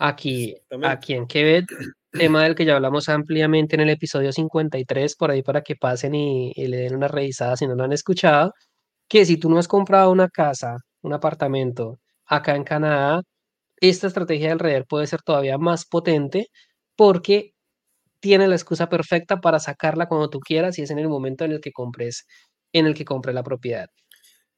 Aquí, 0.00 0.56
aquí 0.82 1.14
en 1.14 1.28
Quebec, 1.28 1.66
tema 2.10 2.42
del 2.42 2.56
que 2.56 2.64
ya 2.64 2.74
hablamos 2.74 3.08
ampliamente 3.08 3.76
en 3.76 3.82
el 3.82 3.90
episodio 3.90 4.32
53, 4.32 5.14
por 5.14 5.30
ahí 5.30 5.44
para 5.44 5.62
que 5.62 5.76
pasen 5.76 6.16
y 6.16 6.66
le 6.66 6.78
den 6.78 6.96
una 6.96 7.06
revisada 7.06 7.56
si 7.56 7.68
no 7.68 7.76
lo 7.76 7.84
han 7.84 7.92
escuchado, 7.92 8.54
que 9.06 9.24
si 9.24 9.36
tú 9.36 9.48
no 9.48 9.58
has 9.58 9.68
comprado 9.68 10.10
una 10.10 10.28
casa, 10.28 10.78
un 11.02 11.12
apartamento 11.12 12.00
acá 12.28 12.54
en 12.54 12.64
Canadá, 12.64 13.22
esta 13.80 14.06
estrategia 14.06 14.50
del 14.50 14.58
REER 14.58 14.86
puede 14.86 15.06
ser 15.06 15.22
todavía 15.22 15.58
más 15.58 15.86
potente 15.86 16.48
porque 16.96 17.54
tiene 18.20 18.48
la 18.48 18.56
excusa 18.56 18.88
perfecta 18.88 19.40
para 19.40 19.60
sacarla 19.60 20.08
cuando 20.08 20.30
tú 20.30 20.40
quieras 20.40 20.78
y 20.78 20.82
es 20.82 20.90
en 20.90 20.98
el 20.98 21.08
momento 21.08 21.44
en 21.44 21.52
el 21.52 21.60
que 21.60 21.72
compres, 21.72 22.26
en 22.72 22.86
el 22.86 22.94
que 22.94 23.04
compres 23.04 23.34
la 23.34 23.44
propiedad. 23.44 23.88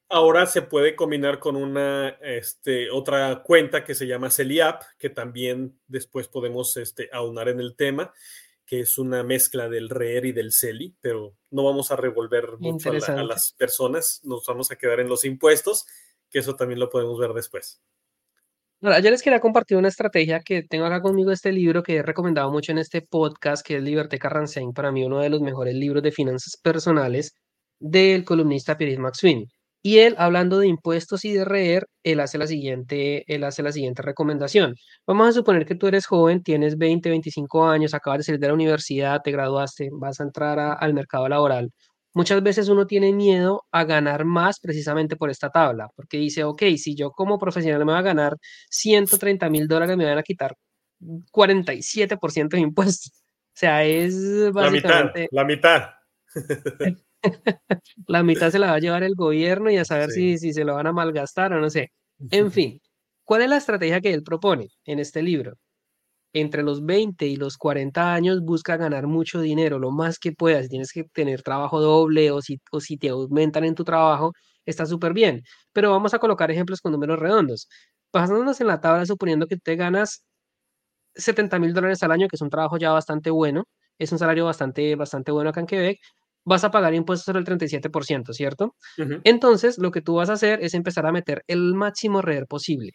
Ahora 0.09 0.45
se 0.45 0.61
puede 0.61 0.95
combinar 0.95 1.39
con 1.39 1.55
una 1.55 2.09
este, 2.21 2.91
otra 2.91 3.43
cuenta 3.43 3.85
que 3.85 3.95
se 3.95 4.07
llama 4.07 4.29
Celiap, 4.29 4.81
que 4.97 5.09
también 5.09 5.79
después 5.87 6.27
podemos 6.27 6.75
este, 6.75 7.09
aunar 7.13 7.47
en 7.47 7.61
el 7.61 7.77
tema, 7.77 8.11
que 8.65 8.81
es 8.81 8.97
una 8.97 9.23
mezcla 9.23 9.69
del 9.69 9.89
REER 9.89 10.25
y 10.25 10.31
del 10.33 10.51
CELI, 10.51 10.95
pero 10.99 11.35
no 11.49 11.63
vamos 11.63 11.91
a 11.91 11.95
revolver 11.95 12.57
mucho 12.59 12.91
a, 12.91 13.23
las 13.23 13.53
personas, 13.57 14.19
nos 14.23 14.45
vamos 14.45 14.71
a 14.71 14.75
quedar 14.75 14.99
en 14.99 15.07
los 15.07 15.23
impuestos, 15.23 15.85
que 16.31 16.39
eso 16.39 16.55
también 16.55 16.79
lo 16.79 16.89
podemos 16.89 17.19
ver 17.19 17.33
después. 17.33 17.81
Ahora, 18.83 18.99
yo 18.99 19.11
les 19.11 19.21
quería 19.21 19.39
compartir 19.39 19.77
una 19.77 19.89
estrategia 19.89 20.39
que 20.39 20.63
tengo 20.63 20.85
acá 20.85 21.01
conmigo, 21.01 21.31
este 21.31 21.51
libro 21.51 21.83
que 21.83 21.97
he 21.97 22.01
recomendado 22.03 22.51
mucho 22.51 22.71
en 22.71 22.79
este 22.79 23.03
podcast, 23.03 23.65
que 23.65 23.77
es 23.77 23.83
Liberté 23.83 24.17
Carrancén, 24.17 24.73
para 24.73 24.91
mí 24.91 25.03
uno 25.03 25.19
de 25.19 25.29
los 25.29 25.41
mejores 25.41 25.75
libros 25.75 26.01
de 26.01 26.11
finanzas 26.11 26.57
personales 26.63 27.35
del 27.79 28.25
columnista 28.25 28.77
Pierre 28.77 28.97
Maxwin. 28.97 29.45
Y 29.83 29.99
él, 29.99 30.15
hablando 30.17 30.59
de 30.59 30.67
impuestos 30.67 31.25
y 31.25 31.33
de 31.33 31.43
REER, 31.45 31.87
él 32.03 32.19
hace 32.19 32.37
la 32.37 32.47
siguiente, 32.47 33.23
él 33.33 33.43
hace 33.43 33.63
la 33.63 33.71
siguiente 33.71 34.01
recomendación. 34.03 34.75
Vamos 35.07 35.29
a 35.29 35.31
suponer 35.33 35.65
que 35.65 35.75
tú 35.75 35.87
eres 35.87 36.05
joven, 36.05 36.43
tienes 36.43 36.77
20, 36.77 37.09
25 37.09 37.65
años, 37.67 37.93
acabas 37.93 38.19
de 38.19 38.23
salir 38.25 38.39
de 38.39 38.47
la 38.47 38.53
universidad, 38.53 39.21
te 39.23 39.31
graduaste, 39.31 39.89
vas 39.91 40.19
a 40.19 40.23
entrar 40.23 40.59
al 40.79 40.93
mercado 40.93 41.27
laboral. 41.29 41.71
Muchas 42.13 42.43
veces 42.43 42.67
uno 42.67 42.85
tiene 42.87 43.13
miedo 43.13 43.63
a 43.71 43.85
ganar 43.85 44.25
más 44.25 44.59
precisamente 44.59 45.15
por 45.15 45.29
esta 45.29 45.49
tabla, 45.49 45.89
porque 45.95 46.17
dice, 46.17 46.43
ok, 46.43 46.63
si 46.77 46.95
yo 46.95 47.11
como 47.11 47.39
profesional 47.39 47.85
me 47.85 47.93
voy 47.93 47.99
a 47.99 48.01
ganar 48.01 48.37
130 48.69 49.49
mil 49.49 49.67
dólares, 49.67 49.95
me 49.95 50.05
van 50.05 50.17
a 50.17 50.23
quitar 50.23 50.55
47% 50.99 52.49
de 52.49 52.59
impuestos. 52.59 53.11
O 53.15 53.53
sea, 53.53 53.83
es 53.85 54.51
básicamente... 54.51 55.29
La 55.31 55.45
mitad, 55.45 55.89
la 56.33 56.35
mitad. 56.89 57.01
la 58.07 58.23
mitad 58.23 58.51
se 58.51 58.59
la 58.59 58.67
va 58.67 58.73
a 58.73 58.79
llevar 58.79 59.03
el 59.03 59.15
gobierno 59.15 59.69
y 59.69 59.77
a 59.77 59.85
saber 59.85 60.09
si, 60.09 60.37
si 60.37 60.53
se 60.53 60.65
lo 60.65 60.75
van 60.75 60.87
a 60.87 60.93
malgastar 60.93 61.53
o 61.53 61.61
no 61.61 61.69
sé. 61.69 61.91
En 62.29 62.51
fin, 62.51 62.81
¿cuál 63.23 63.43
es 63.43 63.49
la 63.49 63.57
estrategia 63.57 64.01
que 64.01 64.13
él 64.13 64.23
propone 64.23 64.67
en 64.85 64.99
este 64.99 65.21
libro? 65.21 65.53
Entre 66.33 66.63
los 66.63 66.85
20 66.85 67.25
y 67.27 67.35
los 67.35 67.57
40 67.57 68.13
años 68.13 68.41
busca 68.41 68.77
ganar 68.77 69.07
mucho 69.07 69.41
dinero, 69.41 69.79
lo 69.79 69.91
más 69.91 70.19
que 70.19 70.31
puedas. 70.31 70.63
Si 70.63 70.69
tienes 70.69 70.91
que 70.93 71.03
tener 71.05 71.41
trabajo 71.43 71.81
doble 71.81 72.31
o 72.31 72.41
si, 72.41 72.59
o 72.71 72.79
si 72.79 72.97
te 72.97 73.09
aumentan 73.09 73.63
en 73.65 73.75
tu 73.75 73.83
trabajo, 73.83 74.31
está 74.65 74.85
súper 74.85 75.13
bien. 75.13 75.41
Pero 75.73 75.91
vamos 75.91 76.13
a 76.13 76.19
colocar 76.19 76.49
ejemplos 76.51 76.81
con 76.81 76.91
números 76.93 77.19
redondos. 77.19 77.67
Pasándonos 78.11 78.61
en 78.61 78.67
la 78.67 78.79
tabla, 78.81 79.05
suponiendo 79.05 79.47
que 79.47 79.57
te 79.57 79.75
ganas 79.75 80.23
70 81.15 81.59
mil 81.59 81.73
dólares 81.73 82.03
al 82.03 82.11
año, 82.11 82.27
que 82.27 82.35
es 82.37 82.41
un 82.41 82.49
trabajo 82.49 82.77
ya 82.77 82.91
bastante 82.91 83.29
bueno, 83.31 83.65
es 83.99 84.11
un 84.11 84.19
salario 84.19 84.45
bastante, 84.45 84.95
bastante 84.95 85.31
bueno 85.31 85.49
acá 85.51 85.59
en 85.61 85.67
Quebec, 85.67 85.99
vas 86.45 86.63
a 86.63 86.71
pagar 86.71 86.93
impuestos 86.93 87.25
sobre 87.25 87.39
el 87.39 87.45
37%, 87.45 88.33
¿cierto? 88.33 88.75
Entonces, 89.23 89.77
lo 89.79 89.91
que 89.91 90.01
tú 90.01 90.15
vas 90.15 90.29
a 90.29 90.33
hacer 90.33 90.63
es 90.63 90.73
empezar 90.73 91.05
a 91.05 91.11
meter 91.11 91.43
el 91.47 91.73
máximo 91.75 92.21
REER 92.21 92.47
posible. 92.47 92.91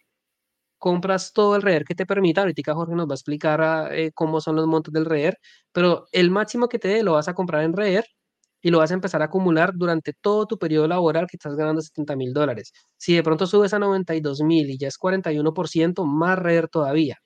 Compras 0.79 1.33
todo 1.33 1.57
el 1.57 1.63
REER 1.63 1.85
que 1.85 1.95
te 1.95 2.07
permita, 2.07 2.43
ahorita 2.43 2.75
Jorge 2.75 2.95
nos 2.95 3.09
va 3.09 3.13
a 3.13 3.15
explicar 3.17 3.61
ah, 3.63 3.89
eh, 3.93 4.13
cómo 4.15 4.41
son 4.41 4.57
los 4.57 4.67
montos 4.67 4.93
del 4.93 5.07
REER, 5.07 5.39
pero 5.73 6.07
el 6.13 6.31
máximo 6.31 6.69
que 6.69 6.79
te 6.79 6.89
dé 6.89 7.03
lo 7.03 7.13
vas 7.15 7.29
a 7.29 7.35
comprar 7.35 7.63
en 7.65 7.73
REER 7.75 8.05
y 8.63 8.71
lo 8.71 8.79
vas 8.79 8.91
a 8.91 8.95
empezar 8.95 9.23
a 9.23 9.27
acumular 9.27 9.73
durante 9.75 10.13
todo 10.13 10.47
tu 10.47 10.59
periodo 10.59 10.89
laboral 10.89 11.27
que 11.29 11.37
estás 11.37 11.55
ganando 11.57 11.81
70 11.83 12.17
mil 12.17 12.33
dólares. 12.33 12.73
Si 12.97 13.15
de 13.15 13.23
pronto 13.23 13.47
subes 13.47 13.73
a 13.75 13.79
92 13.79 14.41
mil 14.43 14.69
y 14.71 14.79
ya 14.79 14.89
es 14.89 14.99
41%, 14.99 16.05
más 16.05 16.39
REER 16.39 16.69
todavía. 16.69 17.19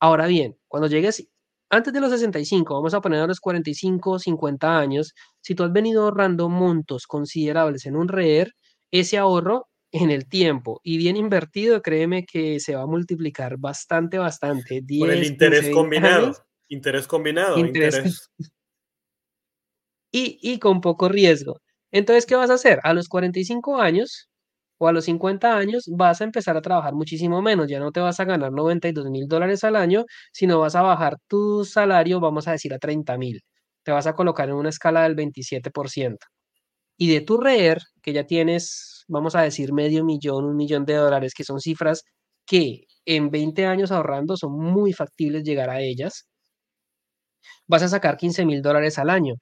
Ahora 0.00 0.26
bien, 0.26 0.56
cuando 0.68 0.88
llegues 0.88 1.26
antes 1.70 1.92
de 1.94 2.00
los 2.00 2.10
65, 2.10 2.74
vamos 2.74 2.92
a 2.94 3.00
poner 3.00 3.20
a 3.20 3.26
los 3.26 3.40
45, 3.40 4.18
50 4.18 4.78
años, 4.78 5.14
si 5.40 5.54
tú 5.54 5.64
has 5.64 5.72
venido 5.72 6.04
ahorrando 6.04 6.48
montos 6.50 7.06
considerables 7.06 7.86
en 7.86 7.96
un 7.96 8.08
REER, 8.08 8.52
ese 8.90 9.16
ahorro 9.18 9.68
en 9.92 10.10
el 10.10 10.26
tiempo 10.26 10.80
y 10.82 10.96
bien 10.96 11.16
invertido, 11.16 11.82
créeme 11.82 12.24
que 12.24 12.58
se 12.60 12.74
va 12.74 12.82
a 12.82 12.86
multiplicar 12.86 13.58
bastante, 13.58 14.18
bastante. 14.18 14.82
Por 14.98 15.10
el 15.10 15.24
interés 15.24 15.70
combinado. 15.70 16.34
interés 16.68 17.06
combinado. 17.06 17.58
Interés. 17.58 18.30
Y, 20.14 20.38
y 20.42 20.58
con 20.58 20.82
poco 20.82 21.08
riesgo. 21.08 21.62
Entonces, 21.90 22.26
¿qué 22.26 22.34
vas 22.34 22.50
a 22.50 22.54
hacer? 22.54 22.80
A 22.82 22.92
los 22.92 23.08
45 23.08 23.80
años, 23.80 24.28
o 24.82 24.88
a 24.88 24.92
los 24.92 25.04
50 25.04 25.56
años 25.56 25.84
vas 25.88 26.20
a 26.20 26.24
empezar 26.24 26.56
a 26.56 26.60
trabajar 26.60 26.92
muchísimo 26.92 27.40
menos, 27.40 27.68
ya 27.68 27.78
no 27.78 27.92
te 27.92 28.00
vas 28.00 28.18
a 28.18 28.24
ganar 28.24 28.50
92 28.50 29.10
mil 29.10 29.28
dólares 29.28 29.62
al 29.62 29.76
año, 29.76 30.04
sino 30.32 30.58
vas 30.58 30.74
a 30.74 30.82
bajar 30.82 31.18
tu 31.28 31.64
salario, 31.64 32.18
vamos 32.18 32.48
a 32.48 32.52
decir, 32.52 32.74
a 32.74 32.78
30 32.80 33.16
mil. 33.16 33.42
Te 33.84 33.92
vas 33.92 34.08
a 34.08 34.14
colocar 34.14 34.48
en 34.48 34.56
una 34.56 34.70
escala 34.70 35.04
del 35.04 35.14
27%. 35.14 36.16
Y 36.96 37.12
de 37.12 37.20
tu 37.20 37.38
REER, 37.38 37.78
que 38.02 38.12
ya 38.12 38.26
tienes, 38.26 38.91
vamos 39.08 39.34
a 39.34 39.42
decir, 39.42 39.72
medio 39.72 40.04
millón, 40.04 40.44
un 40.44 40.56
millón 40.56 40.84
de 40.84 40.94
dólares, 40.94 41.34
que 41.34 41.44
son 41.44 41.60
cifras 41.60 42.02
que 42.46 42.86
en 43.06 43.30
20 43.30 43.66
años 43.66 43.92
ahorrando 43.92 44.36
son 44.36 44.58
muy 44.58 44.92
factibles 44.92 45.44
llegar 45.44 45.70
a 45.70 45.80
ellas, 45.80 46.26
vas 47.66 47.82
a 47.82 47.88
sacar 47.88 48.16
15 48.16 48.44
mil 48.44 48.62
dólares 48.62 48.98
al 48.98 49.10
año. 49.10 49.34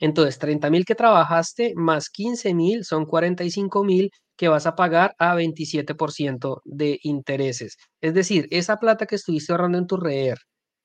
Entonces, 0.00 0.38
30 0.38 0.70
mil 0.70 0.84
que 0.84 0.94
trabajaste 0.94 1.74
más 1.76 2.10
15 2.10 2.54
mil 2.54 2.84
son 2.84 3.06
45 3.06 3.84
mil 3.84 4.10
que 4.36 4.48
vas 4.48 4.66
a 4.66 4.76
pagar 4.76 5.14
a 5.18 5.34
27% 5.36 6.62
de 6.64 7.00
intereses. 7.02 7.76
Es 8.00 8.14
decir, 8.14 8.48
esa 8.50 8.78
plata 8.78 9.06
que 9.06 9.16
estuviste 9.16 9.52
ahorrando 9.52 9.78
en 9.78 9.86
tu 9.86 9.96
REER, 9.96 10.38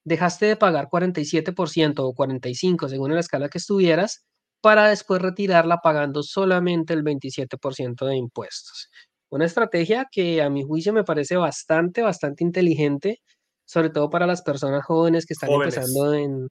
dejaste 0.05 0.47
de 0.47 0.55
pagar 0.57 0.89
47% 0.89 1.99
o 2.05 2.13
45% 2.13 2.89
según 2.89 3.13
la 3.13 3.19
escala 3.21 3.49
que 3.49 3.59
estuvieras, 3.59 4.25
para 4.63 4.87
después 4.87 5.21
retirarla 5.21 5.79
pagando 5.83 6.23
solamente 6.23 6.93
el 6.93 7.03
27% 7.03 8.05
de 8.05 8.15
impuestos. 8.15 8.89
Una 9.29 9.43
estrategia 9.43 10.07
que 10.09 10.41
a 10.41 10.49
mi 10.49 10.63
juicio 10.63 10.93
me 10.93 11.03
parece 11.03 11.35
bastante, 11.35 12.01
bastante 12.01 12.45
inteligente, 12.45 13.19
sobre 13.65 13.89
todo 13.89 14.09
para 14.09 14.25
las 14.25 14.41
personas 14.41 14.85
jóvenes 14.85 15.25
que 15.25 15.33
están 15.33 15.51
empezando 15.51 16.13
en 16.13 16.47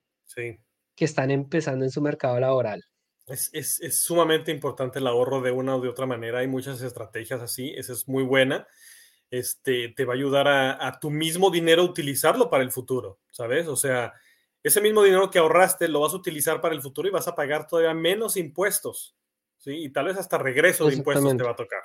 que 0.95 1.05
están 1.05 1.31
empezando 1.31 1.85
en 1.85 1.89
su 1.89 2.03
mercado 2.03 2.39
laboral. 2.39 2.83
Es, 3.25 3.49
es, 3.51 3.79
es, 3.81 4.03
sumamente 4.03 4.51
importante 4.51 4.99
el 4.99 5.07
ahorro 5.07 5.41
de 5.41 5.49
una 5.49 5.75
o 5.75 5.81
de 5.81 5.89
otra 5.89 6.05
manera. 6.05 6.39
Hay 6.39 6.47
muchas 6.47 6.83
estrategias 6.83 7.41
así. 7.41 7.73
Esa 7.75 7.93
es 7.93 8.07
muy 8.07 8.21
buena. 8.21 8.67
Este, 9.31 9.89
te 9.89 10.05
va 10.05 10.13
a 10.13 10.17
ayudar 10.17 10.47
a, 10.47 10.87
a, 10.87 10.99
tu 10.99 11.09
mismo 11.09 11.49
dinero 11.49 11.83
utilizarlo 11.83 12.51
para 12.51 12.63
el 12.63 12.71
futuro, 12.71 13.21
¿sabes? 13.31 13.67
O 13.67 13.75
sea, 13.75 14.13
ese 14.63 14.81
mismo 14.81 15.03
dinero 15.03 15.29
que 15.29 15.39
ahorraste 15.39 15.87
lo 15.89 15.99
vas 15.99 16.13
a 16.13 16.17
utilizar 16.17 16.61
para 16.61 16.73
el 16.73 16.81
futuro 16.81 17.07
y 17.07 17.11
vas 17.11 17.27
a 17.27 17.35
pagar 17.35 17.67
todavía 17.67 17.93
menos 17.93 18.37
impuestos, 18.37 19.15
¿sí? 19.57 19.71
Y 19.83 19.89
tal 19.91 20.05
vez 20.05 20.17
hasta 20.17 20.37
regreso 20.37 20.87
de 20.87 20.95
impuestos 20.95 21.37
te 21.37 21.43
va 21.43 21.51
a 21.51 21.55
tocar. 21.55 21.81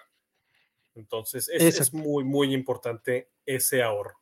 Entonces, 0.95 1.49
es, 1.53 1.81
es 1.81 1.93
muy, 1.93 2.25
muy 2.25 2.55
importante 2.55 3.31
ese 3.45 3.83
ahorro. 3.83 4.19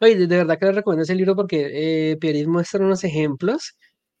Oye, 0.00 0.26
de 0.26 0.36
verdad 0.36 0.58
que 0.58 0.66
les 0.66 0.74
recomiendo 0.74 1.02
ese 1.02 1.14
libro 1.14 1.34
porque 1.34 2.10
eh, 2.12 2.16
Pierre 2.16 2.46
muestra 2.46 2.84
unos 2.84 3.04
ejemplos 3.04 3.76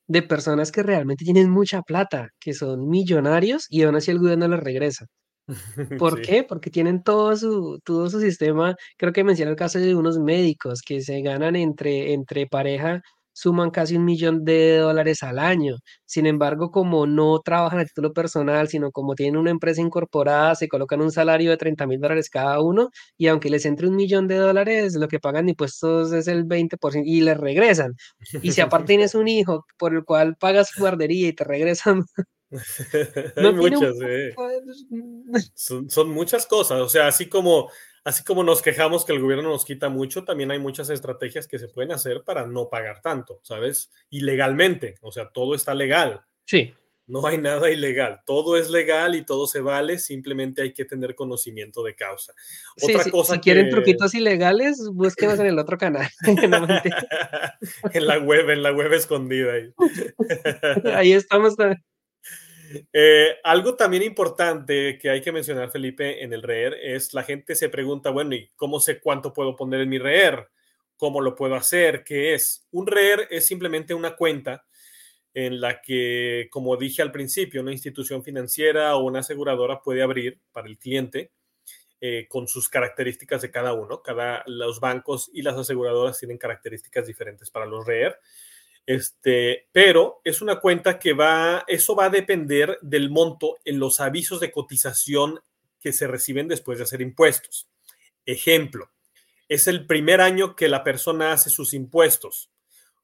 de 0.06 0.22
personas 0.22 0.72
que 0.72 0.82
realmente 0.82 1.24
tienen 1.24 1.50
mucha 1.50 1.82
plata, 1.82 2.30
que 2.40 2.54
son 2.54 2.88
millonarios 2.88 3.66
y 3.68 3.82
aún 3.82 3.96
así 3.96 4.10
el 4.10 4.18
gobierno 4.18 4.48
les 4.48 4.60
regresa. 4.60 5.06
¿Por 5.98 6.22
qué? 6.22 6.44
Porque 6.44 6.70
tienen 6.70 7.02
todo 7.02 7.36
su, 7.36 7.80
todo 7.84 8.08
su 8.10 8.20
sistema, 8.20 8.76
creo 8.96 9.12
que 9.12 9.24
menciona 9.24 9.50
el 9.50 9.56
caso 9.56 9.78
de 9.78 9.94
unos 9.94 10.18
médicos 10.18 10.82
que 10.82 11.00
se 11.00 11.20
ganan 11.22 11.56
entre, 11.56 12.12
entre 12.12 12.46
pareja 12.46 13.02
suman 13.32 13.70
casi 13.70 13.96
un 13.96 14.04
millón 14.04 14.44
de 14.44 14.78
dólares 14.78 15.22
al 15.22 15.38
año. 15.38 15.76
Sin 16.04 16.26
embargo, 16.26 16.70
como 16.70 17.06
no 17.06 17.40
trabajan 17.40 17.80
a 17.80 17.84
título 17.84 18.12
personal, 18.12 18.68
sino 18.68 18.90
como 18.92 19.14
tienen 19.14 19.36
una 19.38 19.50
empresa 19.50 19.80
incorporada, 19.80 20.54
se 20.54 20.68
colocan 20.68 21.00
un 21.00 21.10
salario 21.10 21.50
de 21.50 21.56
30 21.56 21.86
mil 21.86 22.00
dólares 22.00 22.28
cada 22.30 22.60
uno 22.60 22.90
y 23.16 23.28
aunque 23.28 23.50
les 23.50 23.66
entre 23.66 23.88
un 23.88 23.96
millón 23.96 24.28
de 24.28 24.36
dólares, 24.36 24.94
lo 24.96 25.08
que 25.08 25.20
pagan 25.20 25.48
impuestos 25.48 26.12
es 26.12 26.28
el 26.28 26.44
20% 26.46 27.02
y 27.06 27.20
les 27.22 27.36
regresan. 27.38 27.94
Y 28.42 28.52
si 28.52 28.60
aparte 28.60 28.86
tienes 28.92 29.14
un 29.14 29.28
hijo 29.28 29.64
por 29.78 29.94
el 29.94 30.04
cual 30.04 30.36
pagas 30.36 30.70
guardería 30.76 31.28
y 31.28 31.32
te 31.32 31.44
regresan... 31.44 32.04
Muchas, 33.54 33.96
eh. 34.02 34.34
son, 35.54 35.88
son 35.90 36.10
muchas 36.10 36.46
cosas, 36.46 36.80
o 36.80 36.88
sea, 36.88 37.06
así 37.06 37.26
como 37.26 37.70
así 38.04 38.24
como 38.24 38.42
nos 38.42 38.62
quejamos 38.62 39.04
que 39.04 39.12
el 39.12 39.20
gobierno 39.20 39.48
nos 39.50 39.64
quita 39.64 39.88
mucho, 39.88 40.24
también 40.24 40.50
hay 40.50 40.58
muchas 40.58 40.90
estrategias 40.90 41.46
que 41.46 41.58
se 41.58 41.68
pueden 41.68 41.92
hacer 41.92 42.22
para 42.24 42.46
no 42.46 42.68
pagar 42.68 43.00
tanto, 43.00 43.40
¿sabes? 43.42 43.90
Ilegalmente, 44.10 44.96
o 45.00 45.12
sea, 45.12 45.30
todo 45.30 45.54
está 45.54 45.74
legal. 45.74 46.22
Sí. 46.44 46.74
No 47.06 47.26
hay 47.26 47.36
nada 47.36 47.68
ilegal, 47.68 48.20
todo 48.24 48.56
es 48.56 48.70
legal 48.70 49.16
y 49.16 49.24
todo 49.24 49.46
se 49.46 49.60
vale, 49.60 49.98
simplemente 49.98 50.62
hay 50.62 50.72
que 50.72 50.84
tener 50.84 51.14
conocimiento 51.14 51.82
de 51.82 51.96
causa. 51.96 52.32
Otra 52.80 53.10
cosa 53.10 53.34
si 53.34 53.40
quieren 53.40 53.70
truquitos 53.70 54.14
ilegales, 54.14 54.88
búsquenos 54.92 55.38
en 55.40 55.46
el 55.46 55.58
otro 55.58 55.76
canal. 55.76 56.08
en 57.92 58.06
la 58.06 58.18
web, 58.18 58.50
en 58.50 58.62
la 58.62 58.72
web 58.72 58.92
escondida. 58.92 59.52
Ahí, 59.52 59.74
ahí 60.94 61.12
estamos. 61.12 61.56
Eh, 62.92 63.36
algo 63.44 63.74
también 63.74 64.02
importante 64.02 64.98
que 64.98 65.10
hay 65.10 65.20
que 65.20 65.32
mencionar, 65.32 65.70
Felipe, 65.70 66.22
en 66.22 66.32
el 66.32 66.42
REER 66.42 66.74
es 66.74 67.12
la 67.14 67.22
gente 67.22 67.54
se 67.54 67.68
pregunta, 67.68 68.10
bueno, 68.10 68.34
¿y 68.34 68.50
cómo 68.56 68.80
sé 68.80 69.00
cuánto 69.00 69.32
puedo 69.32 69.56
poner 69.56 69.80
en 69.80 69.88
mi 69.88 69.98
REER? 69.98 70.48
¿Cómo 70.96 71.20
lo 71.20 71.34
puedo 71.34 71.54
hacer? 71.54 72.04
¿Qué 72.04 72.34
es? 72.34 72.66
Un 72.70 72.86
REER 72.86 73.28
es 73.30 73.46
simplemente 73.46 73.94
una 73.94 74.16
cuenta 74.16 74.64
en 75.34 75.60
la 75.60 75.80
que, 75.80 76.48
como 76.50 76.76
dije 76.76 77.02
al 77.02 77.12
principio, 77.12 77.62
una 77.62 77.72
institución 77.72 78.22
financiera 78.22 78.96
o 78.96 79.04
una 79.04 79.20
aseguradora 79.20 79.80
puede 79.82 80.02
abrir 80.02 80.40
para 80.52 80.68
el 80.68 80.78
cliente 80.78 81.32
eh, 82.00 82.26
con 82.28 82.48
sus 82.48 82.68
características 82.68 83.42
de 83.42 83.50
cada 83.50 83.72
uno. 83.72 84.02
Cada, 84.02 84.42
los 84.46 84.80
bancos 84.80 85.30
y 85.32 85.42
las 85.42 85.56
aseguradoras 85.56 86.18
tienen 86.18 86.38
características 86.38 87.06
diferentes 87.06 87.50
para 87.50 87.66
los 87.66 87.86
REER. 87.86 88.18
Este, 88.86 89.68
pero 89.72 90.20
es 90.24 90.42
una 90.42 90.60
cuenta 90.60 90.98
que 90.98 91.12
va, 91.12 91.64
eso 91.68 91.94
va 91.94 92.06
a 92.06 92.10
depender 92.10 92.78
del 92.82 93.10
monto 93.10 93.58
en 93.64 93.78
los 93.78 94.00
avisos 94.00 94.40
de 94.40 94.50
cotización 94.50 95.40
que 95.80 95.92
se 95.92 96.06
reciben 96.06 96.48
después 96.48 96.78
de 96.78 96.84
hacer 96.84 97.00
impuestos. 97.00 97.68
Ejemplo, 98.26 98.90
es 99.48 99.66
el 99.66 99.86
primer 99.86 100.20
año 100.20 100.56
que 100.56 100.68
la 100.68 100.84
persona 100.84 101.32
hace 101.32 101.50
sus 101.50 101.74
impuestos. 101.74 102.50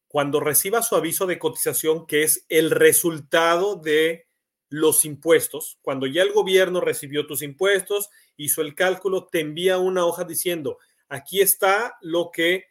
Cuando 0.06 0.40
reciba 0.40 0.82
su 0.82 0.96
aviso 0.96 1.26
de 1.26 1.38
cotización, 1.38 2.06
que 2.06 2.22
es 2.22 2.46
el 2.48 2.70
resultado 2.70 3.76
de 3.76 4.26
los 4.70 5.04
impuestos, 5.04 5.78
cuando 5.82 6.06
ya 6.06 6.22
el 6.22 6.32
gobierno 6.32 6.80
recibió 6.80 7.26
tus 7.26 7.42
impuestos, 7.42 8.10
hizo 8.36 8.62
el 8.62 8.74
cálculo, 8.74 9.26
te 9.26 9.40
envía 9.40 9.78
una 9.78 10.06
hoja 10.06 10.24
diciendo, 10.24 10.78
aquí 11.08 11.40
está 11.40 11.98
lo 12.00 12.30
que 12.30 12.66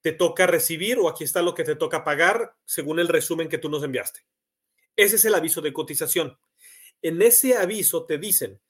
te 0.00 0.12
toca 0.12 0.46
recibir 0.46 0.98
o 0.98 1.08
aquí 1.08 1.24
está 1.24 1.42
lo 1.42 1.54
que 1.54 1.64
te 1.64 1.76
toca 1.76 2.04
pagar 2.04 2.54
según 2.64 3.00
el 3.00 3.08
resumen 3.08 3.48
que 3.48 3.58
tú 3.58 3.68
nos 3.68 3.82
enviaste. 3.82 4.20
Ese 4.96 5.16
es 5.16 5.24
el 5.24 5.34
aviso 5.34 5.60
de 5.60 5.72
cotización. 5.72 6.38
En 7.02 7.22
ese 7.22 7.56
aviso 7.56 8.04
te 8.04 8.18
dicen, 8.18 8.60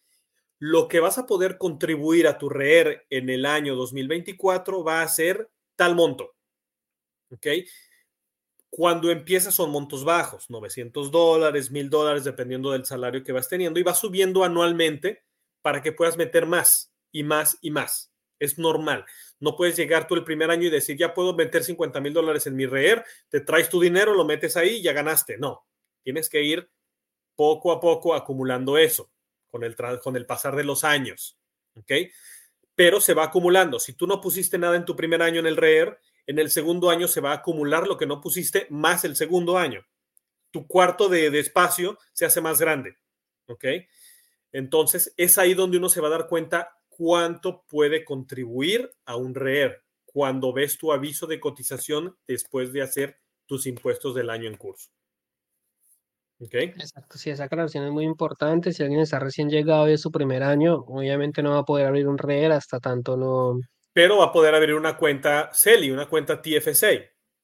lo 0.58 0.88
que 0.88 1.00
vas 1.00 1.18
a 1.18 1.26
poder 1.26 1.56
contribuir 1.56 2.26
a 2.26 2.38
tu 2.38 2.48
REER 2.48 3.06
en 3.10 3.30
el 3.30 3.46
año 3.46 3.76
2024 3.76 4.84
va 4.84 5.02
a 5.02 5.08
ser 5.08 5.50
tal 5.76 5.94
monto. 5.94 6.34
¿Ok? 7.30 7.46
Cuando 8.70 9.10
empiezas 9.10 9.54
son 9.54 9.70
montos 9.70 10.04
bajos, 10.04 10.50
900 10.50 11.10
dólares, 11.10 11.70
1000 11.70 11.88
dólares, 11.88 12.24
dependiendo 12.24 12.72
del 12.72 12.84
salario 12.84 13.22
que 13.22 13.32
vas 13.32 13.48
teniendo, 13.48 13.80
y 13.80 13.82
va 13.82 13.94
subiendo 13.94 14.44
anualmente 14.44 15.24
para 15.62 15.80
que 15.80 15.92
puedas 15.92 16.16
meter 16.16 16.46
más 16.46 16.92
y 17.12 17.22
más 17.22 17.58
y 17.62 17.70
más. 17.70 18.12
Es 18.38 18.58
normal. 18.58 19.04
No 19.40 19.56
puedes 19.56 19.76
llegar 19.76 20.06
tú 20.06 20.14
el 20.14 20.24
primer 20.24 20.50
año 20.50 20.66
y 20.66 20.70
decir, 20.70 20.96
ya 20.96 21.14
puedo 21.14 21.34
meter 21.34 21.62
50 21.62 22.00
mil 22.00 22.12
dólares 22.12 22.46
en 22.46 22.56
mi 22.56 22.66
REER, 22.66 23.04
te 23.28 23.40
traes 23.40 23.68
tu 23.68 23.80
dinero, 23.80 24.14
lo 24.14 24.24
metes 24.24 24.56
ahí 24.56 24.82
ya 24.82 24.92
ganaste. 24.92 25.38
No, 25.38 25.66
tienes 26.02 26.28
que 26.28 26.42
ir 26.42 26.70
poco 27.36 27.70
a 27.70 27.80
poco 27.80 28.14
acumulando 28.14 28.76
eso 28.76 29.12
con 29.48 29.62
el, 29.62 29.76
con 30.02 30.16
el 30.16 30.26
pasar 30.26 30.56
de 30.56 30.64
los 30.64 30.84
años. 30.84 31.38
¿Ok? 31.74 31.92
Pero 32.74 33.00
se 33.00 33.14
va 33.14 33.24
acumulando. 33.24 33.78
Si 33.78 33.92
tú 33.92 34.06
no 34.06 34.20
pusiste 34.20 34.58
nada 34.58 34.76
en 34.76 34.84
tu 34.84 34.96
primer 34.96 35.22
año 35.22 35.40
en 35.40 35.46
el 35.46 35.56
REER, 35.56 35.98
en 36.26 36.38
el 36.38 36.50
segundo 36.50 36.90
año 36.90 37.08
se 37.08 37.20
va 37.20 37.30
a 37.30 37.36
acumular 37.36 37.86
lo 37.86 37.96
que 37.96 38.06
no 38.06 38.20
pusiste 38.20 38.66
más 38.70 39.04
el 39.04 39.16
segundo 39.16 39.56
año. 39.56 39.86
Tu 40.50 40.66
cuarto 40.66 41.08
de, 41.08 41.30
de 41.30 41.38
espacio 41.38 41.98
se 42.12 42.26
hace 42.26 42.40
más 42.40 42.60
grande. 42.60 42.96
¿Ok? 43.46 43.64
Entonces 44.52 45.14
es 45.16 45.38
ahí 45.38 45.54
donde 45.54 45.78
uno 45.78 45.88
se 45.88 46.00
va 46.00 46.08
a 46.08 46.12
dar 46.12 46.26
cuenta 46.26 46.77
cuánto 46.98 47.64
puede 47.68 48.04
contribuir 48.04 48.90
a 49.06 49.16
un 49.16 49.36
REER 49.36 49.84
cuando 50.04 50.52
ves 50.52 50.76
tu 50.76 50.92
aviso 50.92 51.28
de 51.28 51.38
cotización 51.38 52.16
después 52.26 52.72
de 52.72 52.82
hacer 52.82 53.20
tus 53.46 53.66
impuestos 53.66 54.16
del 54.16 54.30
año 54.30 54.48
en 54.48 54.56
curso. 54.56 54.90
¿Ok? 56.40 56.54
Exacto, 56.54 57.16
sí, 57.16 57.30
esa 57.30 57.44
aclaración 57.44 57.84
es 57.84 57.92
muy 57.92 58.04
importante. 58.04 58.72
Si 58.72 58.82
alguien 58.82 59.00
está 59.00 59.20
recién 59.20 59.48
llegado 59.48 59.88
y 59.88 59.92
es 59.92 60.00
su 60.00 60.10
primer 60.10 60.42
año, 60.42 60.84
obviamente 60.88 61.40
no 61.40 61.52
va 61.52 61.58
a 61.60 61.64
poder 61.64 61.86
abrir 61.86 62.08
un 62.08 62.18
REER 62.18 62.50
hasta 62.50 62.80
tanto 62.80 63.16
no, 63.16 63.60
pero 63.92 64.18
va 64.18 64.26
a 64.26 64.32
poder 64.32 64.54
abrir 64.54 64.74
una 64.74 64.96
cuenta 64.96 65.50
CELI, 65.52 65.90
una 65.90 66.08
cuenta 66.08 66.42
TFSA, 66.42 66.88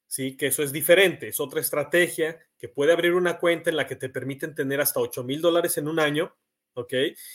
¿sí? 0.07 0.37
Que 0.37 0.47
eso 0.47 0.63
es 0.63 0.71
diferente, 0.71 1.29
es 1.29 1.39
otra 1.39 1.61
estrategia 1.61 2.39
que 2.57 2.69
puede 2.69 2.91
abrir 2.93 3.13
una 3.13 3.39
cuenta 3.39 3.69
en 3.69 3.77
la 3.77 3.87
que 3.87 3.95
te 3.95 4.09
permiten 4.09 4.53
tener 4.53 4.81
hasta 4.81 4.99
8 4.99 5.23
mil 5.23 5.41
dólares 5.41 5.77
en 5.77 5.87
un 5.87 5.99
año, 5.99 6.35
¿ok? 6.75 6.93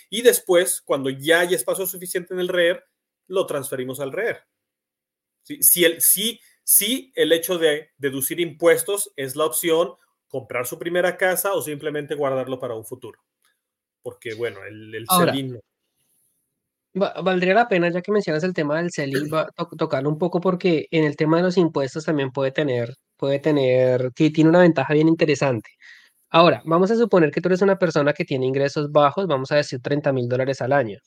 Y 0.09 0.22
después, 0.22 0.80
cuando 0.80 1.11
ya 1.11 1.41
hay 1.41 1.55
espacio 1.55 1.86
suficiente 1.86 2.34
en 2.34 2.41
el 2.41 2.49
REER, 2.49 2.84
lo 3.26 3.47
transferimos 3.47 4.01
al 4.01 4.12
REER. 4.12 4.45
¿Sí? 5.43 5.62
Si, 5.62 5.84
el, 5.84 6.01
si, 6.01 6.41
si 6.62 7.12
el 7.14 7.32
hecho 7.32 7.59
de 7.59 7.91
deducir 7.99 8.41
impuestos 8.41 9.12
es 9.16 9.36
la 9.36 9.47
opción, 9.47 9.95
comprar 10.28 10.66
su 10.66 10.78
primera 10.78 11.16
casa 11.16 11.53
o 11.55 11.62
simplemente 11.62 12.14
guardarlo 12.14 12.59
para 12.59 12.74
un 12.74 12.84
futuro. 12.84 13.20
Porque, 14.03 14.34
bueno, 14.34 14.64
el, 14.64 14.95
el 14.95 15.07
CELI 15.07 15.61
valdría 16.95 17.55
la 17.55 17.68
pena, 17.68 17.88
ya 17.91 18.03
que 18.03 18.12
mencionas 18.12 18.43
el 18.45 18.55
tema 18.55 18.80
del 18.80 18.91
CELI, 18.93 19.30
tocarlo 19.76 20.09
un 20.09 20.18
poco 20.18 20.41
porque 20.41 20.86
en 20.91 21.05
el 21.05 21.16
tema 21.16 21.36
de 21.36 21.45
los 21.45 21.57
impuestos 21.57 22.05
también 22.05 22.32
puede 22.32 22.51
tener, 22.51 22.95
puede 23.16 23.38
tener, 23.38 24.11
tiene 24.12 24.49
una 24.51 24.61
ventaja 24.61 24.93
bien 24.95 25.09
interesante. 25.09 25.70
Ahora, 26.33 26.62
vamos 26.64 26.91
a 26.93 26.97
suponer 26.97 27.31
que 27.33 27.41
tú 27.41 27.49
eres 27.49 27.62
una 27.62 27.76
persona 27.78 28.12
que 28.12 28.24
tiene 28.24 28.47
ingresos 28.47 28.93
bajos, 28.93 29.26
vamos 29.26 29.51
a 29.51 29.57
decir 29.57 29.81
30 29.83 30.12
mil 30.12 30.28
dólares 30.28 30.61
al 30.62 30.72
año. 30.72 30.99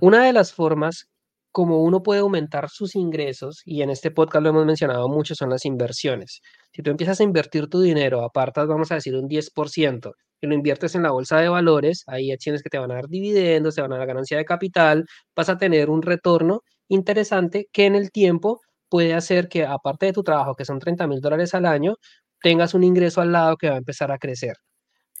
Una 0.00 0.24
de 0.24 0.32
las 0.32 0.54
formas 0.54 1.08
como 1.52 1.82
uno 1.82 2.02
puede 2.02 2.20
aumentar 2.20 2.70
sus 2.70 2.94
ingresos, 2.96 3.60
y 3.66 3.82
en 3.82 3.90
este 3.90 4.10
podcast 4.10 4.42
lo 4.42 4.50
hemos 4.50 4.66
mencionado 4.66 5.08
mucho, 5.08 5.34
son 5.34 5.50
las 5.50 5.66
inversiones. 5.66 6.40
Si 6.72 6.82
tú 6.82 6.90
empiezas 6.90 7.20
a 7.20 7.24
invertir 7.24 7.68
tu 7.68 7.82
dinero, 7.82 8.22
apartas, 8.24 8.66
vamos 8.68 8.90
a 8.92 8.94
decir, 8.96 9.14
un 9.16 9.28
10%, 9.28 10.14
y 10.40 10.46
lo 10.46 10.54
inviertes 10.54 10.94
en 10.94 11.02
la 11.02 11.10
bolsa 11.10 11.38
de 11.38 11.48
valores, 11.50 12.04
hay 12.06 12.32
acciones 12.32 12.62
que 12.62 12.70
te 12.70 12.78
van 12.78 12.90
a 12.90 12.94
dar 12.94 13.08
dividendos, 13.08 13.74
te 13.74 13.82
van 13.82 13.92
a 13.92 13.98
dar 13.98 14.06
ganancia 14.06 14.38
de 14.38 14.46
capital, 14.46 15.04
vas 15.36 15.50
a 15.50 15.58
tener 15.58 15.90
un 15.90 16.02
retorno 16.02 16.62
interesante 16.88 17.68
que 17.72 17.86
en 17.86 17.96
el 17.96 18.10
tiempo 18.10 18.60
puede 18.88 19.14
hacer 19.14 19.48
que, 19.48 19.66
aparte 19.66 20.06
de 20.06 20.12
tu 20.14 20.22
trabajo, 20.22 20.54
que 20.54 20.64
son 20.64 20.78
30 20.78 21.06
mil 21.06 21.20
dólares 21.20 21.54
al 21.54 21.66
año, 21.66 21.96
tengas 22.42 22.74
un 22.74 22.84
ingreso 22.84 23.20
al 23.20 23.32
lado 23.32 23.56
que 23.56 23.68
va 23.68 23.74
a 23.74 23.78
empezar 23.78 24.12
a 24.12 24.18
crecer. 24.18 24.56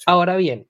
Ahora 0.06 0.36
bien, 0.36 0.68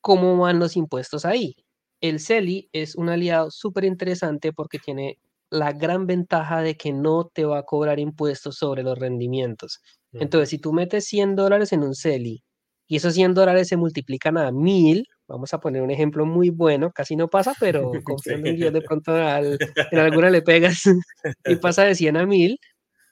¿cómo 0.00 0.36
van 0.38 0.58
los 0.58 0.76
impuestos 0.76 1.24
ahí? 1.24 1.54
el 2.00 2.20
CELI 2.20 2.68
es 2.72 2.94
un 2.94 3.08
aliado 3.08 3.50
súper 3.50 3.84
interesante 3.84 4.52
porque 4.52 4.78
tiene 4.78 5.18
la 5.50 5.72
gran 5.72 6.06
ventaja 6.06 6.60
de 6.60 6.76
que 6.76 6.92
no 6.92 7.30
te 7.32 7.44
va 7.44 7.58
a 7.58 7.62
cobrar 7.62 7.98
impuestos 7.98 8.56
sobre 8.56 8.82
los 8.82 8.98
rendimientos. 8.98 9.80
Entonces, 10.12 10.50
si 10.50 10.58
tú 10.58 10.72
metes 10.72 11.06
100 11.06 11.36
dólares 11.36 11.72
en 11.72 11.82
un 11.82 11.94
CELI 11.94 12.42
y 12.86 12.96
esos 12.96 13.14
100 13.14 13.34
dólares 13.34 13.68
se 13.68 13.76
multiplican 13.76 14.38
a 14.38 14.52
1000, 14.52 15.04
vamos 15.26 15.52
a 15.52 15.60
poner 15.60 15.82
un 15.82 15.90
ejemplo 15.90 16.24
muy 16.26 16.50
bueno, 16.50 16.90
casi 16.92 17.16
no 17.16 17.28
pasa, 17.28 17.54
pero 17.58 17.90
confiando 18.04 18.48
en 18.48 18.56
Dios 18.56 18.72
de 18.72 18.82
pronto 18.82 19.16
en 19.16 19.98
alguna 19.98 20.30
le 20.30 20.42
pegas 20.42 20.82
y 21.46 21.56
pasa 21.56 21.84
de 21.84 21.94
100 21.94 22.16
a 22.16 22.26
1000, 22.26 22.58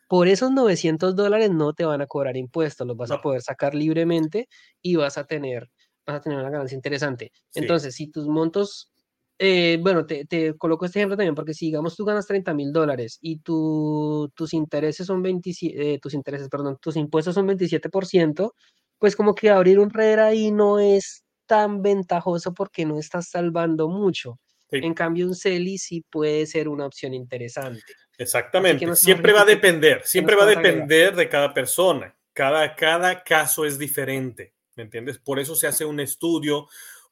por 0.08 0.28
esos 0.28 0.50
900 0.50 1.16
dólares 1.16 1.50
no 1.50 1.72
te 1.72 1.84
van 1.84 2.00
a 2.00 2.06
cobrar 2.06 2.36
impuestos, 2.36 2.86
los 2.86 2.96
vas 2.96 3.10
a 3.10 3.20
poder 3.20 3.42
sacar 3.42 3.74
libremente 3.74 4.48
y 4.82 4.96
vas 4.96 5.18
a 5.18 5.24
tener 5.24 5.70
vas 6.06 6.16
a 6.16 6.20
tener 6.20 6.38
una 6.38 6.50
ganancia 6.50 6.76
interesante. 6.76 7.32
Entonces, 7.54 7.94
si 7.94 8.08
tus 8.08 8.28
montos, 8.28 8.92
eh, 9.38 9.78
bueno, 9.82 10.06
te, 10.06 10.54
coloco 10.56 10.86
este 10.86 11.00
ejemplo 11.00 11.16
también, 11.16 11.34
porque 11.34 11.52
si 11.52 11.66
digamos 11.66 11.96
tú 11.96 12.04
ganas 12.04 12.26
30 12.26 12.54
mil 12.54 12.72
dólares 12.72 13.18
y 13.20 13.40
tu, 13.40 14.30
tus 14.34 14.54
intereses 14.54 15.06
son 15.06 15.22
27, 15.22 15.94
eh, 15.94 15.98
tus 15.98 16.14
intereses, 16.14 16.48
perdón, 16.48 16.78
tus 16.80 16.96
impuestos 16.96 17.34
son 17.34 17.46
27%, 17.48 18.52
pues 18.98 19.16
como 19.16 19.34
que 19.34 19.50
abrir 19.50 19.78
un 19.78 19.90
REER 19.90 20.20
ahí 20.20 20.50
no 20.52 20.78
es 20.78 21.24
tan 21.46 21.82
ventajoso 21.82 22.54
porque 22.54 22.86
no 22.86 22.98
estás 22.98 23.28
salvando 23.30 23.88
mucho. 23.88 24.38
En 24.68 24.94
cambio, 24.94 25.28
un 25.28 25.36
CELI 25.36 25.78
sí 25.78 26.04
puede 26.10 26.44
ser 26.44 26.68
una 26.68 26.86
opción 26.86 27.14
interesante. 27.14 27.82
Exactamente. 28.18 28.94
siempre 28.96 29.32
va 29.32 29.42
a 29.42 29.46
depender, 29.46 30.02
siempre 30.04 30.36
va 30.36 30.44
a 30.44 30.46
depender 30.46 31.14
de 31.14 31.28
cada 31.28 31.52
persona. 31.52 32.14
Cada, 32.32 32.74
cada 32.74 33.22
caso 33.22 33.64
es 33.64 33.78
diferente. 33.78 34.56
¿me 34.76 34.84
entiendes? 34.84 35.18
Por 35.18 35.40
eso 35.40 35.56
se 35.56 35.66
hace 35.66 35.84
un 35.84 36.00
estudio, 36.00 36.68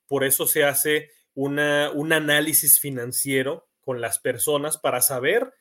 por 0.06 0.22
eso 0.22 0.46
se 0.46 0.64
hace 0.64 1.10
una, 1.34 1.90
un 1.90 2.12
análisis 2.12 2.78
financiero 2.78 3.68
con 3.80 4.00
las 4.00 4.18
personas 4.18 4.78
para 4.78 5.00
saber 5.00 5.52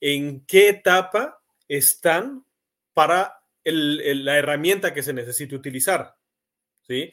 en 0.00 0.44
qué 0.46 0.68
etapa 0.68 1.40
están 1.68 2.44
para 2.92 3.40
la 3.64 4.36
herramienta 4.36 4.92
que 4.92 5.02
se 5.02 5.14
necesite 5.14 5.54
utilizar. 5.54 6.16
¿sí? 6.82 7.12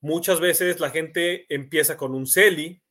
Muchas 0.00 0.40
veces 0.40 0.80
la 0.80 0.90
gente 0.90 1.46
empieza 1.54 1.96
con 1.96 2.14
un 2.14 2.26
CELI 2.26 2.82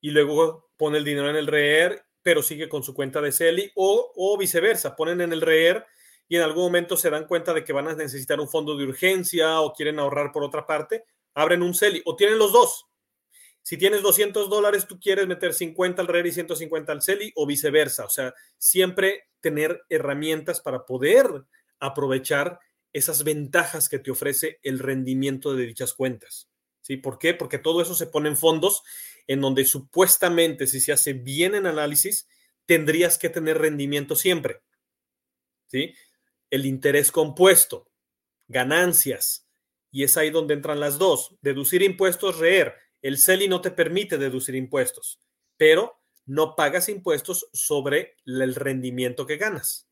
y 0.00 0.10
luego 0.10 0.70
pone 0.76 0.98
el 0.98 1.04
dinero 1.04 1.30
en 1.30 1.36
el 1.36 1.46
REER, 1.46 2.04
pero 2.28 2.42
sigue 2.42 2.68
con 2.68 2.82
su 2.82 2.92
cuenta 2.92 3.22
de 3.22 3.32
CELI 3.32 3.72
o, 3.74 4.36
viceversa, 4.38 4.94
ponen 4.94 5.22
en 5.22 5.32
el 5.32 5.40
REER 5.40 5.86
y 6.28 6.36
en 6.36 6.42
algún 6.42 6.64
momento 6.64 6.94
se 6.94 7.08
dan 7.08 7.26
cuenta 7.26 7.54
de 7.54 7.64
que 7.64 7.72
van 7.72 7.88
a 7.88 7.94
necesitar 7.94 8.38
un 8.38 8.50
fondo 8.50 8.76
de 8.76 8.84
urgencia 8.84 9.62
o 9.62 9.72
quieren 9.72 9.98
ahorrar 9.98 10.30
por 10.30 10.44
otra 10.44 10.66
parte, 10.66 11.06
abren 11.32 11.62
un 11.62 11.74
CELI 11.74 12.02
o 12.04 12.16
tienen 12.16 12.36
los 12.36 12.52
dos. 12.52 12.84
Si 13.62 13.78
tienes 13.78 14.02
200 14.02 14.50
dólares, 14.50 14.86
tú 14.86 15.00
quieres 15.00 15.26
meter 15.26 15.54
50 15.54 16.02
al 16.02 16.06
RER 16.06 16.26
y 16.26 16.32
150 16.32 16.92
al 16.92 17.00
CELI 17.00 17.32
o 17.34 17.46
viceversa. 17.46 18.04
O 18.04 18.10
sea, 18.10 18.34
siempre 18.58 19.30
tener 19.40 19.80
herramientas 19.88 20.60
para 20.60 20.84
poder 20.84 21.46
aprovechar 21.80 22.60
esas 22.92 23.24
ventajas 23.24 23.88
que 23.88 24.00
te 24.00 24.10
ofrece 24.10 24.58
el 24.62 24.80
rendimiento 24.80 25.54
de 25.54 25.64
dichas 25.64 25.94
cuentas. 25.94 26.50
¿Sí? 26.82 26.98
¿Por 26.98 27.18
qué? 27.18 27.32
Porque 27.32 27.56
todo 27.56 27.80
eso 27.80 27.94
se 27.94 28.06
pone 28.06 28.28
en 28.28 28.36
fondos 28.36 28.82
en 29.28 29.40
donde 29.40 29.64
supuestamente, 29.64 30.66
si 30.66 30.80
se 30.80 30.92
hace 30.92 31.12
bien 31.12 31.54
en 31.54 31.66
análisis, 31.66 32.26
tendrías 32.66 33.16
que 33.16 33.28
tener 33.28 33.58
rendimiento 33.58 34.16
siempre. 34.16 34.62
¿Sí? 35.68 35.94
el 36.50 36.66
interés 36.66 37.12
compuesto, 37.12 37.90
ganancias, 38.46 39.46
y 39.90 40.04
es 40.04 40.16
ahí 40.16 40.30
donde 40.30 40.54
entran 40.54 40.80
las 40.80 40.98
dos. 40.98 41.36
Deducir 41.40 41.82
impuestos, 41.82 42.38
REER. 42.38 42.74
El 43.00 43.18
CELI 43.18 43.48
no 43.48 43.60
te 43.60 43.70
permite 43.70 44.18
deducir 44.18 44.54
impuestos, 44.54 45.20
pero 45.56 46.00
no 46.26 46.56
pagas 46.56 46.88
impuestos 46.88 47.48
sobre 47.52 48.16
el 48.26 48.54
rendimiento 48.54 49.26
que 49.26 49.36
ganas. 49.36 49.88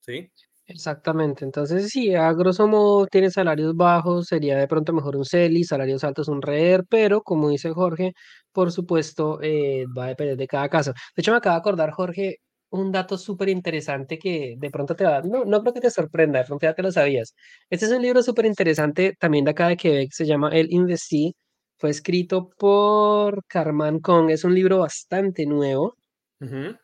¿Sí? 0.00 0.32
Exactamente, 0.70 1.46
entonces 1.46 1.88
sí, 1.88 2.14
a 2.14 2.30
grosso 2.34 2.68
modo 2.68 3.06
tiene 3.06 3.30
salarios 3.30 3.74
bajos, 3.74 4.26
sería 4.26 4.58
de 4.58 4.68
pronto 4.68 4.92
mejor 4.92 5.16
un 5.16 5.24
CELI, 5.24 5.64
salarios 5.64 6.04
altos 6.04 6.28
un 6.28 6.42
REER, 6.42 6.84
pero 6.90 7.22
como 7.22 7.48
dice 7.48 7.70
Jorge, 7.72 8.12
por 8.52 8.70
supuesto 8.70 9.38
eh, 9.40 9.86
va 9.96 10.04
a 10.04 10.08
depender 10.08 10.36
de 10.36 10.46
cada 10.46 10.68
caso. 10.68 10.92
De 11.16 11.22
hecho 11.22 11.30
me 11.32 11.38
acaba 11.38 11.54
de 11.56 11.60
acordar 11.60 11.90
Jorge 11.92 12.36
un 12.68 12.92
dato 12.92 13.16
súper 13.16 13.48
interesante 13.48 14.18
que 14.18 14.56
de 14.58 14.70
pronto 14.70 14.94
te 14.94 15.04
va, 15.04 15.22
no, 15.22 15.46
no 15.46 15.62
creo 15.62 15.72
que 15.72 15.80
te 15.80 15.90
sorprenda, 15.90 16.40
de 16.40 16.44
pronto 16.44 16.66
ya 16.66 16.74
te 16.74 16.82
lo 16.82 16.92
sabías. 16.92 17.34
Este 17.70 17.86
es 17.86 17.92
un 17.92 18.02
libro 18.02 18.22
súper 18.22 18.44
interesante 18.44 19.14
también 19.18 19.46
de 19.46 19.52
acá 19.52 19.68
de 19.68 19.76
Quebec, 19.78 20.10
se 20.12 20.26
llama 20.26 20.50
El 20.50 20.70
Investí, 20.70 21.34
fue 21.78 21.88
escrito 21.88 22.50
por 22.58 23.42
Carman 23.46 24.00
Kong, 24.00 24.28
es 24.30 24.44
un 24.44 24.54
libro 24.54 24.80
bastante 24.80 25.46
nuevo. 25.46 25.94
Ujú. 26.42 26.76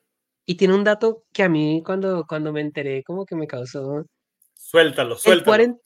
Y 0.47 0.57
tiene 0.57 0.74
un 0.74 0.84
dato 0.84 1.24
que 1.32 1.42
a 1.42 1.49
mí 1.49 1.82
cuando, 1.84 2.24
cuando 2.28 2.53
me 2.53 2.61
enteré 2.61 3.03
como 3.05 3.24
que 3.24 3.34
me 3.36 3.47
causó... 3.47 4.05
Suéltalo, 4.55 5.14
El 5.14 5.20
suéltalo. 5.20 5.45
40, 5.47 5.80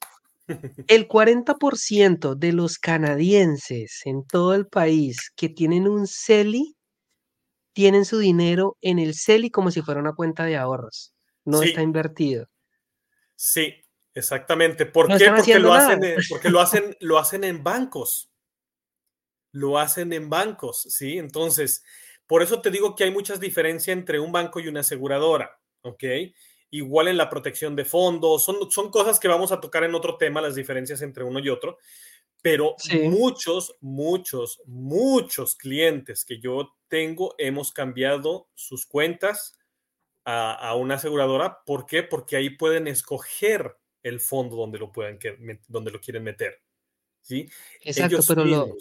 el 0.88 1.08
40% 1.08 2.34
de 2.34 2.52
los 2.52 2.78
canadienses 2.78 4.00
en 4.04 4.24
todo 4.26 4.54
el 4.54 4.66
país 4.66 5.30
que 5.36 5.48
tienen 5.48 5.86
un 5.86 6.06
CELI 6.06 6.74
tienen 7.72 8.04
su 8.04 8.18
dinero 8.18 8.76
en 8.80 8.98
el 8.98 9.14
CELI 9.14 9.50
como 9.50 9.70
si 9.70 9.82
fuera 9.82 10.00
una 10.00 10.14
cuenta 10.14 10.44
de 10.44 10.56
ahorros. 10.56 11.12
No 11.44 11.62
está 11.62 11.80
invertido. 11.82 12.46
sí, 13.36 13.74
exactamente. 14.14 14.84
¿Por 14.84 15.08
No 15.08 15.16
qué? 15.16 15.30
Porque 15.30 15.58
lo 15.60 15.72
nada. 15.74 15.88
hacen, 15.88 16.04
en- 16.04 16.16
porque 16.28 16.50
lo 16.50 16.60
hacen, 16.60 16.96
lo 17.00 17.18
hacen 17.18 17.44
en 17.44 17.62
bancos. 17.62 18.30
Lo 19.52 19.78
hacen 19.78 20.12
en 20.12 20.28
bancos, 20.28 20.82
¿sí? 20.82 21.16
Entonces, 21.18 21.82
por 22.28 22.42
eso 22.44 22.62
te 22.62 22.70
digo 22.70 22.94
que 22.94 23.04
hay 23.04 23.10
muchas 23.10 23.40
diferencias 23.40 23.96
entre 23.96 24.20
un 24.20 24.30
banco 24.32 24.60
y 24.60 24.68
una 24.68 24.80
aseguradora, 24.80 25.60
¿ok? 25.82 26.04
Igual 26.70 27.08
en 27.08 27.16
la 27.16 27.30
protección 27.30 27.74
de 27.74 27.84
fondos, 27.86 28.44
son, 28.44 28.70
son 28.70 28.90
cosas 28.92 29.18
que 29.18 29.28
vamos 29.28 29.50
a 29.52 29.60
tocar 29.60 29.84
en 29.84 29.96
otro 29.96 30.18
tema, 30.18 30.40
las 30.42 30.54
diferencias 30.54 31.02
entre 31.02 31.24
uno 31.24 31.40
y 31.40 31.48
otro, 31.48 31.78
pero 32.42 32.76
Sí, 32.78 33.08
muchos, 33.08 33.76
muchos, 33.80 34.60
muchos 34.66 35.56
clientes 35.56 36.24
que 36.24 36.38
yo 36.40 36.76
tengo 36.88 37.34
hemos 37.38 37.72
cambiado 37.72 38.48
sus 38.54 38.86
cuentas 38.86 39.58
a, 40.24 40.52
a 40.54 40.74
una 40.74 40.96
aseguradora. 40.96 41.62
¿Por 41.64 41.86
qué? 41.86 42.02
Porque 42.02 42.36
ahí 42.36 42.50
pueden 42.50 42.86
escoger 42.88 43.76
el 44.02 44.20
fondo 44.20 44.56
donde 44.56 44.78
lo, 44.78 44.92
puedan, 44.92 45.18
que- 45.18 45.38
donde 45.68 45.90
lo 45.90 46.00
quieren 46.00 46.24
meter, 46.24 46.62
¿sí? 47.22 47.48
exacto, 47.82 48.16
Ellos 48.16 48.26
pero 48.28 48.44
lo, 48.44 48.76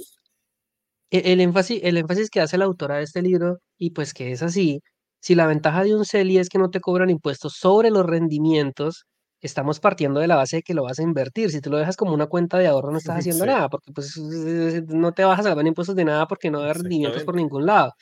e- 1.12 1.34
el 1.34 1.41
énfasis, 1.41 1.80
el 1.84 1.97
énfasis 1.97 2.30
que 2.30 2.41
hace 2.41 2.58
la 2.58 2.66
autora 2.66 2.97
de 2.97 3.03
este 3.03 3.22
libro, 3.22 3.60
y 3.78 3.91
pues 3.91 4.14
que 4.14 4.32
es 4.32 4.43
así, 4.43 4.82
si 5.22 5.36
la 5.36 5.47
ventaja 5.47 5.84
de 5.84 5.95
un 5.95 6.05
CELI 6.05 6.38
es 6.39 6.49
que 6.49 6.60
no 6.60 6.70
te 6.70 6.80
cobran 6.82 7.10
impuestos 7.10 7.53
sobre 7.58 7.89
los 7.91 8.05
rendimientos, 8.05 9.05
estamos 9.41 9.80
partiendo 9.80 10.20
de 10.20 10.28
la 10.28 10.36
base 10.36 10.58
de 10.58 10.64
que 10.64 10.74
lo 10.74 10.84
vas 10.84 10.99
a 10.99 11.03
invertir. 11.03 11.51
Si 11.51 11.62
tú 11.62 11.70
lo 11.70 11.78
dejas 11.78 11.97
como 11.97 12.14
una 12.14 12.28
cuenta 12.28 12.58
de 12.60 12.68
ahorro, 12.68 12.91
no 12.91 12.97
estás 12.97 13.18
haciendo 13.20 13.45
Sí, 13.45 13.47
nada, 13.47 13.70
porque 13.70 13.91
pues 13.93 14.16
no 14.18 15.14
te 15.14 15.24
vas 15.26 15.39
a 15.39 15.43
salvar 15.43 15.66
impuestos 15.68 15.95
de 15.95 16.05
nada 16.05 16.28
porque 16.28 16.49
no 16.51 16.62
hay 16.62 16.74
rendimientos 16.74 17.24
por 17.24 17.36
ningún 17.36 17.66
lado. 17.66 17.93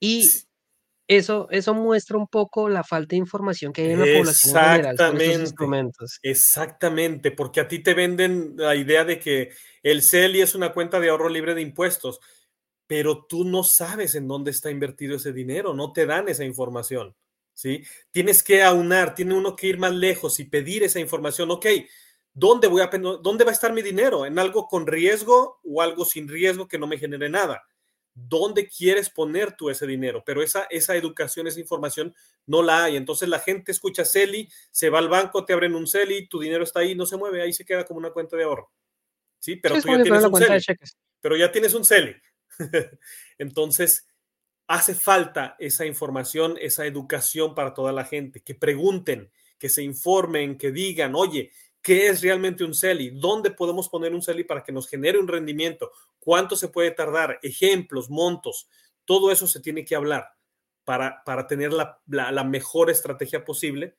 Y 0.00 0.40
eso, 1.06 1.48
eso 1.50 1.74
muestra 1.74 2.16
un 2.16 2.26
poco 2.28 2.68
la 2.68 2.82
falta 2.82 3.10
de 3.10 3.16
información 3.16 3.72
que 3.72 3.82
hay 3.82 3.90
en 3.92 4.00
la 4.00 4.18
población 4.18 4.56
en 4.56 4.64
general 4.64 4.96
sobre 4.96 5.24
estos 5.26 5.40
instrumentos. 5.40 6.18
exactamente, 6.22 7.30
porque 7.30 7.60
a 7.60 7.68
ti 7.68 7.80
te 7.80 7.94
venden 7.94 8.54
la 8.56 8.74
idea 8.74 9.04
de 9.04 9.18
que 9.18 9.50
el 9.82 10.02
CELI 10.02 10.40
es 10.40 10.54
una 10.54 10.72
cuenta 10.72 11.00
de 11.00 11.10
ahorro 11.10 11.28
libre 11.28 11.54
de 11.54 11.60
impuestos, 11.60 12.20
pero 12.86 13.26
tú 13.26 13.44
no 13.44 13.64
sabes 13.64 14.14
en 14.14 14.28
dónde 14.28 14.50
está 14.50 14.70
invertido 14.70 15.16
ese 15.16 15.32
dinero, 15.32 15.74
no 15.74 15.92
te 15.92 16.06
dan 16.06 16.28
esa 16.28 16.44
información, 16.44 17.14
¿sí? 17.52 17.82
Tienes 18.10 18.42
que 18.42 18.62
aunar, 18.62 19.14
tiene 19.14 19.34
uno 19.34 19.56
que 19.56 19.66
ir 19.66 19.78
más 19.78 19.92
lejos 19.92 20.40
y 20.40 20.44
pedir 20.44 20.84
esa 20.84 21.00
información, 21.00 21.50
ok, 21.50 21.66
¿dónde, 22.32 22.66
voy 22.68 22.80
a, 22.80 22.86
¿dónde 22.86 23.44
va 23.44 23.50
a 23.50 23.54
estar 23.54 23.72
mi 23.74 23.82
dinero? 23.82 24.24
¿En 24.24 24.38
algo 24.38 24.68
con 24.68 24.86
riesgo 24.86 25.60
o 25.64 25.82
algo 25.82 26.04
sin 26.06 26.28
riesgo 26.28 26.66
que 26.66 26.78
no 26.78 26.86
me 26.86 26.98
genere 26.98 27.28
nada? 27.28 27.62
¿Dónde 28.14 28.68
quieres 28.68 29.10
poner 29.10 29.56
tú 29.56 29.70
ese 29.70 29.86
dinero? 29.86 30.22
Pero 30.24 30.42
esa, 30.42 30.66
esa 30.70 30.94
educación, 30.94 31.46
esa 31.46 31.60
información 31.60 32.14
no 32.46 32.62
la 32.62 32.84
hay. 32.84 32.96
Entonces 32.96 33.28
la 33.28 33.40
gente 33.40 33.72
escucha 33.72 34.04
CELI, 34.04 34.48
se 34.70 34.88
va 34.88 35.00
al 35.00 35.08
banco, 35.08 35.44
te 35.44 35.52
abren 35.52 35.74
un 35.74 35.86
CELI, 35.86 36.28
tu 36.28 36.38
dinero 36.38 36.62
está 36.62 36.80
ahí, 36.80 36.94
no 36.94 37.06
se 37.06 37.16
mueve, 37.16 37.42
ahí 37.42 37.52
se 37.52 37.64
queda 37.64 37.84
como 37.84 37.98
una 37.98 38.10
cuenta 38.10 38.36
de 38.36 38.44
ahorro. 38.44 38.70
Sí, 39.40 39.56
pero 39.56 39.80
tú 39.80 39.88
ya 39.88 40.02
tienes 40.02 40.24
un 40.24 40.34
CELI, 40.36 40.76
pero 41.20 41.36
ya 41.36 41.52
tienes 41.52 41.74
un 41.74 41.84
CELI. 41.84 42.16
Entonces, 43.38 44.06
hace 44.66 44.94
falta 44.94 45.56
esa 45.58 45.84
información, 45.84 46.56
esa 46.60 46.86
educación 46.86 47.54
para 47.54 47.74
toda 47.74 47.92
la 47.92 48.04
gente, 48.04 48.40
que 48.40 48.54
pregunten, 48.54 49.30
que 49.58 49.68
se 49.68 49.82
informen, 49.82 50.56
que 50.56 50.70
digan, 50.70 51.14
oye, 51.14 51.50
¿qué 51.84 52.08
es 52.08 52.22
realmente 52.22 52.64
un 52.64 52.74
CELI? 52.74 53.10
¿Dónde 53.10 53.50
podemos 53.50 53.90
poner 53.90 54.14
un 54.14 54.22
CELI 54.22 54.44
para 54.44 54.64
que 54.64 54.72
nos 54.72 54.88
genere 54.88 55.18
un 55.18 55.28
rendimiento? 55.28 55.92
¿Cuánto 56.18 56.56
se 56.56 56.68
puede 56.68 56.90
tardar? 56.90 57.38
Ejemplos, 57.42 58.08
montos, 58.08 58.68
todo 59.04 59.30
eso 59.30 59.46
se 59.46 59.60
tiene 59.60 59.84
que 59.84 59.94
hablar 59.94 60.30
para, 60.84 61.22
para 61.24 61.46
tener 61.46 61.74
la, 61.74 62.00
la, 62.06 62.42
mejor 62.42 62.88
estrategia 62.88 63.44
posible 63.44 63.98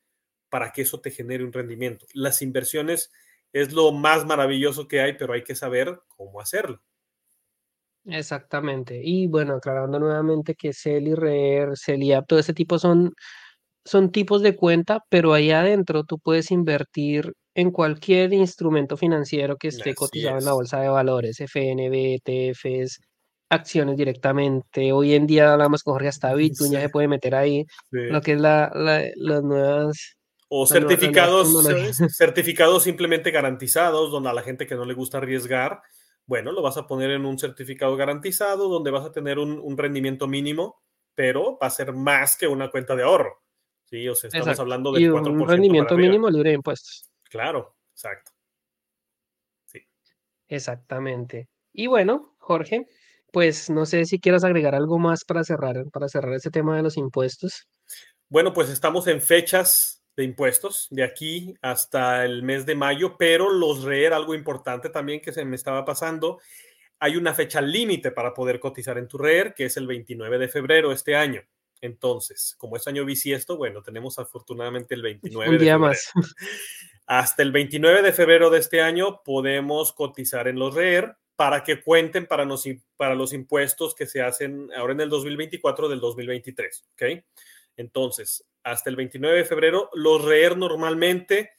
para 0.50 0.72
que 0.72 0.82
eso 0.82 1.00
te 1.00 1.12
genere 1.12 1.44
un 1.44 1.54
rendimiento. 1.54 2.08
Las 2.14 2.42
inversiones 2.42 3.12
es 3.54 3.72
lo 3.72 3.92
más 3.92 4.26
maravilloso 4.26 4.88
que 4.88 5.02
hay, 5.02 5.14
pero 5.14 5.34
hay 5.34 5.44
que 5.44 5.56
saber 5.56 6.02
cómo 6.08 6.42
hacerlo. 6.42 6.82
Exactamente. 8.06 9.00
Y 9.04 9.28
bueno, 9.28 9.54
aclarando 9.54 10.00
nuevamente 10.00 10.56
que 10.56 10.74
CELI, 10.74 11.14
REER, 11.14 11.78
CELIAP, 11.78 12.26
todo 12.28 12.40
ese 12.40 12.54
tipo 12.54 12.80
son, 12.80 13.14
son 13.84 14.12
tipos 14.12 14.42
de 14.42 14.56
cuenta, 14.56 15.04
pero 15.08 15.34
ahí 15.34 15.52
adentro 15.52 16.04
tú 16.04 16.18
puedes 16.18 16.50
invertir 16.50 17.36
en 17.56 17.72
cualquier 17.72 18.34
instrumento 18.34 18.98
financiero 18.98 19.56
que 19.58 19.70
esté 19.70 19.92
Así 19.92 19.96
cotizado 19.96 20.38
en 20.38 20.44
la 20.46 20.52
es. 20.52 20.56
bolsa 20.56 20.82
de 20.82 20.90
valores, 20.90 21.40
FNB, 21.40 22.16
ETFs, 22.24 23.00
acciones 23.50 23.96
directamente. 23.98 24.92
Hoy 24.92 25.14
en 25.16 25.26
día 25.26 25.54
hablamos 25.54 25.82
con 25.82 25.94
Jorge, 25.94 26.10
hasta 26.10 26.34
Bitcoin 26.34 26.72
ya 26.74 26.80
Sí, 26.80 26.86
se 26.86 26.90
puede 26.90 27.08
meter 27.08 27.34
ahí 27.34 27.66
lo 27.92 28.20
sí. 28.20 28.26
que 28.26 28.34
es 28.34 28.42
la, 28.42 28.72
la- 28.76 29.10
las 29.16 29.42
nuevas, 29.44 30.18
O 30.50 30.68
certificados, 30.68 31.48
certificados 32.18 32.84
simplemente 32.84 33.32
garantizados, 33.32 34.12
donde 34.12 34.30
a 34.30 34.34
la 34.34 34.44
gente 34.44 34.68
que 34.68 34.76
no 34.76 34.84
le 34.86 34.94
gusta 34.94 35.18
arriesgar, 35.20 35.80
bueno, 36.28 36.52
lo 36.52 36.62
vas 36.62 36.76
a 36.78 36.88
poner 36.88 37.12
en 37.12 37.26
un 37.26 37.40
certificado 37.40 37.96
garantizado, 37.96 38.68
donde 38.68 38.92
vas 38.92 39.06
a 39.06 39.12
tener 39.12 39.40
un, 39.40 39.60
un 39.60 39.78
rendimiento 39.78 40.28
mínimo, 40.28 40.82
pero 41.14 41.58
va 41.62 41.68
a 41.68 41.70
ser 41.72 41.94
más 41.94 42.36
que 42.36 42.48
una 42.48 42.70
cuenta 42.70 42.96
de 42.96 43.04
ahorro. 43.04 43.42
Sí, 43.86 44.08
o 44.10 44.16
sea, 44.16 44.28
estamos 44.28 44.48
Exacto. 44.48 44.62
hablando 44.64 44.98
Y 44.98 45.04
del 45.04 45.14
un 45.14 45.22
4% 45.22 45.40
para 45.46 45.52
rendimiento 45.54 45.96
mínimo 45.98 46.30
libre 46.30 46.50
de 46.50 46.56
impuestos. 46.56 47.10
Claro, 47.30 47.76
exacto. 47.92 48.32
Sí. 49.66 49.80
Exactamente. 50.48 51.50
Y 51.74 51.88
bueno, 51.88 52.36
Jorge, 52.40 52.88
pues 53.32 53.70
no 53.70 53.86
sé 53.86 54.06
si 54.06 54.20
quieras 54.20 54.44
agregar 54.44 54.76
algo 54.76 54.98
más 54.98 55.26
para 55.26 55.44
cerrar, 55.44 55.90
para 55.92 56.08
cerrar 56.08 56.34
ese 56.34 56.52
tema 56.52 56.76
de 56.78 56.84
los 56.84 56.98
impuestos. 56.98 57.68
Bueno, 58.30 58.54
pues 58.54 58.70
estamos 58.70 59.08
en 59.08 59.22
fechas 59.22 60.04
de 60.16 60.24
impuestos 60.24 60.88
de 60.90 61.04
aquí 61.04 61.54
hasta 61.62 62.24
el 62.24 62.44
mes 62.44 62.66
de 62.66 62.76
mayo, 62.76 63.18
pero 63.18 63.50
los 63.52 63.84
REER, 63.84 64.14
algo 64.14 64.34
importante 64.34 64.90
también 64.90 65.20
que 65.22 65.34
se 65.34 65.44
me 65.44 65.56
estaba 65.58 65.84
pasando, 65.84 66.40
hay 67.00 67.18
una 67.18 67.34
fecha 67.34 67.60
límite 67.60 68.12
para 68.12 68.34
poder 68.34 68.60
cotizar 68.60 68.98
en 68.98 69.08
tu 69.08 69.18
REER, 69.18 69.54
que 69.54 69.66
es 69.66 69.76
el 69.78 69.86
29 69.88 70.38
de 70.38 70.48
febrero 70.48 70.92
este 70.92 71.16
año. 71.16 71.42
Entonces, 71.82 72.56
como 72.58 72.78
es 72.78 72.88
año 72.88 73.04
bisiesto, 73.04 73.58
bueno, 73.58 73.84
tenemos 73.84 74.18
afortunadamente 74.18 74.96
el 74.96 75.02
29 75.02 75.50
Un 75.50 75.58
de 75.58 75.64
día 75.64 75.74
febrero. 75.74 75.90
más. 75.90 76.12
Hasta 77.08 77.44
el 77.44 77.52
29 77.52 78.02
de 78.02 78.14
febrero 78.14 78.50
de 78.50 78.60
este 78.60 78.82
año 78.82 79.22
podemos 79.24 79.94
cotizar 79.94 80.48
en 80.48 80.58
los 80.58 80.74
REER 80.74 81.16
para 81.36 81.64
que 81.64 81.82
cuenten 81.82 82.26
para 82.26 82.46
los, 82.46 82.66
impuestos 83.34 83.94
que 83.94 84.08
se 84.08 84.22
hacen 84.22 84.70
ahora 84.76 84.94
en 84.94 85.02
el 85.02 85.10
2024 85.10 85.90
del 85.90 86.00
2023. 86.00 86.86
¿Ok? 86.94 87.24
Entonces, 87.78 88.46
hasta 88.64 88.90
el 88.90 88.96
29 88.96 89.38
de 89.38 89.46
febrero, 89.46 89.90
los 89.94 90.24
REER 90.24 90.58
normalmente 90.58 91.52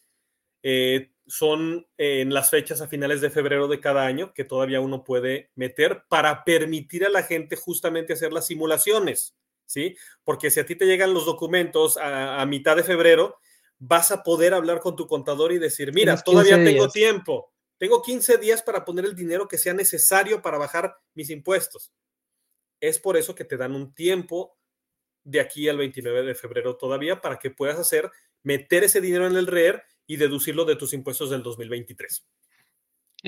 eh, 0.62 1.12
son 1.26 1.86
eh, 1.96 2.22
en 2.22 2.34
las 2.34 2.50
fechas 2.50 2.80
a 2.80 2.88
finales 2.88 3.20
de 3.20 3.30
febrero 3.30 3.68
de 3.68 3.78
cada 3.78 4.04
año 4.04 4.32
que 4.32 4.44
todavía 4.44 4.80
uno 4.80 5.04
puede 5.04 5.50
meter 5.54 6.04
para 6.08 6.42
permitir 6.42 7.04
a 7.04 7.10
la 7.10 7.22
gente 7.22 7.54
justamente 7.54 8.14
hacer 8.14 8.32
las 8.32 8.46
simulaciones, 8.46 9.36
¿sí? 9.66 9.96
Porque 10.24 10.50
si 10.50 10.58
a 10.58 10.66
ti 10.66 10.74
te 10.74 10.86
llegan 10.86 11.14
los 11.14 11.26
documentos 11.26 11.98
a 11.98 12.44
mitad 12.46 12.76
de 12.76 12.84
febrero, 12.84 13.38
vas 13.78 14.10
a 14.10 14.22
poder 14.22 14.54
hablar 14.54 14.80
con 14.80 14.96
tu 14.96 15.06
contador 15.06 15.52
y 15.52 15.58
decir, 15.58 15.92
mira, 15.92 16.16
todavía 16.22 16.56
15 16.56 16.70
tengo 16.70 16.82
días. 16.84 16.92
tiempo, 16.92 17.52
tengo 17.78 18.02
15 18.02 18.38
días 18.38 18.62
para 18.62 18.84
poner 18.84 19.04
el 19.04 19.14
dinero 19.14 19.48
que 19.48 19.58
sea 19.58 19.74
necesario 19.74 20.42
para 20.42 20.58
bajar 20.58 20.96
mis 21.14 21.30
impuestos. 21.30 21.92
Es 22.80 22.98
por 22.98 23.16
eso 23.16 23.34
que 23.34 23.44
te 23.44 23.56
dan 23.56 23.74
un 23.74 23.94
tiempo 23.94 24.56
de 25.24 25.40
aquí 25.40 25.68
al 25.68 25.76
29 25.78 26.22
de 26.22 26.34
febrero 26.34 26.76
todavía 26.76 27.20
para 27.20 27.38
que 27.38 27.50
puedas 27.50 27.78
hacer, 27.78 28.10
meter 28.42 28.84
ese 28.84 29.00
dinero 29.00 29.26
en 29.26 29.36
el 29.36 29.46
REER 29.46 29.82
y 30.06 30.16
deducirlo 30.16 30.64
de 30.64 30.76
tus 30.76 30.92
impuestos 30.92 31.30
del 31.30 31.42
2023. 31.42 32.26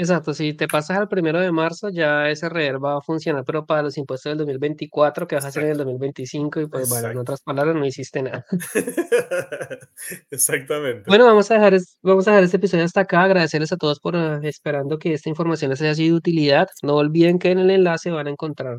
Exacto, 0.00 0.32
si 0.32 0.54
te 0.54 0.68
pasas 0.68 0.96
al 0.96 1.08
primero 1.08 1.40
de 1.40 1.50
marzo, 1.50 1.88
ya 1.88 2.30
ese 2.30 2.48
REER 2.48 2.82
va 2.82 2.98
a 2.98 3.00
funcionar, 3.00 3.42
pero 3.44 3.66
para 3.66 3.82
los 3.82 3.98
impuestos 3.98 4.30
del 4.30 4.38
2024, 4.38 5.26
que 5.26 5.34
vas 5.34 5.44
a 5.44 5.48
hacer 5.48 5.64
en 5.64 5.70
el 5.70 5.72
Exacto. 5.72 5.90
2025, 5.90 6.60
y 6.60 6.66
pues 6.68 6.88
bueno, 6.88 7.08
en 7.08 7.18
otras 7.18 7.42
palabras, 7.42 7.74
no 7.74 7.84
hiciste 7.84 8.22
nada. 8.22 8.46
Exactamente. 10.30 11.02
Bueno, 11.08 11.26
vamos 11.26 11.50
a 11.50 11.54
dejar, 11.54 11.78
vamos 12.00 12.28
a 12.28 12.30
dejar 12.30 12.44
este 12.44 12.58
episodio 12.58 12.84
hasta 12.84 13.00
acá. 13.00 13.24
Agradecerles 13.24 13.72
a 13.72 13.76
todos 13.76 13.98
por 13.98 14.14
eh, 14.14 14.38
esperando 14.44 15.00
que 15.00 15.14
esta 15.14 15.30
información 15.30 15.72
les 15.72 15.82
haya 15.82 15.96
sido 15.96 16.14
de 16.14 16.18
utilidad. 16.18 16.68
No 16.84 16.94
olviden 16.94 17.40
que 17.40 17.50
en 17.50 17.58
el 17.58 17.70
enlace 17.70 18.12
van 18.12 18.28
a 18.28 18.30
encontrar, 18.30 18.78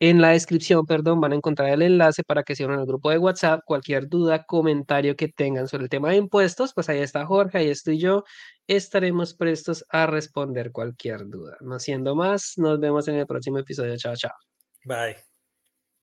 en 0.00 0.20
la 0.22 0.30
descripción, 0.30 0.86
perdón, 0.86 1.20
van 1.20 1.32
a 1.32 1.36
encontrar 1.36 1.68
el 1.68 1.82
enlace 1.82 2.24
para 2.24 2.42
que 2.42 2.56
se 2.56 2.64
unan 2.64 2.80
al 2.80 2.86
grupo 2.86 3.10
de 3.10 3.18
WhatsApp. 3.18 3.60
Cualquier 3.66 4.08
duda, 4.08 4.44
comentario 4.44 5.14
que 5.14 5.28
tengan 5.28 5.68
sobre 5.68 5.84
el 5.84 5.90
tema 5.90 6.10
de 6.10 6.16
impuestos, 6.16 6.72
pues 6.74 6.88
ahí 6.88 7.00
está 7.00 7.26
Jorge, 7.26 7.58
ahí 7.58 7.68
estoy 7.68 7.98
yo. 7.98 8.24
Estaremos 8.66 9.34
prestos 9.34 9.84
a 9.90 10.06
responder 10.06 10.72
cualquier 10.72 11.28
duda. 11.28 11.56
No 11.60 11.78
siendo 11.78 12.16
más, 12.16 12.54
nos 12.56 12.80
vemos 12.80 13.08
en 13.08 13.16
el 13.16 13.26
próximo 13.26 13.58
episodio. 13.58 13.96
Chao, 13.98 14.16
chao. 14.16 14.32
Bye. 14.84 15.29